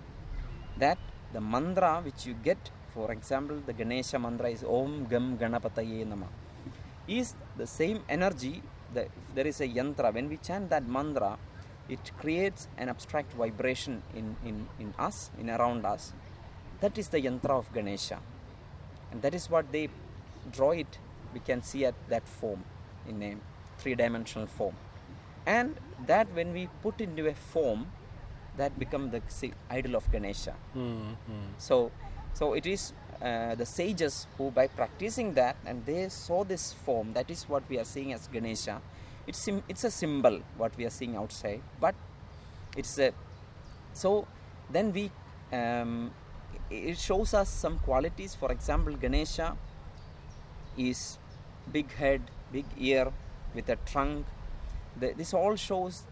that 0.83 0.97
the 1.35 1.43
mantra 1.53 1.91
which 2.07 2.25
you 2.27 2.35
get 2.49 2.71
for 2.95 3.07
example 3.17 3.57
the 3.69 3.75
ganesha 3.81 4.19
mantra 4.25 4.49
is 4.57 4.63
om 4.79 4.93
gam 5.11 5.25
ganapataye 5.43 6.01
nama 6.13 6.27
is 7.07 7.35
the 7.57 7.67
same 7.67 8.03
energy 8.09 8.61
that 8.93 9.05
if 9.05 9.35
there 9.35 9.47
is 9.47 9.61
a 9.61 9.67
yantra. 9.67 10.13
When 10.13 10.29
we 10.29 10.37
chant 10.37 10.69
that 10.69 10.87
mantra 10.87 11.37
it 11.89 12.11
creates 12.19 12.67
an 12.77 12.89
abstract 12.89 13.33
vibration 13.33 14.01
in, 14.13 14.35
in, 14.43 14.67
in 14.79 14.93
us 14.99 15.31
in 15.39 15.49
around 15.49 15.85
us. 15.85 16.13
That 16.81 16.97
is 16.97 17.07
the 17.09 17.21
yantra 17.21 17.51
of 17.51 17.73
ganesha. 17.73 18.19
And 19.11 19.21
that 19.21 19.33
is 19.33 19.49
what 19.49 19.71
they 19.71 19.89
draw 20.51 20.71
it 20.71 20.99
we 21.33 21.39
can 21.39 21.61
see 21.61 21.85
at 21.85 21.95
that 22.09 22.27
form 22.27 22.63
in 23.07 23.21
a 23.23 23.35
three 23.77 23.95
dimensional 23.95 24.47
form. 24.47 24.75
And 25.45 25.75
that 26.05 26.27
when 26.33 26.53
we 26.53 26.67
put 26.81 26.99
into 26.99 27.27
a 27.27 27.33
form 27.33 27.87
that 28.57 28.77
become 28.77 29.11
the 29.11 29.21
idol 29.69 29.95
of 29.95 30.11
ganesha. 30.11 30.55
Mm, 30.75 31.15
mm. 31.29 31.47
so 31.57 31.91
so 32.33 32.53
it 32.53 32.65
is 32.65 32.93
uh, 33.21 33.55
the 33.55 33.65
sages 33.65 34.27
who 34.37 34.51
by 34.51 34.67
practicing 34.67 35.33
that 35.33 35.55
and 35.65 35.85
they 35.85 36.07
saw 36.09 36.43
this 36.43 36.73
form 36.73 37.13
that 37.13 37.29
is 37.29 37.49
what 37.49 37.63
we 37.69 37.79
are 37.79 37.85
seeing 37.85 38.13
as 38.13 38.27
ganesha. 38.27 38.81
It's 39.25 39.47
it's 39.67 39.83
a 39.83 39.91
symbol 39.91 40.41
what 40.57 40.77
we 40.77 40.85
are 40.85 40.89
seeing 40.89 41.15
outside 41.15 41.61
but 41.81 41.95
it's 42.75 42.97
a 42.99 43.11
so 43.93 44.27
then 44.69 44.93
we 44.93 45.11
um, 45.51 46.11
it 46.69 46.97
shows 46.97 47.33
us 47.33 47.49
some 47.49 47.79
qualities. 47.79 48.35
For 48.35 48.51
example 48.51 48.95
ganesha 48.95 49.57
is 50.77 51.17
big 51.71 51.91
head 51.93 52.21
big 52.51 52.65
ear 52.77 53.11
with 53.55 53.69
a 53.69 53.77
trunk. 53.77 54.25
The, 54.99 55.13
this 55.13 55.33
all 55.33 55.55
shows 55.55 56.03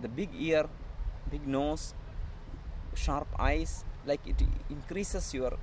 the 0.00 0.08
big 0.08 0.30
ear 0.38 0.66
big 1.30 1.46
nose 1.46 1.94
sharp 2.94 3.26
eyes 3.38 3.84
like 4.04 4.20
it 4.26 4.36
increases 4.68 5.32
your 5.32 5.58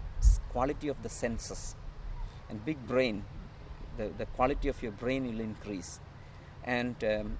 quality 0.51 0.87
of 0.87 1.01
the 1.03 1.09
senses. 1.09 1.75
And 2.49 2.63
big 2.65 2.87
brain 2.87 3.23
the, 3.99 4.09
the 4.17 4.25
quality 4.37 4.67
of 4.73 4.81
your 4.81 4.93
brain 5.03 5.21
will 5.29 5.41
increase. 5.41 5.99
And 6.63 6.95
um, 7.03 7.37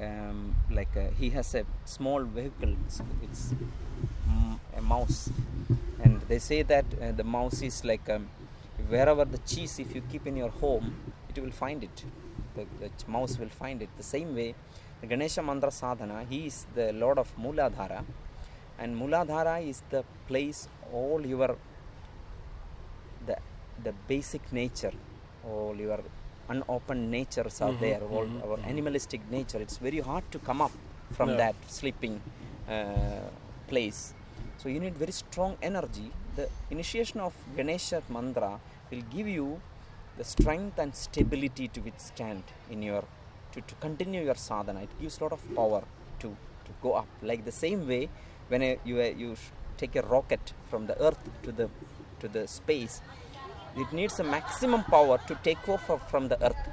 um, 0.00 0.56
like 0.70 0.94
uh, 0.96 1.08
he 1.18 1.30
has 1.30 1.54
a 1.54 1.64
small 1.84 2.22
vehicle 2.22 2.74
it's, 3.24 3.54
mm, 4.28 4.58
a 4.76 4.82
mouse. 4.82 5.30
And 6.02 6.20
they 6.28 6.38
say 6.38 6.62
that 6.62 6.84
uh, 7.02 7.12
the 7.12 7.24
mouse 7.24 7.62
is 7.62 7.84
like 7.84 8.08
um, 8.10 8.28
wherever 8.88 9.24
the 9.24 9.38
cheese 9.38 9.78
if 9.78 9.94
you 9.94 10.02
keep 10.12 10.26
in 10.26 10.36
your 10.36 10.50
home 10.50 10.94
it 11.28 11.40
will 11.40 11.56
find 11.64 11.82
it. 11.82 12.04
The, 12.54 12.64
the 12.80 12.90
mouse 13.10 13.38
will 13.38 13.54
find 13.62 13.82
it. 13.82 13.88
The 13.96 14.08
same 14.14 14.34
way 14.34 14.54
the 15.00 15.06
ganesha 15.06 15.42
mantra 15.42 15.70
sadhana 15.70 16.24
he 16.28 16.46
is 16.46 16.66
the 16.74 16.92
lord 16.92 17.18
of 17.18 17.28
muladhara. 17.36 18.04
And 18.78 18.96
muladhara 19.00 19.56
is 19.66 19.82
the 19.90 20.04
place 20.28 20.68
all 20.92 21.24
your 21.26 21.56
the 23.28 23.36
the 23.86 23.92
basic 24.12 24.44
nature 24.60 24.94
all 25.44 25.76
your 25.86 26.00
unopened 26.54 27.10
natures 27.18 27.56
are 27.66 27.72
Mhm, 27.72 27.80
there 27.84 28.02
all 28.14 28.26
mhm, 28.26 28.42
our 28.44 28.58
mhm. 28.58 28.68
animalistic 28.72 29.22
nature. 29.30 29.58
It's 29.66 29.78
very 29.88 30.00
hard 30.00 30.24
to 30.32 30.38
come 30.48 30.60
up 30.66 30.72
from 31.16 31.36
that 31.36 31.56
sleeping 31.78 32.14
uh, 32.68 33.28
place. 33.70 34.14
So 34.56 34.68
you 34.68 34.80
need 34.80 34.96
very 34.96 35.12
strong 35.12 35.56
energy. 35.62 36.08
The 36.36 36.46
initiation 36.70 37.20
of 37.20 37.34
ganesha 37.56 38.02
mantra 38.16 38.52
will 38.90 39.02
give 39.16 39.28
you 39.28 39.60
the 40.16 40.24
strength 40.24 40.78
and 40.78 40.94
stability 40.94 41.68
to 41.68 41.80
withstand 41.80 42.44
in 42.70 42.82
your 42.82 43.04
to, 43.52 43.60
to 43.62 43.74
continue 43.86 44.22
your 44.24 44.34
sadhana. 44.34 44.82
It 44.82 44.98
gives 45.00 45.18
a 45.20 45.24
lot 45.24 45.32
of 45.32 45.42
power 45.54 45.82
to 46.20 46.28
to 46.66 46.72
go 46.82 46.92
up. 46.94 47.08
Like 47.22 47.44
the 47.44 47.56
same 47.64 47.86
way 47.86 48.10
when 48.48 48.62
a, 48.62 48.78
you 48.84 48.96
uh, 49.00 49.04
you 49.22 49.34
sh- 49.36 49.50
take 49.76 49.94
a 49.96 50.02
rocket 50.02 50.54
from 50.70 50.86
the 50.86 50.96
earth 51.00 51.22
to 51.44 51.52
the 51.52 51.70
to 52.20 52.28
the 52.28 52.46
space 52.48 53.00
it 53.76 53.92
needs 53.92 54.18
a 54.18 54.24
maximum 54.24 54.82
power 54.84 55.18
to 55.28 55.34
take 55.44 55.68
off 55.68 55.84
from 56.10 56.28
the 56.28 56.38
earth. 56.44 56.64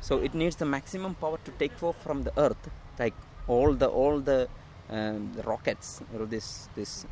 So 0.00 0.18
it 0.18 0.34
needs 0.34 0.56
the 0.56 0.64
maximum 0.66 1.14
power 1.14 1.38
to 1.44 1.50
take 1.52 1.82
off 1.82 1.96
from 2.02 2.22
the 2.22 2.32
earth 2.38 2.68
like 2.98 3.14
all 3.48 3.72
the 3.74 3.86
all 3.88 4.20
the, 4.20 4.48
um, 4.90 5.32
the 5.36 5.42
rockets 5.42 6.00
or 6.14 6.26
this 6.26 6.68
this 6.74 7.06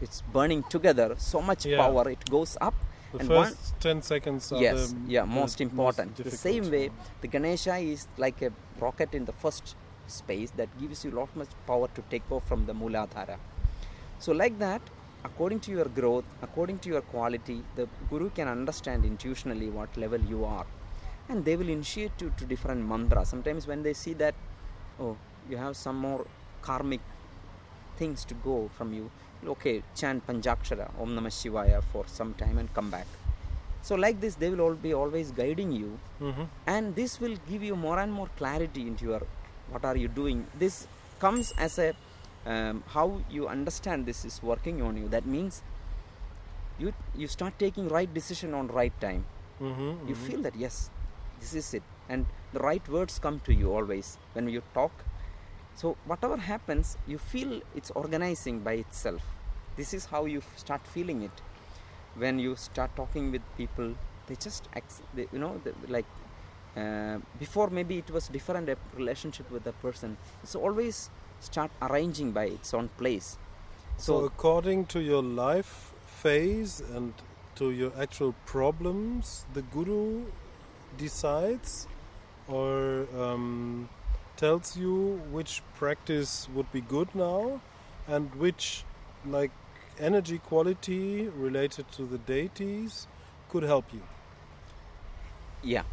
it's 0.00 0.22
burning 0.32 0.62
together 0.74 1.14
so 1.18 1.40
much 1.42 1.66
Yeah. 1.66 1.78
power 1.82 2.08
it 2.10 2.24
goes 2.30 2.56
up 2.60 2.74
The 3.12 3.18
and 3.20 3.28
first 3.28 3.56
one 3.72 3.80
10 3.80 4.02
seconds 4.02 4.52
are 4.52 4.60
yes 4.62 4.94
yeah 5.06 5.24
most 5.24 5.60
important. 5.60 6.16
The 6.16 6.30
same 6.30 6.70
way 6.70 6.90
the 7.22 7.28
ganesha 7.28 7.76
is 7.76 8.06
like 8.16 8.40
a 8.42 8.52
rocket 8.78 9.14
in 9.14 9.24
the 9.30 9.32
first 9.44 9.74
space 10.06 10.50
that 10.56 10.68
gives 10.80 11.04
you 11.04 11.10
a 11.14 11.16
lot 11.20 11.34
much 11.36 11.52
power 11.66 11.88
to 11.96 12.02
take 12.14 12.26
off 12.30 12.44
from 12.50 12.66
the 12.66 12.72
muladhara 12.82 13.36
so 14.18 14.32
like 14.32 14.58
that 14.58 14.82
according 15.28 15.60
to 15.60 15.70
your 15.70 15.86
growth 15.98 16.24
according 16.42 16.78
to 16.84 16.88
your 16.88 17.02
quality 17.12 17.62
the 17.76 17.86
guru 18.10 18.28
can 18.38 18.48
understand 18.48 19.04
intuitionally 19.04 19.70
what 19.70 19.96
level 19.96 20.20
you 20.20 20.44
are. 20.44 20.66
And 21.28 21.44
they 21.44 21.56
will 21.56 21.68
initiate 21.68 22.12
you 22.20 22.32
to 22.38 22.44
different 22.44 22.84
mantras. 22.86 23.28
Sometimes 23.28 23.66
when 23.66 23.82
they 23.82 23.92
see 23.92 24.14
that 24.14 24.34
oh 24.98 25.16
you 25.48 25.56
have 25.56 25.76
some 25.76 25.96
more 25.96 26.26
karmic 26.62 27.00
things 27.98 28.24
to 28.24 28.34
go 28.34 28.70
from 28.76 28.92
you 28.92 29.10
okay 29.54 29.82
chant 30.00 30.26
panjakshara 30.26 30.86
om 31.02 31.10
namah 31.18 31.32
shivaya 31.40 31.80
for 31.92 32.04
some 32.18 32.32
time 32.42 32.58
and 32.58 32.72
come 32.78 32.90
back. 32.90 33.06
So 33.82 33.94
like 33.94 34.20
this 34.20 34.34
they 34.34 34.50
will 34.50 34.62
all 34.66 34.74
be 34.88 34.92
always 35.02 35.30
guiding 35.42 35.70
you. 35.80 35.90
Mhm. 36.20 36.46
and 36.74 36.96
this 37.00 37.12
will 37.22 37.36
give 37.50 37.62
you 37.68 37.76
more 37.86 37.98
and 38.04 38.12
more 38.20 38.28
clarity 38.40 38.82
into 38.90 39.04
your 39.12 39.22
what 39.72 39.84
are 39.90 39.96
you 40.02 40.08
doing. 40.22 40.38
This 40.62 40.86
comes 41.24 41.52
as 41.66 41.78
a 41.78 41.94
um, 42.46 42.82
how 42.88 43.20
you 43.30 43.48
understand 43.48 44.06
this 44.06 44.24
is 44.24 44.42
working 44.42 44.82
on 44.82 44.96
you. 44.96 45.08
That 45.08 45.26
means 45.26 45.62
you 46.78 46.92
you 47.14 47.28
start 47.28 47.58
taking 47.58 47.88
right 47.88 48.12
decision 48.12 48.54
on 48.54 48.68
right 48.68 48.92
time. 49.00 49.24
Mm-hmm, 49.60 50.08
you 50.08 50.14
feel 50.14 50.42
that 50.42 50.54
yes 50.56 50.90
this 51.40 51.54
is 51.54 51.74
it. 51.74 51.82
And 52.08 52.26
the 52.52 52.60
right 52.60 52.86
words 52.88 53.18
come 53.18 53.40
to 53.40 53.54
you 53.54 53.72
always 53.72 54.18
when 54.32 54.48
you 54.48 54.62
talk. 54.74 54.92
So 55.74 55.96
whatever 56.06 56.36
happens 56.36 56.96
you 57.06 57.18
feel 57.18 57.60
it's 57.74 57.90
organizing 57.90 58.60
by 58.60 58.74
itself. 58.84 59.22
This 59.76 59.94
is 59.94 60.06
how 60.06 60.24
you 60.26 60.38
f- 60.38 60.58
start 60.58 60.86
feeling 60.86 61.22
it. 61.22 61.42
When 62.16 62.38
you 62.38 62.56
start 62.56 62.94
talking 62.96 63.30
with 63.32 63.42
people 63.56 63.94
they 64.26 64.36
just 64.36 64.68
ex- 64.74 65.02
they, 65.14 65.26
you 65.32 65.38
know 65.38 65.60
the, 65.64 65.74
like 65.88 66.06
uh, 66.76 67.18
before 67.38 67.68
maybe 67.70 67.98
it 67.98 68.10
was 68.10 68.28
different 68.28 68.68
a 68.68 68.76
relationship 68.96 69.50
with 69.50 69.64
the 69.64 69.72
person. 69.72 70.16
It's 70.42 70.54
always 70.54 71.10
start 71.40 71.70
arranging 71.82 72.32
by 72.32 72.44
its 72.44 72.74
own 72.74 72.88
place 72.98 73.38
So, 73.96 74.20
so 74.20 74.24
according 74.24 74.86
to 74.86 75.00
your 75.00 75.22
life 75.22 75.92
phase 76.06 76.80
and 76.80 77.14
to 77.56 77.70
your 77.70 77.92
actual 77.98 78.34
problems, 78.46 79.44
the 79.54 79.62
guru 79.62 80.24
decides 80.96 81.86
or 82.48 83.06
um, 83.18 83.88
tells 84.36 84.76
you 84.76 85.20
which 85.30 85.62
practice 85.76 86.48
would 86.54 86.70
be 86.72 86.80
good 86.80 87.14
now 87.14 87.60
and 88.08 88.34
which 88.36 88.84
like 89.26 89.50
energy 89.98 90.38
quality 90.38 91.28
related 91.28 91.90
to 91.92 92.06
the 92.06 92.18
deities 92.18 93.06
could 93.48 93.62
help 93.62 93.92
you. 93.92 94.02
yeah 95.62 95.84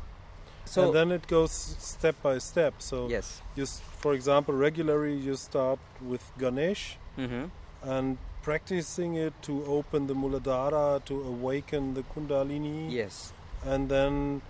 so 0.67 0.85
and 0.85 0.93
then 0.93 1.11
it 1.11 1.27
goes 1.27 1.51
step 1.51 2.15
by 2.21 2.37
step. 2.37 2.73
So 2.79 3.07
yes 3.09 3.41
you, 3.55 3.63
s- 3.63 3.81
for 4.03 4.13
example, 4.13 4.53
regularly 4.53 5.15
you 5.15 5.35
start 5.35 5.79
with 6.01 6.23
Ganesh 6.37 6.97
mm-hmm. 7.17 7.45
and 7.83 8.17
practicing 8.43 9.15
it 9.15 9.33
to 9.41 9.65
open 9.65 10.07
the 10.07 10.13
Muladhara, 10.13 11.03
to 11.05 11.15
awaken 11.23 11.93
the 11.93 12.03
Kundalini, 12.03 12.91
yes 12.91 13.33
and 13.65 13.89
then 13.89 14.41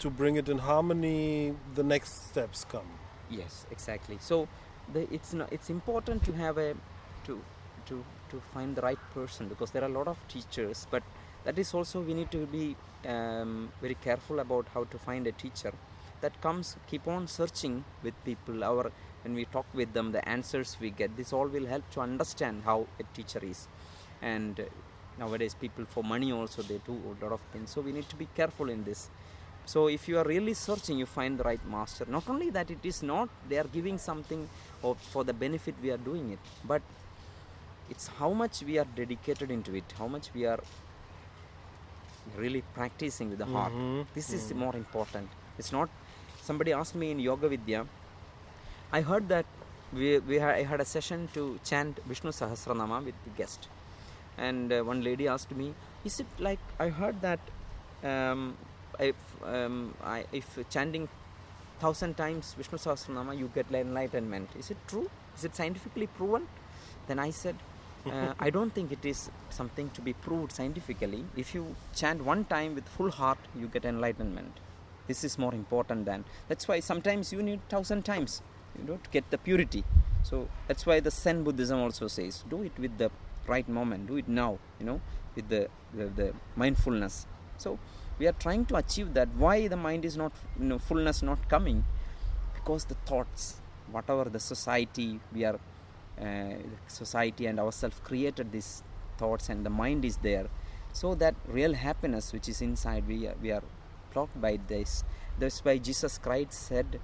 to 0.00 0.10
bring 0.10 0.36
it 0.36 0.48
in 0.48 0.58
harmony, 0.58 1.54
the 1.74 1.82
next 1.82 2.28
steps 2.30 2.64
come. 2.64 2.88
Yes, 3.28 3.66
exactly. 3.70 4.16
So 4.20 4.48
the, 4.92 5.06
it's 5.12 5.32
no, 5.32 5.46
it's 5.50 5.70
important 5.70 6.24
to 6.24 6.32
have 6.32 6.58
a 6.58 6.74
to 7.26 7.40
to 7.86 8.04
to 8.30 8.40
find 8.52 8.74
the 8.76 8.82
right 8.82 8.98
person 9.14 9.48
because 9.48 9.70
there 9.70 9.82
are 9.82 9.90
a 9.90 9.92
lot 9.92 10.08
of 10.08 10.16
teachers, 10.28 10.86
but 10.90 11.02
that 11.44 11.58
is 11.58 11.72
also 11.74 12.00
we 12.00 12.14
need 12.14 12.30
to 12.30 12.46
be 12.46 12.76
um, 13.06 13.70
very 13.80 13.94
careful 13.94 14.40
about 14.40 14.66
how 14.74 14.84
to 14.84 14.98
find 14.98 15.26
a 15.26 15.32
teacher. 15.32 15.72
That 16.20 16.40
comes 16.40 16.76
keep 16.86 17.06
on 17.08 17.28
searching 17.28 17.84
with 18.02 18.14
people. 18.24 18.62
Our 18.62 18.92
when 19.22 19.34
we 19.34 19.44
talk 19.44 19.66
with 19.74 19.92
them, 19.92 20.12
the 20.12 20.26
answers 20.28 20.76
we 20.80 20.90
get. 20.90 21.16
This 21.16 21.32
all 21.32 21.46
will 21.46 21.66
help 21.66 21.90
to 21.92 22.00
understand 22.00 22.62
how 22.64 22.86
a 22.98 23.04
teacher 23.14 23.40
is, 23.42 23.68
and 24.22 24.60
nowadays 25.18 25.54
people 25.54 25.84
for 25.86 26.02
money 26.02 26.32
also 26.32 26.62
they 26.62 26.80
do 26.86 26.92
a 26.92 27.24
lot 27.24 27.32
of 27.32 27.40
things. 27.52 27.70
So 27.70 27.80
we 27.80 27.92
need 27.92 28.08
to 28.08 28.16
be 28.16 28.28
careful 28.34 28.68
in 28.68 28.84
this 28.84 29.10
so 29.66 29.88
if 29.88 30.08
you 30.08 30.18
are 30.18 30.24
really 30.24 30.54
searching 30.54 30.98
you 30.98 31.06
find 31.06 31.38
the 31.38 31.44
right 31.44 31.64
master 31.68 32.04
not 32.08 32.28
only 32.28 32.50
that 32.50 32.70
it 32.70 32.84
is 32.90 33.02
not 33.02 33.28
they 33.48 33.58
are 33.58 33.68
giving 33.72 33.98
something 33.98 34.48
of, 34.82 34.98
for 34.98 35.22
the 35.24 35.32
benefit 35.32 35.74
we 35.82 35.90
are 35.90 35.98
doing 35.98 36.30
it 36.30 36.38
but 36.64 36.82
it's 37.88 38.08
how 38.18 38.30
much 38.32 38.62
we 38.62 38.78
are 38.78 38.86
dedicated 38.96 39.50
into 39.50 39.74
it 39.74 39.84
how 39.98 40.08
much 40.08 40.28
we 40.34 40.44
are 40.46 40.60
really 42.36 42.62
practicing 42.74 43.30
with 43.30 43.38
the 43.38 43.46
heart. 43.46 43.72
Mhm, 43.72 44.06
this 44.14 44.30
is 44.32 44.52
mhm. 44.52 44.56
more 44.56 44.76
important. 44.76 45.28
It's 45.58 45.72
not 45.72 45.88
somebody 46.42 46.72
asked 46.72 46.94
me 46.94 47.10
in 47.14 47.18
yoga 47.20 47.48
vidya 47.48 47.80
i 48.98 49.00
heard 49.00 49.28
that 49.28 49.46
we, 49.92 50.18
we 50.20 50.36
had, 50.36 50.54
i 50.54 50.62
had 50.62 50.80
a 50.80 50.84
session 50.84 51.28
to 51.34 51.42
chant 51.64 51.98
vishnu 52.06 52.30
sahasranama 52.30 53.04
with 53.04 53.14
the 53.24 53.30
guest. 53.30 53.68
And 54.38 54.72
uh, 54.72 54.82
one 54.82 55.02
lady 55.04 55.26
asked 55.28 55.54
me 55.60 55.74
is 56.04 56.20
it 56.20 56.26
like 56.38 56.60
i 56.78 56.88
heard 56.88 57.20
that 57.20 57.40
um, 58.10 58.56
if, 58.98 59.16
um, 59.44 59.94
I, 60.02 60.24
if 60.32 60.46
chanting 60.70 61.08
thousand 61.80 62.16
times 62.16 62.54
vishnu 62.54 62.78
sahasranama 62.78 63.38
you 63.38 63.50
get 63.54 63.66
enlightenment. 63.72 64.48
Is 64.58 64.70
it 64.70 64.78
true? 64.86 65.10
Is 65.36 65.44
it 65.44 65.54
scientifically 65.56 66.06
proven? 66.06 66.46
Then 67.06 67.18
i 67.18 67.30
said 67.30 67.56
uh, 68.06 68.32
i 68.38 68.50
don't 68.50 68.72
think 68.74 68.92
it 68.92 69.04
is 69.04 69.30
something 69.50 69.90
to 69.90 70.00
be 70.00 70.12
proved 70.12 70.52
scientifically. 70.52 71.24
If 71.36 71.54
you 71.54 71.74
chant 71.94 72.24
one 72.24 72.44
time 72.44 72.74
with 72.74 72.88
full 72.88 73.10
heart 73.10 73.38
you 73.60 73.66
get 73.68 73.84
enlightenment. 73.84 74.60
This 75.06 75.24
is 75.24 75.38
more 75.38 75.54
important 75.54 76.04
than 76.06 76.24
that's 76.48 76.68
why 76.68 76.80
sometimes 76.80 77.32
you 77.32 77.42
need 77.42 77.60
thousand 77.68 78.04
times 78.04 78.42
you 78.78 78.84
know 78.88 78.98
to 79.04 79.10
get 79.10 79.30
the 79.30 79.38
purity. 79.38 79.84
So 80.22 80.48
that's 80.68 80.86
why 80.86 81.00
the 81.00 81.10
zen 81.10 81.42
buddhism 81.44 81.80
also 81.80 82.08
says 82.08 82.44
do 82.48 82.62
it 82.62 82.78
with 82.78 82.96
the 82.98 83.10
right 83.46 83.68
moment 83.68 84.06
do 84.06 84.16
it 84.16 84.28
now 84.28 84.58
you 84.78 84.86
know 84.86 85.00
with 85.34 85.48
the, 85.48 85.68
the, 85.94 86.06
the 86.06 86.32
mindfulness. 86.56 87.26
So 87.58 87.78
we 88.18 88.26
are 88.26 88.32
trying 88.32 88.66
to 88.66 88.76
achieve 88.76 89.14
that. 89.14 89.28
Why 89.36 89.68
the 89.68 89.76
mind 89.76 90.04
is 90.04 90.16
not 90.16 90.32
you 90.58 90.66
know 90.66 90.78
fullness 90.78 91.22
not 91.22 91.48
coming? 91.48 91.84
Because 92.54 92.84
the 92.84 92.96
thoughts 93.10 93.60
whatever 93.90 94.24
the 94.30 94.40
society 94.40 95.20
we 95.32 95.44
are 95.44 95.58
Uh, 96.20 96.56
society 96.86 97.46
and 97.46 97.58
ourselves 97.58 97.98
created 98.04 98.52
these 98.52 98.82
thoughts 99.16 99.48
and 99.48 99.64
the 99.64 99.70
mind 99.70 100.04
is 100.04 100.18
there. 100.18 100.48
So 100.92 101.14
that 101.14 101.34
real 101.46 101.74
happiness 101.74 102.32
which 102.34 102.48
is 102.48 102.60
inside 102.60 103.08
we 103.08 103.26
are, 103.26 103.36
we 103.40 103.50
are 103.52 103.62
blocked 104.12 104.38
by 104.40 104.58
this. 104.68 105.04
That's 105.38 105.64
why 105.64 105.78
jesus 105.78 106.18
christ 106.18 106.52
said 106.52 107.00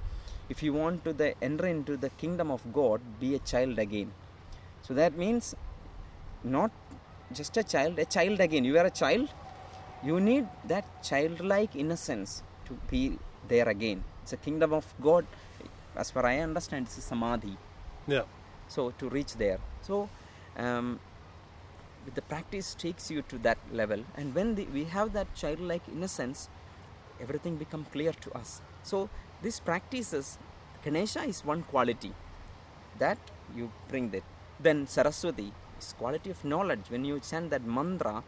if 0.51 0.63
you 0.63 0.73
want 0.73 1.05
to 1.05 1.13
the 1.21 1.29
enter 1.41 1.67
into 1.67 1.97
the 1.97 2.11
kingdom 2.23 2.51
of 2.51 2.61
god 2.73 3.01
be 3.21 3.35
a 3.35 3.39
child 3.39 3.79
again. 3.79 4.13
So 4.83 4.95
that 4.95 5.17
means 5.17 5.55
not 6.45 6.71
just 7.33 7.57
a 7.57 7.65
child 7.65 7.99
a 7.99 8.05
child 8.05 8.41
again. 8.41 8.65
You 8.65 8.79
are 8.79 8.87
a 8.87 8.97
child. 9.03 9.31
You 10.05 10.21
need 10.21 10.47
that 10.73 10.85
childlike 11.03 11.75
innocence 11.75 12.43
to 12.67 12.79
be 12.91 13.19
there 13.49 13.69
again. 13.69 14.05
It's 14.23 14.33
a 14.33 14.37
kingdom 14.37 14.73
of 14.73 14.95
god. 15.01 15.27
As 15.97 16.11
far 16.11 16.27
i 16.27 16.39
understand 16.39 16.87
it's 16.87 16.99
a 16.99 17.01
samadhi. 17.01 17.57
Yeah. 18.07 18.23
So 18.69 18.91
to 18.99 19.09
reach 19.09 19.35
there. 19.35 19.59
So 19.83 20.09
um, 20.57 21.01
the 22.15 22.23
practice 22.23 22.75
takes 22.75 23.11
you 23.11 23.23
to 23.23 23.39
that 23.39 23.59
level. 23.73 24.05
And 24.17 24.35
when 24.35 24.55
the, 24.55 24.65
we 24.67 24.85
have 24.85 25.13
that 25.13 25.35
childlike 25.35 25.83
innocence 25.93 26.49
everything 27.21 27.57
become 27.57 27.87
clear 27.93 28.13
to 28.13 28.33
us. 28.37 28.61
So 28.83 29.09
these 29.43 29.61
practices 29.61 30.39
ganesha 30.85 31.23
is 31.23 31.45
one 31.45 31.63
quality 31.63 32.13
that 32.99 33.19
you 33.57 33.71
bring 33.89 34.11
that 34.11 34.23
then 34.61 34.87
saraswati 34.87 35.53
is 35.79 35.95
quality 35.99 36.31
of 36.31 36.45
knowledge. 36.45 36.85
When 36.89 37.05
you 37.05 37.21
chant 37.21 37.51
that 37.51 37.65
mantra 37.65 38.23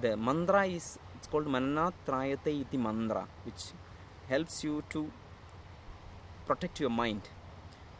the 0.00 0.16
mantra 0.16 0.66
is 0.66 0.98
it's 1.16 1.28
called 1.28 1.46
mananatrayate 1.46 2.46
iti 2.46 2.76
mantra 2.76 3.26
which 3.44 3.62
helps 4.28 4.64
you 4.64 4.82
to 4.90 5.10
protect 6.46 6.80
your 6.80 6.90
mind. 6.90 7.22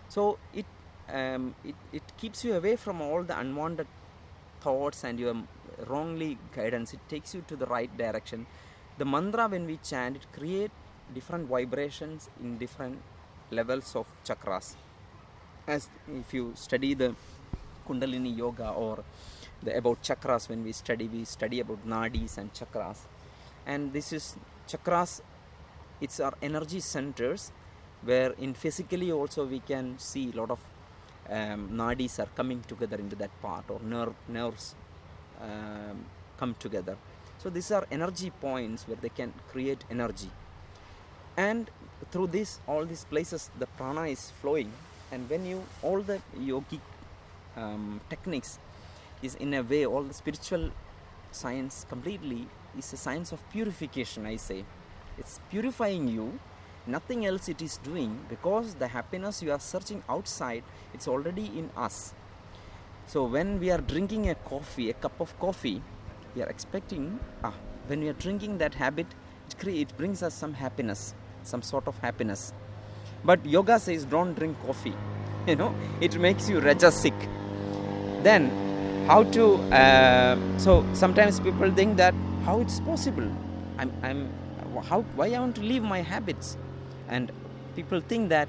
So 0.08 0.38
it 0.52 0.66
um, 1.12 1.54
it, 1.64 1.74
it 1.92 2.02
keeps 2.16 2.44
you 2.44 2.54
away 2.54 2.76
from 2.76 3.00
all 3.00 3.22
the 3.22 3.38
unwanted 3.38 3.86
thoughts 4.60 5.04
and 5.04 5.18
your 5.18 5.36
wrongly 5.86 6.38
guidance. 6.54 6.92
It 6.94 7.00
takes 7.08 7.34
you 7.34 7.44
to 7.48 7.56
the 7.56 7.66
right 7.66 7.94
direction. 7.96 8.46
The 8.98 9.04
mantra 9.04 9.48
when 9.48 9.66
we 9.66 9.78
chant 9.82 10.16
it 10.16 10.26
create 10.32 10.70
different 11.12 11.48
vibrations 11.48 12.30
in 12.40 12.58
different 12.58 13.00
levels 13.50 13.94
of 13.96 14.06
chakras. 14.24 14.76
As 15.66 15.88
if 16.08 16.32
you 16.32 16.52
study 16.54 16.94
the 16.94 17.14
kundalini 17.86 18.36
yoga 18.36 18.70
or 18.70 19.04
the 19.62 19.76
about 19.76 20.02
chakras 20.02 20.48
when 20.48 20.62
we 20.62 20.72
study 20.72 21.08
we 21.08 21.24
study 21.24 21.60
about 21.60 21.86
nadis 21.86 22.38
and 22.38 22.52
chakras. 22.52 22.98
And 23.66 23.92
this 23.92 24.12
is 24.12 24.36
chakras 24.68 25.20
it's 26.00 26.20
our 26.20 26.34
energy 26.42 26.80
centers 26.80 27.52
where 28.02 28.32
in 28.32 28.52
physically 28.54 29.10
also 29.12 29.44
we 29.46 29.60
can 29.60 29.98
see 29.98 30.30
a 30.32 30.36
lot 30.36 30.50
of 30.50 30.60
um, 31.30 31.70
nadis 31.72 32.18
are 32.18 32.28
coming 32.36 32.60
together 32.62 32.96
into 32.96 33.16
that 33.16 33.30
part 33.40 33.64
or 33.70 33.80
nerve 33.82 34.14
nerves 34.28 34.74
um, 35.40 36.04
come 36.38 36.54
together. 36.58 36.96
So 37.38 37.50
these 37.50 37.70
are 37.70 37.86
energy 37.90 38.30
points 38.30 38.86
where 38.88 38.96
they 38.96 39.08
can 39.08 39.32
create 39.50 39.84
energy. 39.90 40.30
And 41.36 41.70
through 42.10 42.28
this 42.28 42.60
all 42.66 42.84
these 42.84 43.04
places 43.04 43.50
the 43.58 43.66
prana 43.66 44.06
is 44.06 44.30
flowing. 44.40 44.72
And 45.12 45.28
when 45.28 45.46
you 45.46 45.62
all 45.82 46.00
the 46.00 46.20
yogic 46.38 46.80
um, 47.56 48.00
techniques 48.08 48.58
is 49.22 49.34
in 49.36 49.54
a 49.54 49.62
way 49.62 49.86
all 49.86 50.02
the 50.02 50.14
spiritual 50.14 50.70
science 51.30 51.86
completely 51.88 52.46
is 52.78 52.92
a 52.92 52.96
science 52.96 53.32
of 53.32 53.40
purification 53.50 54.26
i 54.26 54.36
say. 54.36 54.64
It's 55.16 55.38
purifying 55.50 56.08
you 56.08 56.40
nothing 56.86 57.24
else 57.24 57.48
it 57.48 57.62
is 57.62 57.78
doing 57.78 58.18
because 58.28 58.74
the 58.74 58.88
happiness 58.88 59.42
you 59.42 59.50
are 59.50 59.60
searching 59.60 60.02
outside 60.08 60.62
it's 60.92 61.08
already 61.08 61.46
in 61.46 61.70
us. 61.76 62.12
So 63.06 63.24
when 63.24 63.60
we 63.60 63.70
are 63.70 63.78
drinking 63.78 64.28
a 64.28 64.34
coffee 64.34 64.90
a 64.90 64.94
cup 64.94 65.18
of 65.20 65.38
coffee 65.38 65.82
we 66.34 66.42
are 66.42 66.48
expecting 66.48 67.18
ah 67.42 67.54
when 67.86 68.00
we 68.00 68.08
are 68.08 68.18
drinking 68.24 68.58
that 68.58 68.74
habit 68.74 69.06
it, 69.48 69.58
cre- 69.58 69.80
it 69.84 69.96
brings 69.96 70.22
us 70.22 70.34
some 70.34 70.54
happiness 70.54 71.14
some 71.42 71.62
sort 71.62 71.86
of 71.86 71.98
happiness. 71.98 72.52
But 73.24 73.44
yoga 73.46 73.78
says 73.78 74.04
don't 74.04 74.34
drink 74.34 74.56
coffee 74.66 74.94
you 75.46 75.56
know 75.56 75.74
it 76.00 76.18
makes 76.18 76.48
you 76.48 76.60
rajasic 76.60 77.14
then 78.22 78.50
how 79.06 79.22
to 79.22 79.56
uh, 79.72 80.36
so 80.58 80.84
sometimes 80.92 81.40
people 81.40 81.70
think 81.70 81.96
that 81.96 82.14
how 82.44 82.60
it's 82.60 82.80
possible? 82.80 83.30
I'm 83.78 83.92
i'm 84.02 84.28
how 84.88 85.02
why 85.16 85.26
i 85.28 85.38
want 85.38 85.54
to 85.56 85.62
leave 85.62 85.82
my 85.82 86.00
habits 86.02 86.56
and 87.08 87.32
people 87.76 88.00
think 88.00 88.28
that 88.28 88.48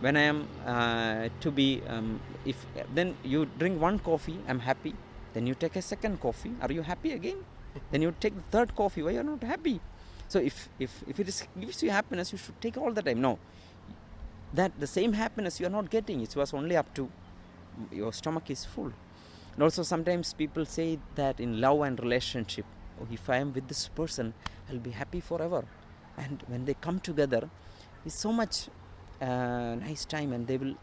when 0.00 0.16
i 0.16 0.22
am 0.22 0.48
uh, 0.66 1.28
to 1.40 1.50
be 1.50 1.82
um, 1.88 2.20
if 2.44 2.66
then 2.94 3.16
you 3.22 3.46
drink 3.58 3.80
one 3.80 3.98
coffee 3.98 4.38
i'm 4.48 4.60
happy. 4.60 4.94
Then 5.32 5.46
you 5.46 5.54
take 5.54 5.76
a 5.76 5.82
second 5.82 6.20
coffee 6.20 6.52
are 6.60 6.72
you 6.72 6.82
happy 6.82 7.12
again? 7.12 7.44
Then 7.92 8.02
you 8.02 8.12
take 8.18 8.34
the 8.34 8.46
third 8.50 8.74
coffee 8.74 9.02
why 9.02 9.12
you're 9.12 9.22
not 9.22 9.42
happy? 9.44 9.80
So 10.28 10.38
if 10.40 10.68
if 10.78 11.02
if 11.06 11.20
it 11.20 11.28
is, 11.28 11.46
gives 11.58 11.82
you 11.82 11.90
happiness 11.90 12.32
you 12.32 12.38
should 12.38 12.60
take 12.60 12.76
all 12.76 12.92
the 12.92 13.02
time. 13.02 13.20
No. 13.20 13.38
That 14.54 14.72
the 14.80 14.86
same 14.86 15.12
happiness 15.12 15.60
you 15.60 15.66
are 15.66 15.76
not 15.78 15.90
getting 15.90 16.20
it 16.20 16.34
was 16.34 16.52
only 16.52 16.76
up 16.76 16.92
to 16.94 17.08
your 17.92 18.12
stomach 18.12 18.50
is 18.50 18.64
full. 18.64 18.92
And 19.54 19.62
also 19.62 19.82
sometimes 19.82 20.34
people 20.34 20.64
say 20.64 20.98
that 21.14 21.38
in 21.38 21.60
love 21.60 21.82
and 21.82 21.98
relationship 22.00 22.64
oh, 23.00 23.06
if 23.12 23.28
i 23.30 23.36
am 23.36 23.52
with 23.52 23.68
this 23.68 23.88
person 23.88 24.34
i'll 24.68 24.78
be 24.78 24.90
happy 24.90 25.20
forever. 25.20 25.64
And 26.16 26.42
when 26.48 26.64
they 26.64 26.74
come 26.74 26.98
together 27.00 27.48
it's 28.04 28.14
so 28.14 28.32
much 28.32 28.68
uh, 29.20 29.74
nice 29.74 30.04
time 30.04 30.32
and 30.32 30.46
they 30.46 30.56
will 30.56 30.74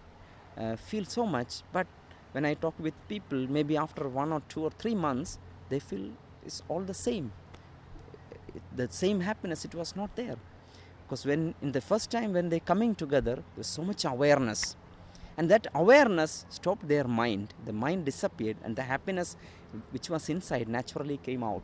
uh, 0.57 0.75
feel 0.75 1.05
so 1.05 1.25
much. 1.25 1.61
But 1.71 1.87
when 2.33 2.45
i 2.45 2.53
talk 2.53 2.75
with 2.79 2.93
people 3.07 3.47
maybe 3.49 3.77
after 3.77 4.07
one 4.07 4.31
or 4.31 4.41
two 4.49 4.63
or 4.63 4.71
three 4.71 4.93
months 4.93 5.39
they 5.69 5.79
feel 5.79 6.11
it's 6.45 6.61
all 6.67 6.81
the 6.81 6.93
same. 6.93 7.31
The 8.75 8.87
same 8.89 9.21
happiness 9.21 9.65
it 9.65 9.73
was 9.75 9.95
not 9.95 10.15
there. 10.15 10.37
Because 11.03 11.25
when 11.25 11.55
in 11.61 11.71
the 11.71 11.81
first 11.81 12.11
time 12.11 12.33
when 12.33 12.49
they 12.49 12.59
coming 12.59 12.95
together 12.95 13.43
there's 13.55 13.67
so 13.67 13.83
much 13.83 14.05
awareness. 14.05 14.75
And 15.37 15.49
that 15.49 15.67
awareness 15.75 16.45
stopped 16.49 16.87
their 16.87 17.03
mind. 17.03 17.53
The 17.65 17.73
mind 17.73 18.05
disappeared 18.05 18.57
and 18.63 18.75
the 18.75 18.83
happiness 18.83 19.35
which 19.91 20.09
was 20.09 20.29
inside 20.29 20.67
naturally 20.67 21.17
came 21.17 21.43
out. 21.43 21.63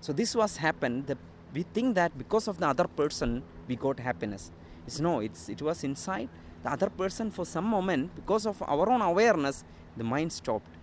So 0.00 0.12
this 0.12 0.34
was 0.34 0.58
happened. 0.58 1.06
The, 1.06 1.16
we 1.54 1.62
think 1.62 1.94
that 1.94 2.16
because 2.16 2.48
of 2.48 2.58
the 2.58 2.68
other 2.68 2.86
person 2.86 3.42
we 3.66 3.76
got 3.76 4.00
happiness 4.00 4.50
it's 4.88 5.00
no 5.00 5.14
it's 5.20 5.48
it 5.54 5.60
was 5.68 5.84
inside. 5.84 6.28
The 6.64 6.70
other 6.74 6.90
person 7.00 7.30
for 7.30 7.44
some 7.54 7.66
moment 7.76 8.14
because 8.20 8.44
of 8.52 8.56
our 8.62 8.86
own 8.94 9.02
awareness 9.12 9.56
the 9.96 10.04
mind 10.12 10.32
stopped. 10.40 10.74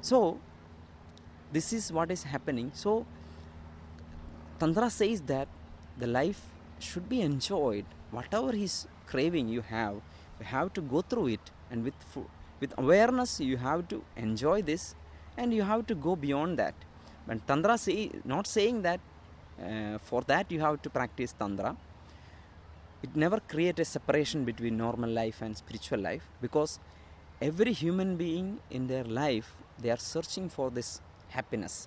So 0.00 0.38
this 1.56 1.72
is 1.72 1.90
what 1.96 2.10
is 2.16 2.22
happening. 2.34 2.70
So 2.74 3.06
tantra 4.60 4.90
says 4.90 5.22
that 5.32 5.48
the 6.02 6.08
life 6.20 6.42
should 6.78 7.08
be 7.14 7.20
enjoyed. 7.30 7.86
Whatever 8.10 8.52
is 8.66 8.86
craving 9.06 9.48
you 9.48 9.62
have 9.62 9.96
you 10.40 10.46
have 10.56 10.72
to 10.74 10.82
go 10.94 11.00
through 11.00 11.28
it. 11.38 11.46
And 11.70 11.84
with 11.84 11.98
with 12.60 12.72
awareness 12.84 13.40
you 13.40 13.56
have 13.68 13.88
to 13.88 14.04
enjoy 14.28 14.58
this 14.70 14.94
and 15.38 15.54
you 15.54 15.62
have 15.72 15.86
to 15.86 15.94
go 15.94 16.14
beyond 16.16 16.58
that. 16.58 16.74
But 17.26 17.46
tantra 17.48 17.78
say 17.78 18.10
not 18.24 18.46
saying 18.46 18.82
that 18.88 19.00
uh, 19.66 19.98
for 20.08 20.22
that 20.32 20.52
you 20.52 20.60
have 20.66 20.82
to 20.86 20.90
practice 20.98 21.32
tantra 21.42 21.76
it 23.02 23.14
never 23.14 23.38
create 23.40 23.78
a 23.78 23.84
separation 23.84 24.44
between 24.44 24.76
normal 24.76 25.10
life 25.10 25.40
and 25.42 25.56
spiritual 25.56 26.00
life 26.00 26.24
because 26.40 26.78
every 27.40 27.72
human 27.72 28.16
being 28.16 28.58
in 28.70 28.86
their 28.88 29.04
life 29.04 29.54
they 29.80 29.90
are 29.90 29.96
searching 30.12 30.48
for 30.48 30.70
this 30.70 31.00
happiness. 31.28 31.86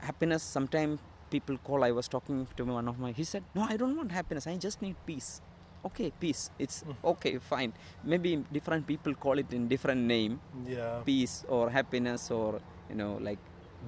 Happiness 0.00 0.42
sometimes 0.42 1.00
people 1.28 1.56
call 1.66 1.82
i 1.82 1.90
was 1.90 2.06
talking 2.06 2.46
to 2.56 2.64
one 2.64 2.86
of 2.88 2.98
my 3.04 3.10
he 3.10 3.24
said 3.24 3.42
no 3.54 3.62
i 3.68 3.76
don't 3.76 3.96
want 3.96 4.12
happiness 4.12 4.46
i 4.46 4.56
just 4.56 4.80
need 4.80 4.94
peace. 5.06 5.40
Okay 5.84 6.12
peace 6.20 6.50
it's 6.58 6.82
Mm. 6.84 6.94
okay 7.12 7.38
fine. 7.38 7.72
Maybe 8.04 8.30
different 8.52 8.86
people 8.86 9.14
call 9.14 9.38
it 9.38 9.52
in 9.52 9.68
different 9.68 10.00
name. 10.02 10.40
Yeah. 10.66 11.00
peace 11.04 11.44
or 11.48 11.70
happiness 11.70 12.30
or 12.30 12.60
you 12.90 12.96
know 13.00 13.18
like 13.20 13.38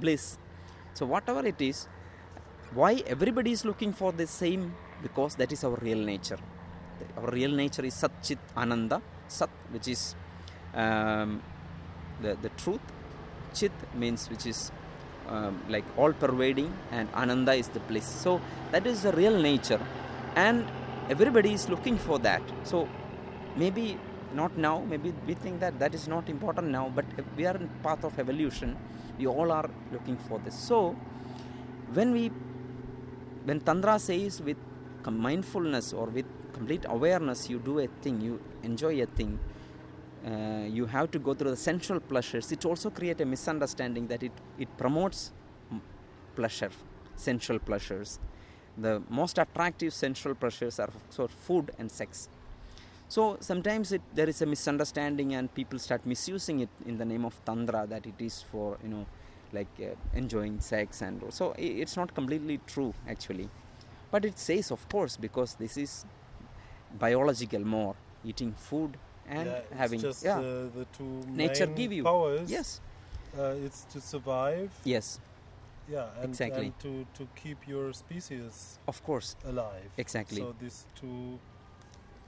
bliss. 0.01 0.39
So 0.95 1.07
whatever 1.07 1.45
it 1.47 1.61
is 1.61 1.87
why 2.75 3.03
everybody 3.07 3.53
is 3.53 3.65
looking 3.65 3.93
for 3.93 4.13
the 4.13 4.27
same 4.27 4.75
because 5.03 5.35
that 5.37 5.53
is 5.53 5.65
our 5.65 5.79
real 5.83 5.99
nature. 5.99 6.39
Our 7.17 7.31
real 7.31 7.51
nature 7.51 7.85
is 7.85 7.95
sat 7.95 8.13
chit 8.23 8.39
ananda. 8.57 9.01
Sat 9.29 9.51
which 9.71 9.89
is 9.89 10.15
um, 10.75 11.43
the 12.23 12.37
the 12.43 12.51
truth. 12.51 12.81
Chit 13.55 13.73
means 13.95 14.29
which 14.31 14.47
is 14.47 14.71
um, 15.29 15.63
like 15.69 15.85
all 15.97 16.13
pervading 16.13 16.73
and 16.91 17.09
ananda 17.15 17.53
is 17.53 17.69
the 17.69 17.81
bliss. 17.81 18.07
So 18.07 18.41
that 18.73 18.87
is 18.87 19.03
the 19.03 19.13
real 19.13 19.39
nature. 19.39 19.81
And 20.35 20.67
everybody 21.09 21.53
is 21.53 21.69
looking 21.69 21.99
for 21.99 22.19
that. 22.21 22.43
So 22.65 22.89
maybe 23.57 23.99
not 24.35 24.57
now. 24.57 24.81
Maybe 24.81 25.13
we 25.27 25.35
think 25.35 25.61
that 25.61 25.79
that 25.79 25.95
is 25.95 26.09
not 26.09 26.29
important 26.29 26.69
now 26.69 26.91
but 26.95 27.05
we 27.37 27.47
are 27.47 27.57
in 27.57 27.69
path 27.83 28.05
of 28.05 28.19
evolution. 28.19 28.77
We 29.19 29.27
all 29.27 29.51
are 29.53 29.69
looking 29.93 30.17
for 30.17 30.39
this. 30.39 30.55
So 30.55 30.97
when 31.93 32.13
we 32.13 32.31
when 33.45 33.61
tantra 33.61 33.99
says 33.99 34.43
with 34.43 34.59
mindfulness 35.07 35.93
or 35.93 36.07
with 36.07 36.27
complete 36.53 36.85
awareness 36.89 37.49
you 37.49 37.59
do 37.59 37.79
a 37.79 37.87
thing 38.03 38.21
you 38.21 38.41
enjoy 38.63 39.01
a 39.03 39.07
thing 39.07 39.39
uh, 40.27 40.65
you 40.69 40.85
have 40.87 41.11
to 41.11 41.19
go 41.19 41.33
through 41.33 41.51
the 41.51 41.57
sensual 41.57 42.01
pleasures. 42.01 42.51
It 42.51 42.65
also 42.65 42.91
create 42.91 43.21
a 43.21 43.25
misunderstanding 43.25 44.09
that 44.09 44.23
it, 44.23 44.33
it 44.59 44.69
promotes 44.77 45.31
pleasure 46.35 46.71
sensual 47.19 47.59
pleasures. 47.59 48.19
The 48.77 49.03
most 49.11 49.39
attractive 49.39 49.93
sensual 49.93 50.35
pleasures 50.35 50.79
are 50.79 50.91
so 51.11 51.27
food 51.27 51.73
and 51.79 51.91
sex. 51.91 52.29
So 53.09 53.39
sometimes 53.41 53.93
it, 53.93 54.03
there 54.15 54.29
is 54.29 54.41
a 54.43 54.47
misunderstanding 54.47 55.35
and 55.35 55.53
people 55.53 55.79
start 55.79 56.07
misusing 56.07 56.61
it 56.61 56.69
in 56.87 56.99
the 56.99 57.05
name 57.05 57.25
of 57.25 57.35
tantra 57.45 57.87
that 57.89 58.07
it 58.07 58.15
is 58.19 58.43
for 58.43 58.79
you 58.83 58.91
know 58.91 59.07
like 59.53 59.69
uh, 59.81 59.95
enjoying 60.13 60.61
sex 60.61 61.01
and 61.01 61.25
so 61.31 61.55
it's 61.57 61.97
not 61.97 62.15
completely 62.15 62.61
true 62.67 62.93
actually 63.09 63.49
but 64.11 64.25
it 64.25 64.39
says 64.39 64.71
of 64.71 64.89
course 64.89 65.17
because 65.17 65.55
this 65.57 65.77
is 65.77 66.05
biological 66.99 67.61
more 67.61 67.95
eating 68.25 68.53
food 68.53 68.97
and 69.29 69.47
yeah, 69.47 69.57
it's 69.71 69.77
having 69.79 70.01
just 70.01 70.25
yeah 70.25 70.39
uh, 70.39 70.43
the 70.79 70.87
two 70.97 71.23
Nature 71.29 71.67
give 71.67 71.93
you. 71.93 72.03
powers. 72.05 72.51
yes 72.51 72.81
Uh, 73.39 73.65
it's 73.67 73.81
to 73.93 74.01
survive. 74.01 74.71
yes 74.85 75.21
Yeah, 75.91 76.07
and, 76.21 76.29
Exactly. 76.31 76.67
and 76.67 76.79
to, 76.85 76.93
to 77.19 77.23
keep 77.41 77.59
your 77.73 77.93
species 77.99 78.79
of 78.93 78.97
course 79.09 79.29
alive. 79.51 79.91
Exactly. 80.05 80.41
So 80.43 80.55
these 80.63 80.79
two 81.01 81.39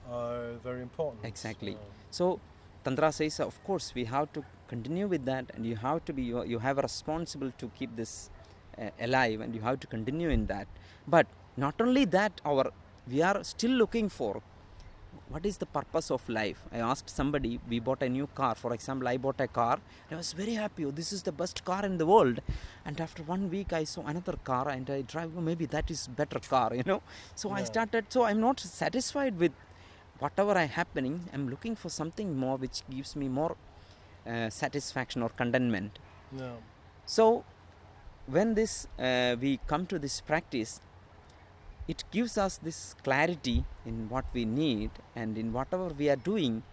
are 0.09 0.53
very 0.63 0.81
important. 0.81 1.25
Exactly. 1.25 1.73
So 2.09 2.39
Tantra 2.83 3.11
says, 3.11 3.39
of 3.39 3.57
course, 3.63 3.93
we 3.95 4.05
have 4.05 4.27
to 4.33 4.43
continue 4.67 5.07
with 5.07 5.25
that, 5.25 5.45
and 5.53 5.65
you 5.65 5.75
have 5.75 5.99
to 6.05 6.13
be 6.19 6.23
you, 6.31 6.43
you 6.53 6.59
have 6.67 6.77
a 6.79 6.81
responsible 6.89 7.51
to 7.61 7.69
keep 7.79 7.95
this 7.95 8.13
uh, 8.77 8.89
alive, 9.07 9.41
and 9.41 9.53
you 9.55 9.61
have 9.61 9.79
to 9.85 9.87
continue 9.95 10.29
in 10.37 10.47
that. 10.53 10.67
But 11.07 11.27
not 11.57 11.75
only 11.79 12.05
that, 12.05 12.41
our 12.45 12.71
we 13.07 13.21
are 13.21 13.43
still 13.43 13.71
looking 13.71 14.09
for 14.09 14.41
what 15.29 15.45
is 15.45 15.57
the 15.57 15.65
purpose 15.65 16.11
of 16.11 16.27
life. 16.27 16.61
I 16.71 16.79
asked 16.79 17.09
somebody, 17.09 17.59
we 17.69 17.79
bought 17.79 18.03
a 18.03 18.09
new 18.09 18.27
car. 18.27 18.53
For 18.55 18.73
example, 18.73 19.07
I 19.07 19.17
bought 19.17 19.39
a 19.39 19.47
car. 19.47 19.79
I 20.09 20.15
was 20.15 20.33
very 20.33 20.53
happy. 20.55 20.85
Oh, 20.85 20.91
this 20.91 21.13
is 21.13 21.23
the 21.23 21.31
best 21.31 21.63
car 21.63 21.85
in 21.85 21.97
the 21.97 22.05
world. 22.05 22.41
And 22.85 22.99
after 22.99 23.23
one 23.23 23.49
week, 23.49 23.71
I 23.71 23.85
saw 23.85 24.05
another 24.05 24.35
car, 24.43 24.67
and 24.69 24.89
I 24.89 25.01
drive. 25.03 25.31
Oh, 25.37 25.41
maybe 25.41 25.65
that 25.67 25.89
is 25.89 26.07
better 26.07 26.39
car, 26.39 26.73
you 26.79 26.83
know. 26.85 27.01
So 27.35 27.51
I 27.51 27.63
started. 27.63 28.05
So 28.09 28.23
I'm 28.23 28.41
not 28.41 28.59
satisfied 28.59 29.39
with 29.39 29.53
whatever 30.19 30.51
I 30.57 30.65
happening. 30.65 31.29
I'm 31.33 31.49
looking 31.49 31.75
for 31.75 31.89
something 31.89 32.37
more 32.37 32.57
which 32.57 32.83
gives 32.89 33.15
me 33.15 33.27
more 33.27 33.55
uh, 34.27 34.49
satisfaction 34.49 35.21
or 35.23 35.29
contentment. 35.29 35.99
yeah. 36.37 36.53
So, 37.05 37.43
when 38.27 38.53
this 38.53 38.87
uh, 38.99 39.35
we 39.41 39.59
come 39.67 39.85
to 39.87 39.97
this 39.99 40.21
practice, 40.21 40.79
it 41.91 42.03
gives 42.15 42.37
us 42.37 42.57
this 42.67 42.95
clarity 43.03 43.57
in 43.85 43.95
what 44.09 44.25
we 44.33 44.43
need 44.45 44.91
and 45.15 45.37
in 45.37 45.51
whatever 45.51 45.87
we 46.01 46.09
are 46.13 46.21
doing. 46.31 46.63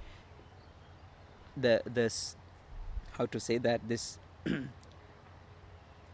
The 1.57 1.75
this 1.99 2.37
how 3.17 3.27
to 3.27 3.41
say 3.41 3.59
that 3.59 3.89
this 3.93 4.05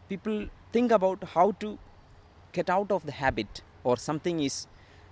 people 0.09 0.47
think 0.73 0.91
about 0.99 1.25
how 1.35 1.53
to 1.65 1.79
get 2.53 2.71
out 2.71 2.91
of 2.97 3.05
the 3.05 3.13
habit 3.13 3.63
or 3.83 3.97
something 3.97 4.41
is 4.41 4.67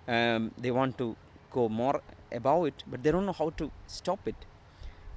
um, 0.09 0.51
they 0.57 0.70
want 0.70 0.97
to 0.99 1.14
go 1.51 1.68
more 1.68 2.01
above 2.40 2.66
it 2.70 2.84
but 2.86 3.03
they 3.03 3.12
don't 3.12 3.26
know 3.26 3.38
how 3.43 3.51
to 3.61 3.70
stop 3.86 4.26
it 4.32 4.47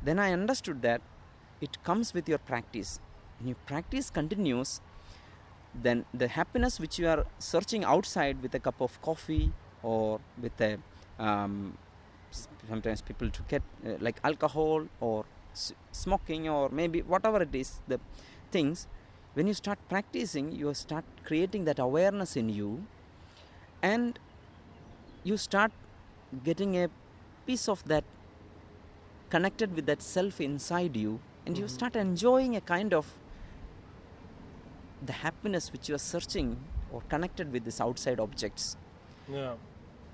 then 0.04 0.20
i 0.20 0.32
understood 0.34 0.82
that 0.82 1.02
it 1.62 1.82
comes 1.90 2.14
with 2.18 2.28
your 2.34 2.42
practice 2.52 3.00
when 3.38 3.48
your 3.52 3.62
practice 3.72 4.10
continues 4.10 4.82
then 5.82 6.06
the 6.14 6.28
happiness 6.28 6.80
which 6.80 6.98
you 7.00 7.08
are 7.08 7.26
searching 7.40 7.84
outside 7.84 8.42
with 8.42 8.54
a 8.56 8.60
cup 8.60 8.80
of 8.82 9.02
coffee 9.02 9.52
or 9.84 10.20
with 10.42 10.60
a 10.62 10.78
um, 11.20 11.78
sometimes 12.68 13.02
people 13.02 13.30
to 13.30 13.42
get 13.48 13.62
uh, 13.86 13.96
like 14.00 14.20
alcohol 14.24 14.88
or 15.00 15.26
s- 15.54 15.74
smoking 15.92 16.50
or 16.50 16.70
maybe 16.70 17.02
whatever 17.02 17.42
it 17.42 17.54
is 17.54 17.82
the 17.88 18.00
things 18.52 18.88
when 19.34 19.48
you 19.48 19.54
start 19.54 19.80
practicing 19.90 20.52
you 20.52 20.74
start 20.74 21.06
creating 21.24 21.66
that 21.66 21.80
awareness 21.80 22.36
in 22.36 22.50
you 22.50 22.86
and 23.82 24.20
you 25.24 25.38
start 25.38 25.72
getting 26.44 26.76
a 26.78 26.90
piece 27.46 27.68
of 27.68 27.84
that 27.86 28.04
connected 29.30 29.76
with 29.76 29.86
that 29.86 30.02
self 30.02 30.40
inside 30.40 30.96
you 30.96 31.20
and 31.46 31.58
you 31.58 31.68
start 31.68 31.96
enjoying 31.96 32.56
a 32.56 32.62
kind 32.62 32.94
of 32.94 33.14
the 35.06 35.14
happiness 35.26 35.72
which 35.74 35.90
you 35.90 35.96
are 35.96 36.06
searching 36.14 36.50
or 36.92 37.02
connected 37.14 37.52
with 37.52 37.64
these 37.68 37.80
outside 37.88 38.20
objects 38.20 38.66
Yeah. 39.38 39.54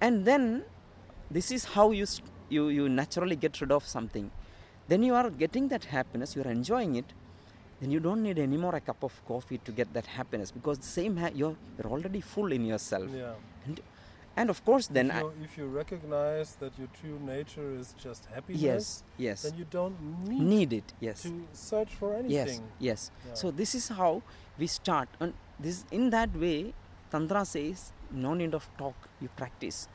and 0.07 0.25
then 0.25 0.63
this 1.37 1.51
is 1.57 1.63
how 1.75 1.85
you 1.99 2.05
you 2.55 2.63
you 2.77 2.85
naturally 3.01 3.35
get 3.45 3.59
rid 3.63 3.71
of 3.77 3.83
something 3.95 4.29
then 4.91 5.03
you 5.07 5.13
are 5.21 5.29
getting 5.43 5.67
that 5.73 5.85
happiness 5.97 6.35
you 6.35 6.41
are 6.45 6.51
enjoying 6.59 6.95
it 7.01 7.09
then 7.81 7.91
you 7.95 7.99
don't 8.07 8.21
need 8.27 8.39
any 8.47 8.57
more 8.63 8.75
a 8.75 8.81
cup 8.89 9.03
of 9.09 9.13
coffee 9.31 9.57
to 9.67 9.71
get 9.79 9.93
that 9.97 10.07
happiness 10.17 10.51
because 10.57 10.77
the 10.85 10.91
same 10.99 11.17
ha- 11.17 11.31
you're, 11.33 11.55
you're 11.77 11.91
already 11.95 12.21
full 12.21 12.51
in 12.57 12.65
yourself 12.73 13.09
Yeah. 13.21 13.33
and 13.65 13.79
and 14.37 14.49
of 14.49 14.63
course 14.63 14.87
then 14.87 15.07
if, 15.09 15.15
I, 15.15 15.19
you, 15.19 15.33
if 15.43 15.57
you 15.57 15.65
recognize 15.65 16.55
that 16.55 16.77
your 16.79 16.87
true 16.99 17.19
nature 17.19 17.75
is 17.75 17.93
just 18.01 18.27
happiness, 18.33 18.61
yes 18.61 19.03
yes. 19.17 19.41
then 19.43 19.57
you 19.57 19.65
don't 19.69 19.95
need, 20.27 20.41
need 20.41 20.73
it 20.73 20.93
yes. 20.99 21.23
to 21.23 21.47
search 21.53 21.89
for 21.95 22.15
anything. 22.15 22.63
yes. 22.79 23.11
Yeah. 23.27 23.33
so 23.33 23.51
this 23.51 23.75
is 23.75 23.89
how 23.89 24.21
we 24.57 24.67
start. 24.67 25.09
And 25.19 25.33
this 25.59 25.85
in 25.91 26.09
that 26.11 26.35
way 26.35 26.73
tantra 27.11 27.45
says 27.45 27.91
no 28.11 28.33
need 28.33 28.53
of 28.53 28.67
talk. 28.77 28.95
You 29.19 29.29
practice. 29.35 29.87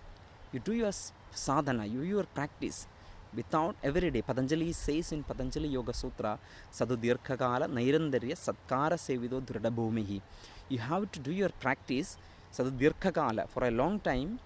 You 0.52 0.60
do 0.60 0.72
your 0.72 0.92
sadhana. 1.30 1.86
You 1.86 2.02
your 2.02 2.24
practice. 2.24 2.86
Without 3.34 3.76
every 3.82 4.10
day 4.10 4.22
patanjali 4.22 4.72
says 4.72 5.12
in 5.12 5.22
patanjali 5.22 5.68
yoga 5.68 5.92
sutra 5.92 6.38
sadhu 6.70 6.96
dirghakala 6.96 7.66
nairandarya 7.78 8.36
satkara 8.44 8.96
sevido 9.06 9.40
dhrida 9.48 9.70
bhumihi 9.78 10.22
you 10.70 10.78
have 10.78 11.04
to 11.14 11.20
do 11.26 11.32
your 11.40 11.50
practice 11.64 12.16
dirghakala 12.64 13.48
for 13.48 13.64
a 13.64 13.70
long 13.70 14.00
time 14.00 14.38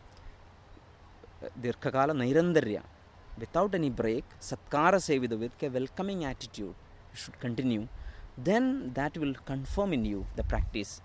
uh, 1.43 1.49
dirghakala 1.65 2.15
nairandarya 2.23 2.83
without 3.39 3.75
any 3.75 3.91
break 3.91 4.25
satkara 4.51 4.99
sevido 5.09 5.39
with 5.39 5.63
a 5.63 5.71
welcoming 5.79 6.25
attitude 6.25 6.75
you 7.13 7.19
should 7.23 7.39
continue. 7.41 7.87
Then 8.39 8.93
that 8.95 9.17
will 9.19 9.35
confirm 9.45 9.93
in 9.93 10.05
you 10.05 10.27
the 10.37 10.45
practice. 10.45 11.03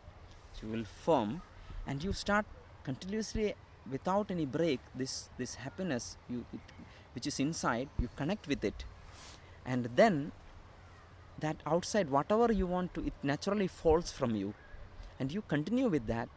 You 0.61 0.69
will 0.69 0.85
firm 0.85 1.41
and 1.87 2.03
you 2.03 2.13
start 2.13 2.45
continuously 2.83 3.55
without 3.91 4.31
any 4.31 4.45
break 4.45 4.79
this 4.95 5.29
this 5.37 5.55
happiness 5.55 6.17
which 7.13 7.27
is 7.27 7.39
inside 7.39 7.89
you 7.99 8.09
connect 8.15 8.47
with 8.47 8.63
it. 8.63 8.85
And 9.65 9.89
then 9.95 10.31
that 11.39 11.57
outside 11.65 12.09
whatever 12.09 12.51
you 12.51 12.67
want 12.67 12.93
to 12.93 13.05
it 13.05 13.13
naturally 13.23 13.67
falls 13.67 14.11
from 14.11 14.35
you. 14.35 14.53
And 15.19 15.31
you 15.31 15.41
continue 15.41 15.87
with 15.87 16.07
that 16.07 16.29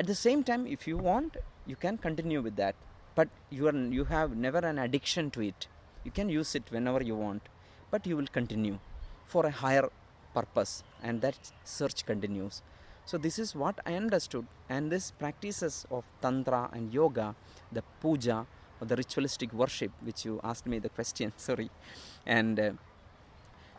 at 0.00 0.06
the 0.06 0.20
same 0.26 0.42
time 0.48 0.66
if 0.74 0.86
you 0.88 0.96
want 0.96 1.36
you 1.66 1.76
can 1.76 1.96
continue 1.98 2.40
with 2.40 2.56
that. 2.56 2.74
But 3.14 3.28
you 3.50 3.68
are 3.68 3.76
you 3.98 4.04
have 4.04 4.36
never 4.44 4.60
an 4.72 4.78
addiction 4.78 5.30
to 5.32 5.42
it. 5.42 5.66
You 6.04 6.10
can 6.18 6.28
use 6.30 6.54
it 6.58 6.70
whenever 6.76 7.02
you 7.08 7.16
want 7.16 7.42
but 7.90 8.06
you 8.06 8.16
will 8.16 8.30
continue 8.38 8.78
for 9.26 9.44
a 9.46 9.50
higher 9.50 9.88
purpose 10.34 10.82
and 11.02 11.20
that 11.20 11.52
search 11.64 12.06
continues. 12.06 12.62
So 13.04 13.18
this 13.26 13.38
is 13.44 13.54
what 13.62 13.76
i 13.90 13.94
understood 14.00 14.46
and 14.68 14.92
this 14.94 15.10
practices 15.22 15.76
of 15.90 16.04
tantra 16.22 16.62
and 16.72 16.94
yoga 16.98 17.34
the 17.78 17.82
puja 18.00 18.38
or 18.80 18.86
the 18.90 18.96
ritualistic 19.02 19.52
worship 19.52 19.92
which 20.08 20.24
you 20.24 20.40
asked 20.50 20.66
me 20.66 20.78
the 20.78 20.92
question 20.98 21.32
sorry. 21.48 21.70
And 22.24 22.58
uh, 22.58 22.72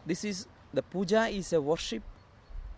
this 0.05 0.23
is 0.23 0.47
the 0.73 0.83
puja 0.83 1.23
is 1.41 1.53
a 1.53 1.61
worship 1.73 2.03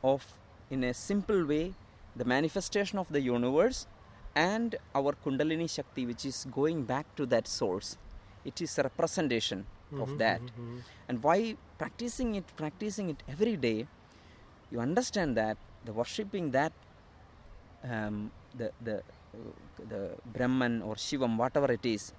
of 0.01 0.25
in 0.69 0.83
a 0.85 0.93
simple 0.93 1.45
way 1.53 1.73
the 2.15 2.25
manifestation 2.25 2.97
of 2.99 3.07
the 3.09 3.21
universe 3.21 3.87
and 4.35 4.75
our 4.95 5.13
kundalini 5.23 5.69
shakti 5.69 6.05
which 6.05 6.25
is 6.25 6.45
going 6.51 6.83
back 6.83 7.05
to 7.15 7.25
that 7.25 7.47
source. 7.47 7.97
It 8.45 8.61
is 8.61 8.77
a 8.77 8.83
representation 8.83 9.65
of 9.99 10.09
Mhm, 10.09 10.17
that. 10.17 10.41
mhm, 10.41 10.51
mhm. 10.57 10.83
and 11.07 11.23
why 11.23 11.55
practicing 11.77 12.35
it 12.35 12.47
practicing 12.55 13.09
it 13.13 13.23
every 13.27 13.55
day 13.57 13.87
you 14.71 14.79
understand 14.79 15.37
that 15.37 15.57
the 15.85 15.93
worshipping 15.93 16.51
that 16.51 16.73
um, 17.83 18.31
the 18.55 18.71
the 18.81 19.03
the 19.89 20.01
brahman 20.25 20.81
or 20.81 20.95
shivam 20.95 21.37
whatever 21.37 21.71
it 21.71 21.85
is 21.85 22.13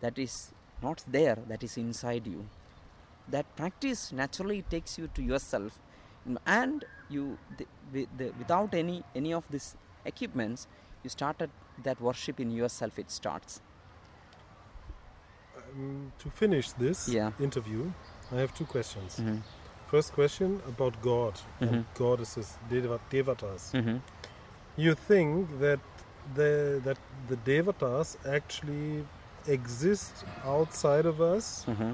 that 0.00 0.18
is 0.18 0.52
not 0.82 1.02
there 1.06 1.36
that 1.48 1.62
is 1.62 1.76
inside 1.76 2.26
you. 2.26 2.46
That 3.28 3.46
practice 3.56 4.12
naturally 4.12 4.62
takes 4.62 4.98
you 4.98 5.08
to 5.14 5.22
yourself 5.22 5.78
and 6.46 6.84
you 7.08 7.38
the, 7.56 7.66
with 7.92 8.08
the, 8.18 8.30
without 8.38 8.74
any 8.74 9.02
any 9.14 9.32
of 9.32 9.44
these 9.50 9.74
equipments 10.04 10.66
you 11.02 11.10
started 11.10 11.50
that 11.82 12.00
worship 12.00 12.38
in 12.40 12.50
yourself 12.50 12.98
it 12.98 13.10
starts 13.10 13.60
Um, 15.72 16.12
to 16.18 16.30
finish 16.30 16.72
this 16.72 17.08
Yeah. 17.08 17.30
interview, 17.38 17.92
I 18.32 18.36
have 18.36 18.52
two 18.54 18.64
questions. 18.66 19.16
mm-hmm. 19.18 19.38
First 19.90 20.12
question 20.14 20.60
about 20.68 20.94
God 21.02 21.34
Mhm. 21.60 21.68
and 21.68 21.84
goddesses, 21.98 22.58
deva- 22.70 23.00
devatas. 23.10 23.72
Mm-hmm. 23.74 23.98
You 24.76 24.94
think 24.94 25.48
that 25.60 25.80
the 26.34 26.80
that 26.84 26.98
the 27.28 27.36
devatas 27.36 28.16
actually 28.36 29.04
exist 29.46 30.24
outside 30.44 31.06
of 31.06 31.20
us, 31.20 31.64
Mm-hmm. 31.66 31.92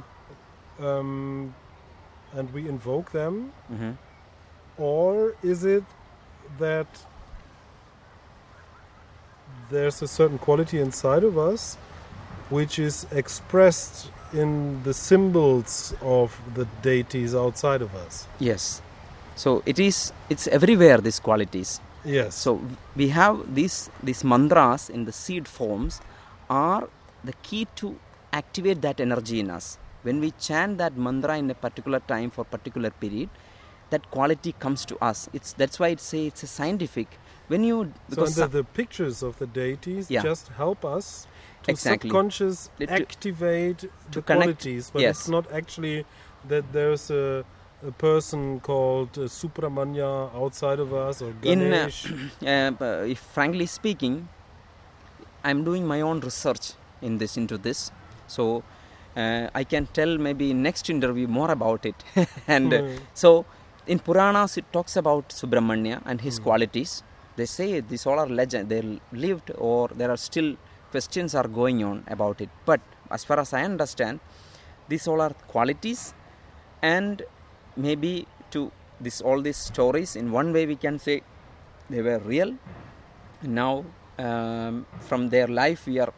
um, 0.87 1.55
and 2.33 2.53
we 2.53 2.69
invoke 2.69 3.11
them, 3.13 3.53
Mm-hmm. 3.71 3.93
Or 4.79 5.35
is 5.43 5.65
it 5.65 5.85
that 6.59 6.87
there's 9.71 10.03
a 10.03 10.09
certain 10.09 10.39
quality 10.39 10.79
inside 10.81 11.25
of 11.25 11.39
us 11.39 11.77
which 12.51 12.79
is 12.79 13.07
expressed 13.11 14.11
in 14.33 14.83
the 14.85 14.95
symbols 14.95 15.95
of 16.03 16.39
the 16.55 16.67
deities 16.83 17.35
outside 17.35 17.83
of 17.83 17.95
us? 17.95 18.27
yes 18.39 18.81
so 19.35 19.63
it 19.67 19.79
is 19.79 20.13
it's 20.31 20.47
everywhere 20.49 20.99
these 20.99 21.21
qualities 21.21 21.81
Yes. 22.05 22.37
so 22.37 22.61
we 22.95 23.09
have 23.09 23.55
these 23.55 23.91
these 24.03 24.23
mantras 24.23 24.89
in 24.91 25.05
the 25.07 25.13
seed 25.13 25.49
forms 25.49 26.01
are 26.49 26.89
the 27.25 27.33
key 27.43 27.67
to 27.81 27.97
activate 28.33 28.81
that 28.83 29.01
energy 29.01 29.41
in 29.41 29.51
us 29.51 29.77
when 30.05 30.21
we 30.21 30.31
chant 30.47 30.79
that 30.79 30.97
mantra 30.97 31.37
in 31.37 31.51
a 31.51 31.55
particular 31.55 31.99
time 31.99 32.31
for 32.31 32.45
particular 32.45 32.91
period 32.91 33.29
that 33.91 34.11
quality 34.11 34.53
comes 34.65 34.85
to 34.85 34.97
us 35.11 35.29
it's 35.33 35.53
that's 35.53 35.79
why 35.81 35.89
it 35.89 36.01
say 36.01 36.27
it's 36.27 36.43
a 36.43 36.47
scientific 36.47 37.09
when 37.49 37.63
you 37.65 37.77
So 37.85 37.93
because 38.11 38.39
and 38.39 38.53
the, 38.53 38.59
the 38.59 38.65
pictures 38.65 39.23
of 39.23 39.39
the 39.39 39.47
deities 39.47 40.11
Yeah. 40.11 40.23
just 40.23 40.49
help 40.63 40.85
us 40.85 41.27
to 41.65 41.71
Exactly. 41.73 42.11
subconscious 42.11 42.71
To- 42.79 42.91
activate 42.93 43.79
to 43.79 43.89
the 44.11 44.23
connect- 44.23 44.63
qualities, 44.63 44.91
but 44.93 45.03
yes. 45.03 45.19
it's 45.21 45.29
not 45.29 45.45
actually 45.53 46.05
that 46.49 46.65
there's 46.73 47.11
a, 47.11 47.45
a 47.87 47.93
person 47.93 48.61
called 48.61 49.17
uh, 49.19 49.23
Subramanya 49.39 50.11
outside 50.43 50.81
of 50.81 50.93
us 50.93 51.23
or 51.23 51.31
In, 51.43 51.61
uh, 51.61 51.65
Ganesh. 51.71 52.07
uh, 52.43 53.13
if 53.15 53.19
frankly 53.19 53.67
speaking 53.67 54.29
i'm 55.45 55.63
doing 55.65 55.87
my 55.87 56.01
own 56.01 56.21
research 56.21 56.73
in 57.03 57.19
this 57.19 57.37
into 57.37 57.57
this 57.67 57.91
so 58.27 58.63
uh, 59.17 59.49
i 59.55 59.63
can 59.73 59.87
tell 59.99 60.13
maybe 60.19 60.53
next 60.53 60.91
interview 60.91 61.27
more 61.29 61.51
about 61.51 61.85
it 61.87 61.99
and 62.57 62.73
uh, 62.73 62.81
Mm. 62.81 62.99
so 63.15 63.31
in 63.87 63.99
puranas 63.99 64.57
it 64.61 64.67
talks 64.73 64.97
about 64.97 65.29
subramanya 65.41 65.99
and 66.05 66.21
his 66.21 66.37
Mm. 66.39 66.45
qualities. 66.47 66.93
They 67.37 67.47
say 67.47 67.81
these 67.81 68.05
all 68.07 68.19
are 68.25 68.29
legend 68.41 68.69
they 68.73 68.83
lived 69.25 69.49
or 69.71 69.89
there 70.01 70.11
are 70.15 70.17
still 70.29 70.57
questions 70.91 71.35
are 71.35 71.49
going 71.61 71.85
on 71.85 72.05
about 72.17 72.41
it. 72.41 72.51
But 72.71 72.81
as 73.17 73.23
far 73.29 73.39
as 73.45 73.53
i 73.53 73.63
understand 73.73 74.19
these 74.91 75.05
all 75.11 75.21
are 75.27 75.35
qualities 75.55 76.01
and 76.83 77.23
maybe 77.87 78.13
to 78.55 78.61
this 79.07 79.21
all 79.21 79.41
these 79.49 79.61
stories 79.71 80.11
in 80.21 80.27
one 80.41 80.53
way 80.57 80.65
we 80.73 80.77
can 80.85 80.99
say 81.07 81.17
they 81.91 82.03
were 82.09 82.19
real. 82.35 82.53
Now 83.43 83.85
um, 84.19 84.87
from 85.09 85.29
their 85.35 85.49
life 85.63 85.87
we 85.87 85.99
are 86.05 86.13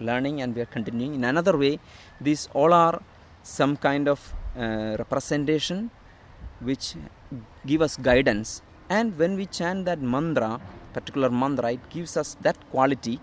learning 0.00 0.42
and 0.42 0.54
we 0.56 0.60
are 0.64 0.72
continuing. 0.76 1.14
In 1.18 1.24
another 1.24 1.56
way 1.56 1.78
these 2.20 2.48
all 2.52 2.72
are 2.72 3.00
some 3.42 3.76
kind 3.76 4.08
of 4.08 4.20
uh, 4.56 4.96
representation 5.02 5.90
which 6.60 6.94
give 7.66 7.82
us 7.82 7.96
guidance. 7.96 8.62
And 8.88 9.18
when 9.18 9.36
we 9.36 9.46
chant 9.46 9.84
that 9.84 10.00
mantra 10.00 10.60
particular 10.92 11.30
mantra 11.30 11.72
it 11.72 11.90
gives 11.90 12.16
us 12.16 12.36
that 12.46 12.56
quality. 12.70 13.20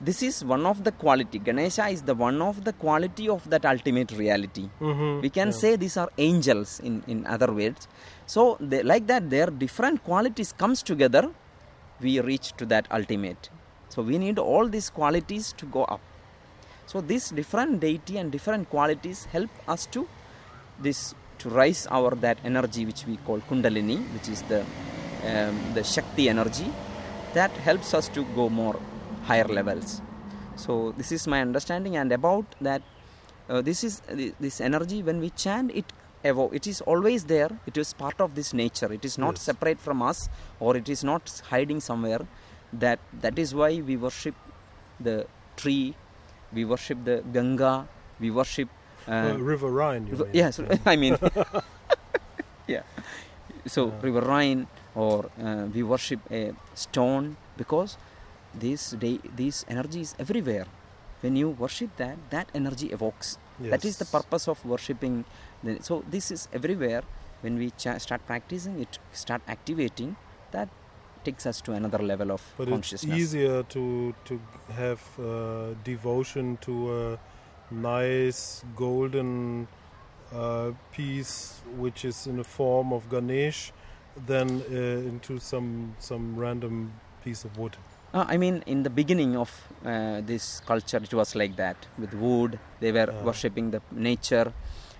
This 0.00 0.22
is 0.22 0.44
one 0.44 0.64
of 0.64 0.84
the 0.84 0.92
quality. 0.92 1.38
Ganesha 1.40 1.88
is 1.88 2.02
the 2.02 2.14
one 2.14 2.40
of 2.40 2.64
the 2.64 2.72
quality 2.72 3.28
of 3.28 3.48
that 3.50 3.64
ultimate 3.66 4.12
reality. 4.12 4.68
Mhm, 4.80 5.22
we 5.22 5.30
can 5.38 5.48
yeah. 5.48 5.60
say 5.62 5.76
these 5.84 5.96
are 5.96 6.08
angels 6.18 6.78
in, 6.80 7.02
in 7.08 7.26
other 7.26 7.50
words. 7.52 7.88
So 8.26 8.56
they, 8.60 8.82
like 8.82 9.06
that 9.08 9.28
their 9.30 9.46
different 9.46 10.04
qualities 10.04 10.52
comes 10.52 10.82
together 10.82 11.30
we 12.00 12.20
reach 12.20 12.52
to 12.58 12.66
that 12.66 12.86
ultimate. 12.92 13.50
So 13.88 14.02
we 14.02 14.18
need 14.18 14.38
all 14.38 14.68
these 14.68 14.88
qualities 14.90 15.52
to 15.54 15.66
go 15.66 15.84
up. 15.84 16.00
So 16.86 17.00
this 17.00 17.30
different 17.30 17.80
deity 17.80 18.18
and 18.18 18.30
different 18.30 18.70
qualities 18.70 19.24
help 19.24 19.50
us 19.66 19.86
to 19.86 20.06
this 20.80 21.14
to 21.42 21.48
rise 21.48 21.86
our 21.90 22.10
that 22.26 22.38
energy 22.44 22.82
which 22.90 23.02
we 23.10 23.16
call 23.26 23.38
kundalini 23.50 23.98
which 24.14 24.28
is 24.34 24.42
the 24.52 24.60
um, 25.30 25.56
the 25.76 25.82
shakti 25.94 26.28
energy 26.34 26.68
that 27.34 27.50
helps 27.68 27.94
us 27.98 28.08
to 28.16 28.24
go 28.38 28.48
more 28.48 28.76
higher 29.28 29.48
levels. 29.58 30.00
So 30.56 30.92
this 30.96 31.10
is 31.12 31.26
my 31.26 31.40
understanding 31.40 31.96
and 31.96 32.10
about 32.12 32.46
that 32.60 32.82
uh, 33.48 33.60
this 33.62 33.84
is 33.84 33.94
this 34.44 34.60
energy 34.60 35.02
when 35.02 35.18
we 35.20 35.30
chant 35.30 35.70
it 35.80 35.84
evo- 36.24 36.52
it 36.58 36.66
is 36.66 36.80
always 36.82 37.24
there 37.24 37.50
it 37.66 37.76
is 37.76 37.92
part 37.94 38.20
of 38.20 38.34
this 38.34 38.52
nature. 38.52 38.90
It 38.92 39.04
is 39.04 39.18
not 39.18 39.34
Yes. 39.34 39.42
separate 39.50 39.80
from 39.80 40.02
us 40.02 40.28
or 40.60 40.76
it 40.76 40.88
is 40.88 41.02
not 41.04 41.42
hiding 41.50 41.80
somewhere. 41.80 42.20
That 42.72 42.98
that 43.24 43.38
is 43.38 43.54
why 43.54 43.70
we 43.90 43.96
worship 43.96 44.34
the 45.00 45.26
tree 45.56 45.94
we 46.52 46.64
worship 46.64 46.98
the 47.04 47.16
ganga 47.36 47.86
we 48.20 48.30
worship 48.30 48.68
uh, 49.08 49.12
Uh, 49.12 49.36
River 49.38 49.70
Rhine. 49.70 50.04
River- 50.10 50.24
mean. 50.26 50.34
yes, 50.34 50.60
I 50.86 50.96
mean, 50.96 51.16
yeah. 52.66 52.82
So 53.66 53.86
Yeah. 53.88 54.00
River 54.02 54.20
Rhine, 54.20 54.66
or 54.94 55.30
uh, 55.42 55.66
we 55.74 55.82
worship 55.82 56.20
a 56.30 56.52
stone 56.74 57.36
because 57.56 57.96
this 58.54 58.90
day, 58.92 59.18
this 59.36 59.64
energy 59.68 60.00
is 60.00 60.14
everywhere. 60.18 60.66
When 61.20 61.36
you 61.36 61.50
worship 61.50 61.90
that, 61.96 62.16
that 62.30 62.48
energy 62.54 62.86
evokes. 62.92 63.38
That 63.60 63.84
is 63.84 63.96
the 63.98 64.04
purpose 64.04 64.46
of 64.46 64.64
worshiping. 64.64 65.24
So 65.80 66.04
this 66.08 66.30
is 66.30 66.46
everywhere. 66.52 67.02
When 67.40 67.58
we 67.58 67.70
cha- 67.76 67.98
start 67.98 68.24
practicing 68.26 68.78
it, 68.80 68.98
start 69.12 69.42
activating, 69.48 70.14
that 70.52 70.68
takes 71.24 71.44
us 71.46 71.60
to 71.62 71.72
another 71.72 71.98
level 71.98 72.30
of 72.30 72.42
But 72.56 72.68
it's 72.68 72.70
consciousness. 72.72 73.18
easier 73.18 73.62
to 73.74 74.14
to 74.26 74.40
have 74.76 75.02
uh, 75.18 75.74
devotion 75.84 76.56
to 76.66 76.72
a 76.94 77.18
nice 77.70 78.64
golden 78.76 79.68
uh, 80.34 80.70
piece, 80.92 81.60
which 81.76 82.04
is 82.04 82.26
in 82.26 82.36
the 82.36 82.44
form 82.44 82.92
of 82.92 83.08
Ganesh, 83.10 83.72
than 84.26 84.62
uh, 84.62 85.08
into 85.08 85.38
some 85.38 85.94
some 85.98 86.36
random 86.36 86.92
piece 87.24 87.44
of 87.44 87.56
wood. 87.58 87.76
Uh, 88.14 88.24
I 88.26 88.36
mean, 88.38 88.62
in 88.66 88.82
the 88.82 88.90
beginning 88.90 89.36
of 89.36 89.50
uh, 89.84 90.20
this 90.24 90.60
culture, 90.60 90.96
it 91.02 91.12
was 91.12 91.34
like 91.34 91.56
that 91.56 91.76
with 91.98 92.14
wood. 92.14 92.58
They 92.80 92.92
were 92.92 93.08
Ah. 93.12 93.24
worshipping 93.24 93.70
the 93.70 93.80
nature, 93.92 94.52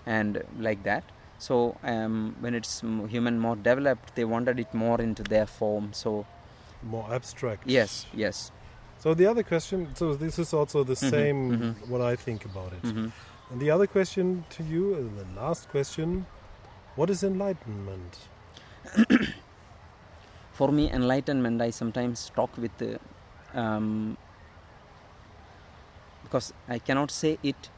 and 0.07 0.43
like 0.59 0.83
that. 0.85 1.05
So 1.39 1.77
um, 1.85 2.37
when 2.41 2.55
it's 2.55 2.81
human 3.09 3.39
more 3.39 3.57
developed, 3.57 4.15
they 4.17 4.25
wanted 4.25 4.59
it 4.61 4.75
more 4.75 5.01
into 5.01 5.23
their 5.23 5.47
form. 5.47 5.93
So 5.93 6.27
More 6.83 7.07
abstract. 7.15 7.63
yes, 7.67 8.07
yes. 8.15 8.51
So 8.99 9.15
the 9.15 9.27
other 9.27 9.43
question. 9.43 9.95
So 9.95 10.15
this 10.15 10.39
is 10.39 10.53
also 10.53 10.85
the 10.85 10.95
Mhm, 10.95 11.11
same. 11.11 11.51
mhm. 11.51 11.89
What 11.89 12.01
I 12.01 12.17
think 12.17 12.45
about 12.45 12.73
it. 12.73 12.83
hmm 12.91 13.09
And 13.51 13.61
the 13.61 13.71
other 13.71 13.87
question 13.87 14.45
to 14.51 14.63
you, 14.63 14.95
and 14.95 15.17
the 15.19 15.41
last 15.41 15.71
question, 15.71 16.27
what 16.97 17.09
is 17.11 17.23
enlightenment? 17.23 18.19
For 20.53 20.69
me, 20.73 20.91
enlightenment, 20.91 21.63
I 21.63 21.71
sometimes 21.71 22.31
talk 22.35 22.51
with 22.59 22.77
the, 22.79 22.99
um, 23.55 24.17
because 26.25 26.53
I 26.69 26.79
cannot 26.79 27.11
say 27.11 27.39
it 27.43 27.71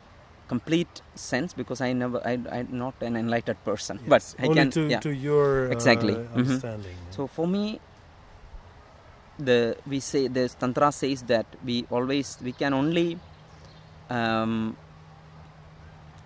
complete 0.49 1.03
sense 1.15 1.53
because 1.55 1.81
I 1.81 1.93
never, 1.93 2.21
I, 2.27 2.33
I'm 2.51 2.69
not 2.73 2.95
an 3.03 3.17
enlightened 3.17 3.63
person. 3.65 4.01
Yes, 4.03 4.09
But 4.09 4.43
I 4.43 4.49
only 4.49 4.55
can, 4.57 4.71
to, 4.71 4.89
yeah. 4.89 4.99
to 5.01 5.11
your 5.11 5.69
uh, 5.69 5.73
Exactly. 5.73 6.15
Mhm. 6.15 6.35
understanding. 6.35 6.97
So 7.11 7.27
for 7.29 7.47
me, 7.47 7.81
the 9.41 9.77
we 9.87 10.01
say 10.01 10.29
the 10.29 10.49
tantra 10.49 10.93
says 10.93 11.23
that 11.25 11.47
we 11.65 11.87
always 11.91 12.39
we 12.43 12.53
can 12.53 12.73
only 12.75 13.19
um, 14.09 14.77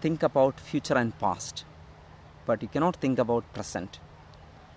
think 0.01 0.23
about 0.23 0.59
future 0.61 0.95
and 0.95 1.19
past, 1.19 1.65
but 2.47 2.63
you 2.63 2.69
cannot 2.69 2.97
think 2.97 3.19
about 3.19 3.45
present. 3.53 3.99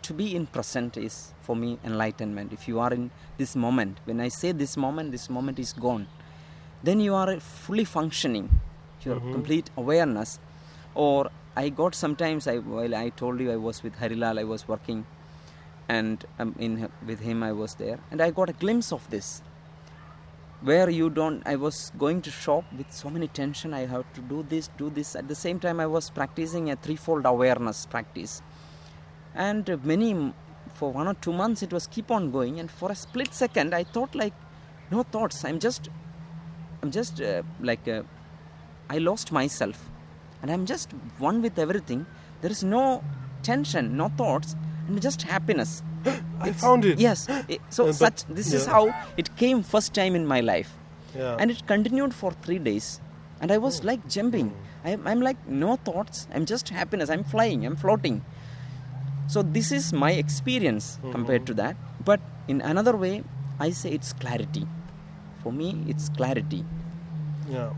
To 0.04 0.14
be 0.14 0.36
in 0.36 0.46
present 0.48 0.96
is 0.98 1.34
for 1.42 1.56
me 1.56 1.80
enlightenment. 1.84 2.54
If 2.54 2.68
you 2.68 2.80
are 2.80 2.94
in 2.94 3.12
this 3.38 3.56
moment, 3.56 3.98
when 4.06 4.22
I 4.22 4.30
say 4.30 4.52
this 4.54 4.78
moment, 4.78 5.12
this 5.12 5.30
moment 5.30 5.60
is 5.60 5.74
gone, 5.74 6.08
then 6.84 7.00
you 7.02 7.14
are 7.14 7.40
fully 7.40 7.84
functioning. 7.84 8.50
Your 9.04 9.20
Mhm. 9.20 9.32
complete 9.34 9.70
awareness. 9.78 10.40
Or 10.96 11.30
I 11.56 11.70
got 11.70 11.96
sometimes 11.96 12.48
I 12.48 12.58
while 12.58 12.96
I 12.96 13.10
told 13.10 13.40
you 13.40 13.52
I 13.52 13.58
was 13.58 13.84
with 13.84 13.96
Harilal, 14.02 14.40
I 14.40 14.44
was 14.44 14.68
working 14.68 15.06
and 15.90 16.26
um, 16.40 16.56
in 16.60 16.90
with 17.06 17.20
him 17.20 17.44
I 17.44 17.52
was 17.52 17.76
there, 17.76 18.00
and 18.12 18.22
I 18.22 18.32
got 18.32 18.50
a 18.50 18.54
glimpse 18.54 18.92
of 18.92 19.10
this, 19.10 19.42
where 20.62 20.90
you 20.90 21.10
don't. 21.10 21.42
I 21.46 21.56
was 21.56 21.92
going 21.98 22.22
to 22.24 22.32
shop 22.32 22.66
with 22.78 22.92
so 22.92 23.10
many 23.10 23.28
tension. 23.28 23.74
I 23.74 23.86
have 23.86 24.12
to 24.14 24.22
do 24.22 24.46
this, 24.48 24.70
do 24.78 24.90
this. 24.90 25.16
At 25.16 25.28
the 25.28 25.36
same 25.36 25.60
time, 25.60 25.80
I 25.80 25.86
was 25.86 26.10
practicing 26.10 26.72
a 26.72 26.76
threefold 26.76 27.26
awareness 27.26 27.86
practice, 27.86 28.42
and 29.36 29.84
many 29.84 30.34
for 30.74 30.92
one 30.92 31.08
or 31.08 31.14
two 31.16 31.34
months 31.34 31.64
it 31.64 31.74
was 31.74 31.88
keep 31.88 32.12
on 32.12 32.32
going. 32.32 32.60
And 32.60 32.70
for 32.70 32.92
a 32.92 32.96
split 32.96 33.34
second, 33.34 33.74
I 33.74 33.84
thought 33.84 34.14
like, 34.14 34.34
no 34.92 35.04
thoughts. 35.04 35.44
I'm 35.44 35.60
just, 35.60 35.90
I'm 36.84 36.92
just 36.92 37.22
uh, 37.22 37.44
like, 37.60 37.88
uh, 37.88 38.04
I 38.90 39.00
lost 39.00 39.32
myself, 39.32 39.90
and 40.42 40.52
I'm 40.52 40.66
just 40.66 40.92
one 41.18 41.42
with 41.42 41.58
everything. 41.58 42.06
There 42.42 42.52
is 42.52 42.64
no 42.64 43.04
tension, 43.42 43.98
no 43.98 44.10
thoughts, 44.10 44.56
just 45.08 45.22
happiness. 45.24 45.84
I 46.06 46.50
It's- 46.50 46.62
found 46.62 46.86
it. 46.86 47.00
Yes. 47.00 47.28
I- 47.30 47.60
So 47.70 47.84
Uh, 47.84 47.88
but- 47.88 47.96
such 47.96 48.26
this 48.40 48.54
is 48.54 48.66
how 48.66 48.94
it 49.18 49.36
came 49.36 49.64
first 49.64 49.94
time 49.94 50.16
in 50.16 50.26
my 50.26 50.40
life, 50.42 50.72
Yeah. 51.16 51.36
and 51.40 51.52
it 51.52 51.66
continued 51.68 52.14
for 52.14 52.32
three 52.46 52.60
days, 52.60 53.00
and 53.42 53.52
I 53.52 53.58
was 53.58 53.82
Oh. 53.82 53.88
like 53.92 54.08
jumping. 54.08 54.54
I'm, 54.86 55.06
I'm 55.08 55.22
like 55.22 55.38
no 55.48 55.76
thoughts. 55.76 56.28
I'm 56.34 56.46
just 56.46 56.70
happiness. 56.70 57.10
I'm 57.10 57.24
flying. 57.24 57.66
I'm 57.66 57.76
floating. 57.76 58.22
So 59.28 59.42
this 59.42 59.72
is 59.72 59.92
my 59.92 60.12
experience 60.12 61.00
compared 61.12 61.46
to 61.48 61.54
that. 61.56 61.76
But 62.06 62.22
in 62.48 62.62
another 62.62 62.96
way, 62.96 63.24
I 63.60 63.72
say 63.72 63.90
it's 63.92 64.14
clarity. 64.14 64.66
For 65.44 65.52
me, 65.52 65.84
it's 65.88 66.08
clarity. 66.10 66.64
yeah. 67.50 67.70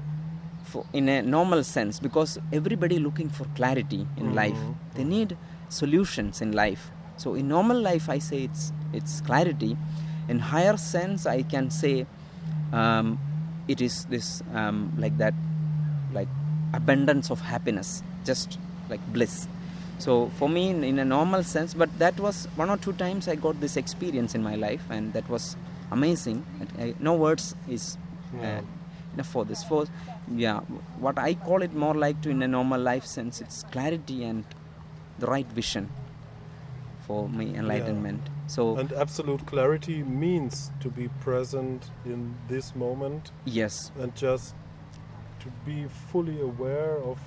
For, 0.69 0.85
in 0.93 1.09
a 1.09 1.21
normal 1.23 1.63
sense, 1.63 1.99
because 1.99 2.37
everybody 2.53 2.99
looking 2.99 3.29
for 3.29 3.45
clarity 3.59 4.05
in 4.17 4.35
life. 4.35 4.57
Mhm, 4.57 4.75
They 4.95 5.03
need 5.03 5.35
solutions 5.69 6.41
in 6.45 6.51
life. 6.51 6.91
So 7.19 7.33
in 7.35 7.49
normal 7.49 7.79
life, 7.81 8.09
I 8.09 8.19
say 8.19 8.43
it's 8.43 8.71
it's 8.93 9.19
clarity. 9.21 9.75
In 10.29 10.39
higher 10.39 10.77
sense, 10.77 11.25
I 11.25 11.41
can 11.43 11.69
say 11.69 12.05
um, 12.71 13.19
it 13.67 13.81
is 13.81 14.05
this 14.05 14.41
um, 14.53 14.93
like 14.97 15.17
that, 15.17 15.33
like 16.13 16.29
abundance 16.73 17.29
of 17.29 17.41
happiness, 17.41 18.03
just 18.23 18.57
like 18.89 19.01
bliss. 19.11 19.49
So 19.97 20.31
for 20.39 20.47
me, 20.47 20.69
in, 20.69 20.85
in 20.85 20.97
a 20.97 21.03
normal 21.03 21.43
sense, 21.43 21.73
but 21.73 21.89
that 21.99 22.17
was 22.21 22.47
one 22.55 22.69
or 22.69 22.77
two 22.77 22.93
times 22.93 23.27
I 23.27 23.35
got 23.35 23.59
this 23.59 23.75
experience 23.75 24.33
in 24.33 24.41
my 24.41 24.55
life, 24.55 24.83
and 24.89 25.11
that 25.11 25.27
was 25.29 25.57
amazing. 25.91 26.45
I, 26.79 26.95
no 26.99 27.15
words 27.15 27.53
is 27.67 27.97
uh, 28.41 28.61
enough 29.13 29.27
for 29.27 29.43
this. 29.43 29.61
For 29.65 29.87
yeah, 30.33 30.61
what 30.99 31.19
I 31.19 31.33
call 31.33 31.63
it 31.63 31.73
more 31.73 31.95
like 31.95 32.21
to 32.21 32.29
in 32.29 32.41
a 32.43 32.47
normal 32.47 32.79
life 32.79 33.05
sense, 33.05 33.41
it's 33.41 33.63
clarity 33.63 34.23
and 34.23 34.45
the 35.17 35.27
right 35.27 35.47
vision 35.47 35.89
for 37.09 37.27
me 37.27 37.45
enlightenment. 37.55 38.29
So 38.55 38.77
And 38.77 38.91
absolute 38.93 39.45
clarity 39.51 40.03
means 40.03 40.71
to 40.81 40.89
be 40.97 41.07
present 41.25 41.87
in 42.05 42.35
this 42.47 42.75
moment 42.75 43.31
yes, 43.45 43.91
and 43.99 44.15
just 44.15 44.53
to 45.39 45.47
be 45.65 45.77
fully 46.11 46.39
aware 46.41 46.97
of 47.11 47.17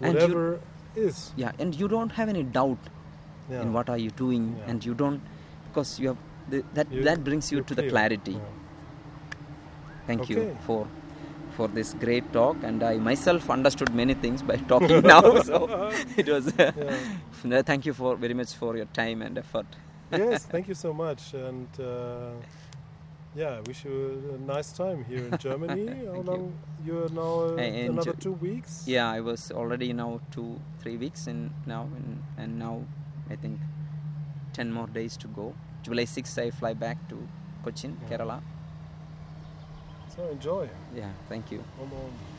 And 0.00 0.14
you- 0.14 0.20
whatever 0.20 0.60
is. 0.96 1.32
yeah, 1.36 1.52
and 1.58 1.78
you 1.82 1.88
don't 1.96 2.12
have 2.20 2.30
any 2.34 2.42
doubt 2.42 2.88
Yeah. 3.50 3.60
in 3.62 3.72
what 3.74 3.90
are 3.90 3.98
you 3.98 4.10
doing, 4.22 4.46
Yeah. 4.58 4.70
and 4.70 4.86
you 4.90 4.94
don't 4.94 5.20
because 5.68 6.00
you 6.00 6.08
have 6.08 6.18
the, 6.54 6.62
that 6.78 6.90
You- 6.90 7.04
that 7.10 7.22
brings 7.28 7.52
you 7.52 7.62
to 7.72 7.74
the 7.82 7.86
clarity. 7.90 8.32
Yeah. 8.32 8.54
Thank 10.06 10.30
you 10.30 10.56
for 10.66 10.86
for 11.58 11.68
this 11.78 11.92
great 12.04 12.26
talk, 12.32 12.56
and 12.68 12.82
I 12.82 12.94
myself 13.10 13.50
understood 13.50 13.92
many 14.02 14.14
things 14.24 14.42
by 14.50 14.56
talking 14.72 15.02
now. 15.14 15.22
So 15.50 15.56
it 16.16 16.28
was. 16.34 16.52
Yeah. 16.58 17.62
thank 17.70 17.86
you 17.88 17.94
for 18.00 18.10
very 18.24 18.34
much 18.40 18.54
for 18.62 18.76
your 18.80 18.88
time 19.02 19.22
and 19.26 19.36
effort. 19.44 19.66
yes, 20.12 20.44
thank 20.54 20.68
you 20.68 20.74
so 20.84 20.92
much. 20.92 21.22
And 21.34 21.68
uh, 21.80 22.30
yeah, 23.40 23.56
I 23.58 23.60
wish 23.70 23.84
you 23.84 23.96
a 24.36 24.38
nice 24.52 24.70
time 24.72 25.04
here 25.10 25.24
in 25.30 25.38
Germany. 25.46 25.86
How 25.86 25.94
Thank 25.94 26.26
you. 26.26 26.32
long 26.32 26.44
you're 26.86 27.08
now? 27.22 27.32
Uh, 27.56 27.90
another 27.92 28.14
two 28.26 28.36
weeks. 28.46 28.84
Yeah, 28.86 29.10
I 29.10 29.20
was 29.30 29.50
already 29.62 29.92
now 29.92 30.20
two, 30.36 30.60
three 30.80 30.96
weeks 30.96 31.26
in 31.26 31.50
now, 31.66 31.82
and, 31.96 32.22
and 32.38 32.58
now 32.58 32.74
I 33.30 33.36
think 33.36 33.58
ten 34.52 34.72
more 34.78 34.86
days 35.00 35.16
to 35.18 35.28
go. 35.40 35.54
July 35.82 36.04
6th, 36.04 36.38
I 36.46 36.50
fly 36.50 36.72
back 36.74 36.98
to 37.08 37.16
Cochin, 37.64 37.96
Yeah. 38.02 38.08
Kerala. 38.18 38.38
So 40.18 40.26
enjoy. 40.30 40.68
Yeah, 40.92 41.12
thank 41.28 41.52
you. 41.52 41.64
Come 41.78 41.92
on. 41.92 42.37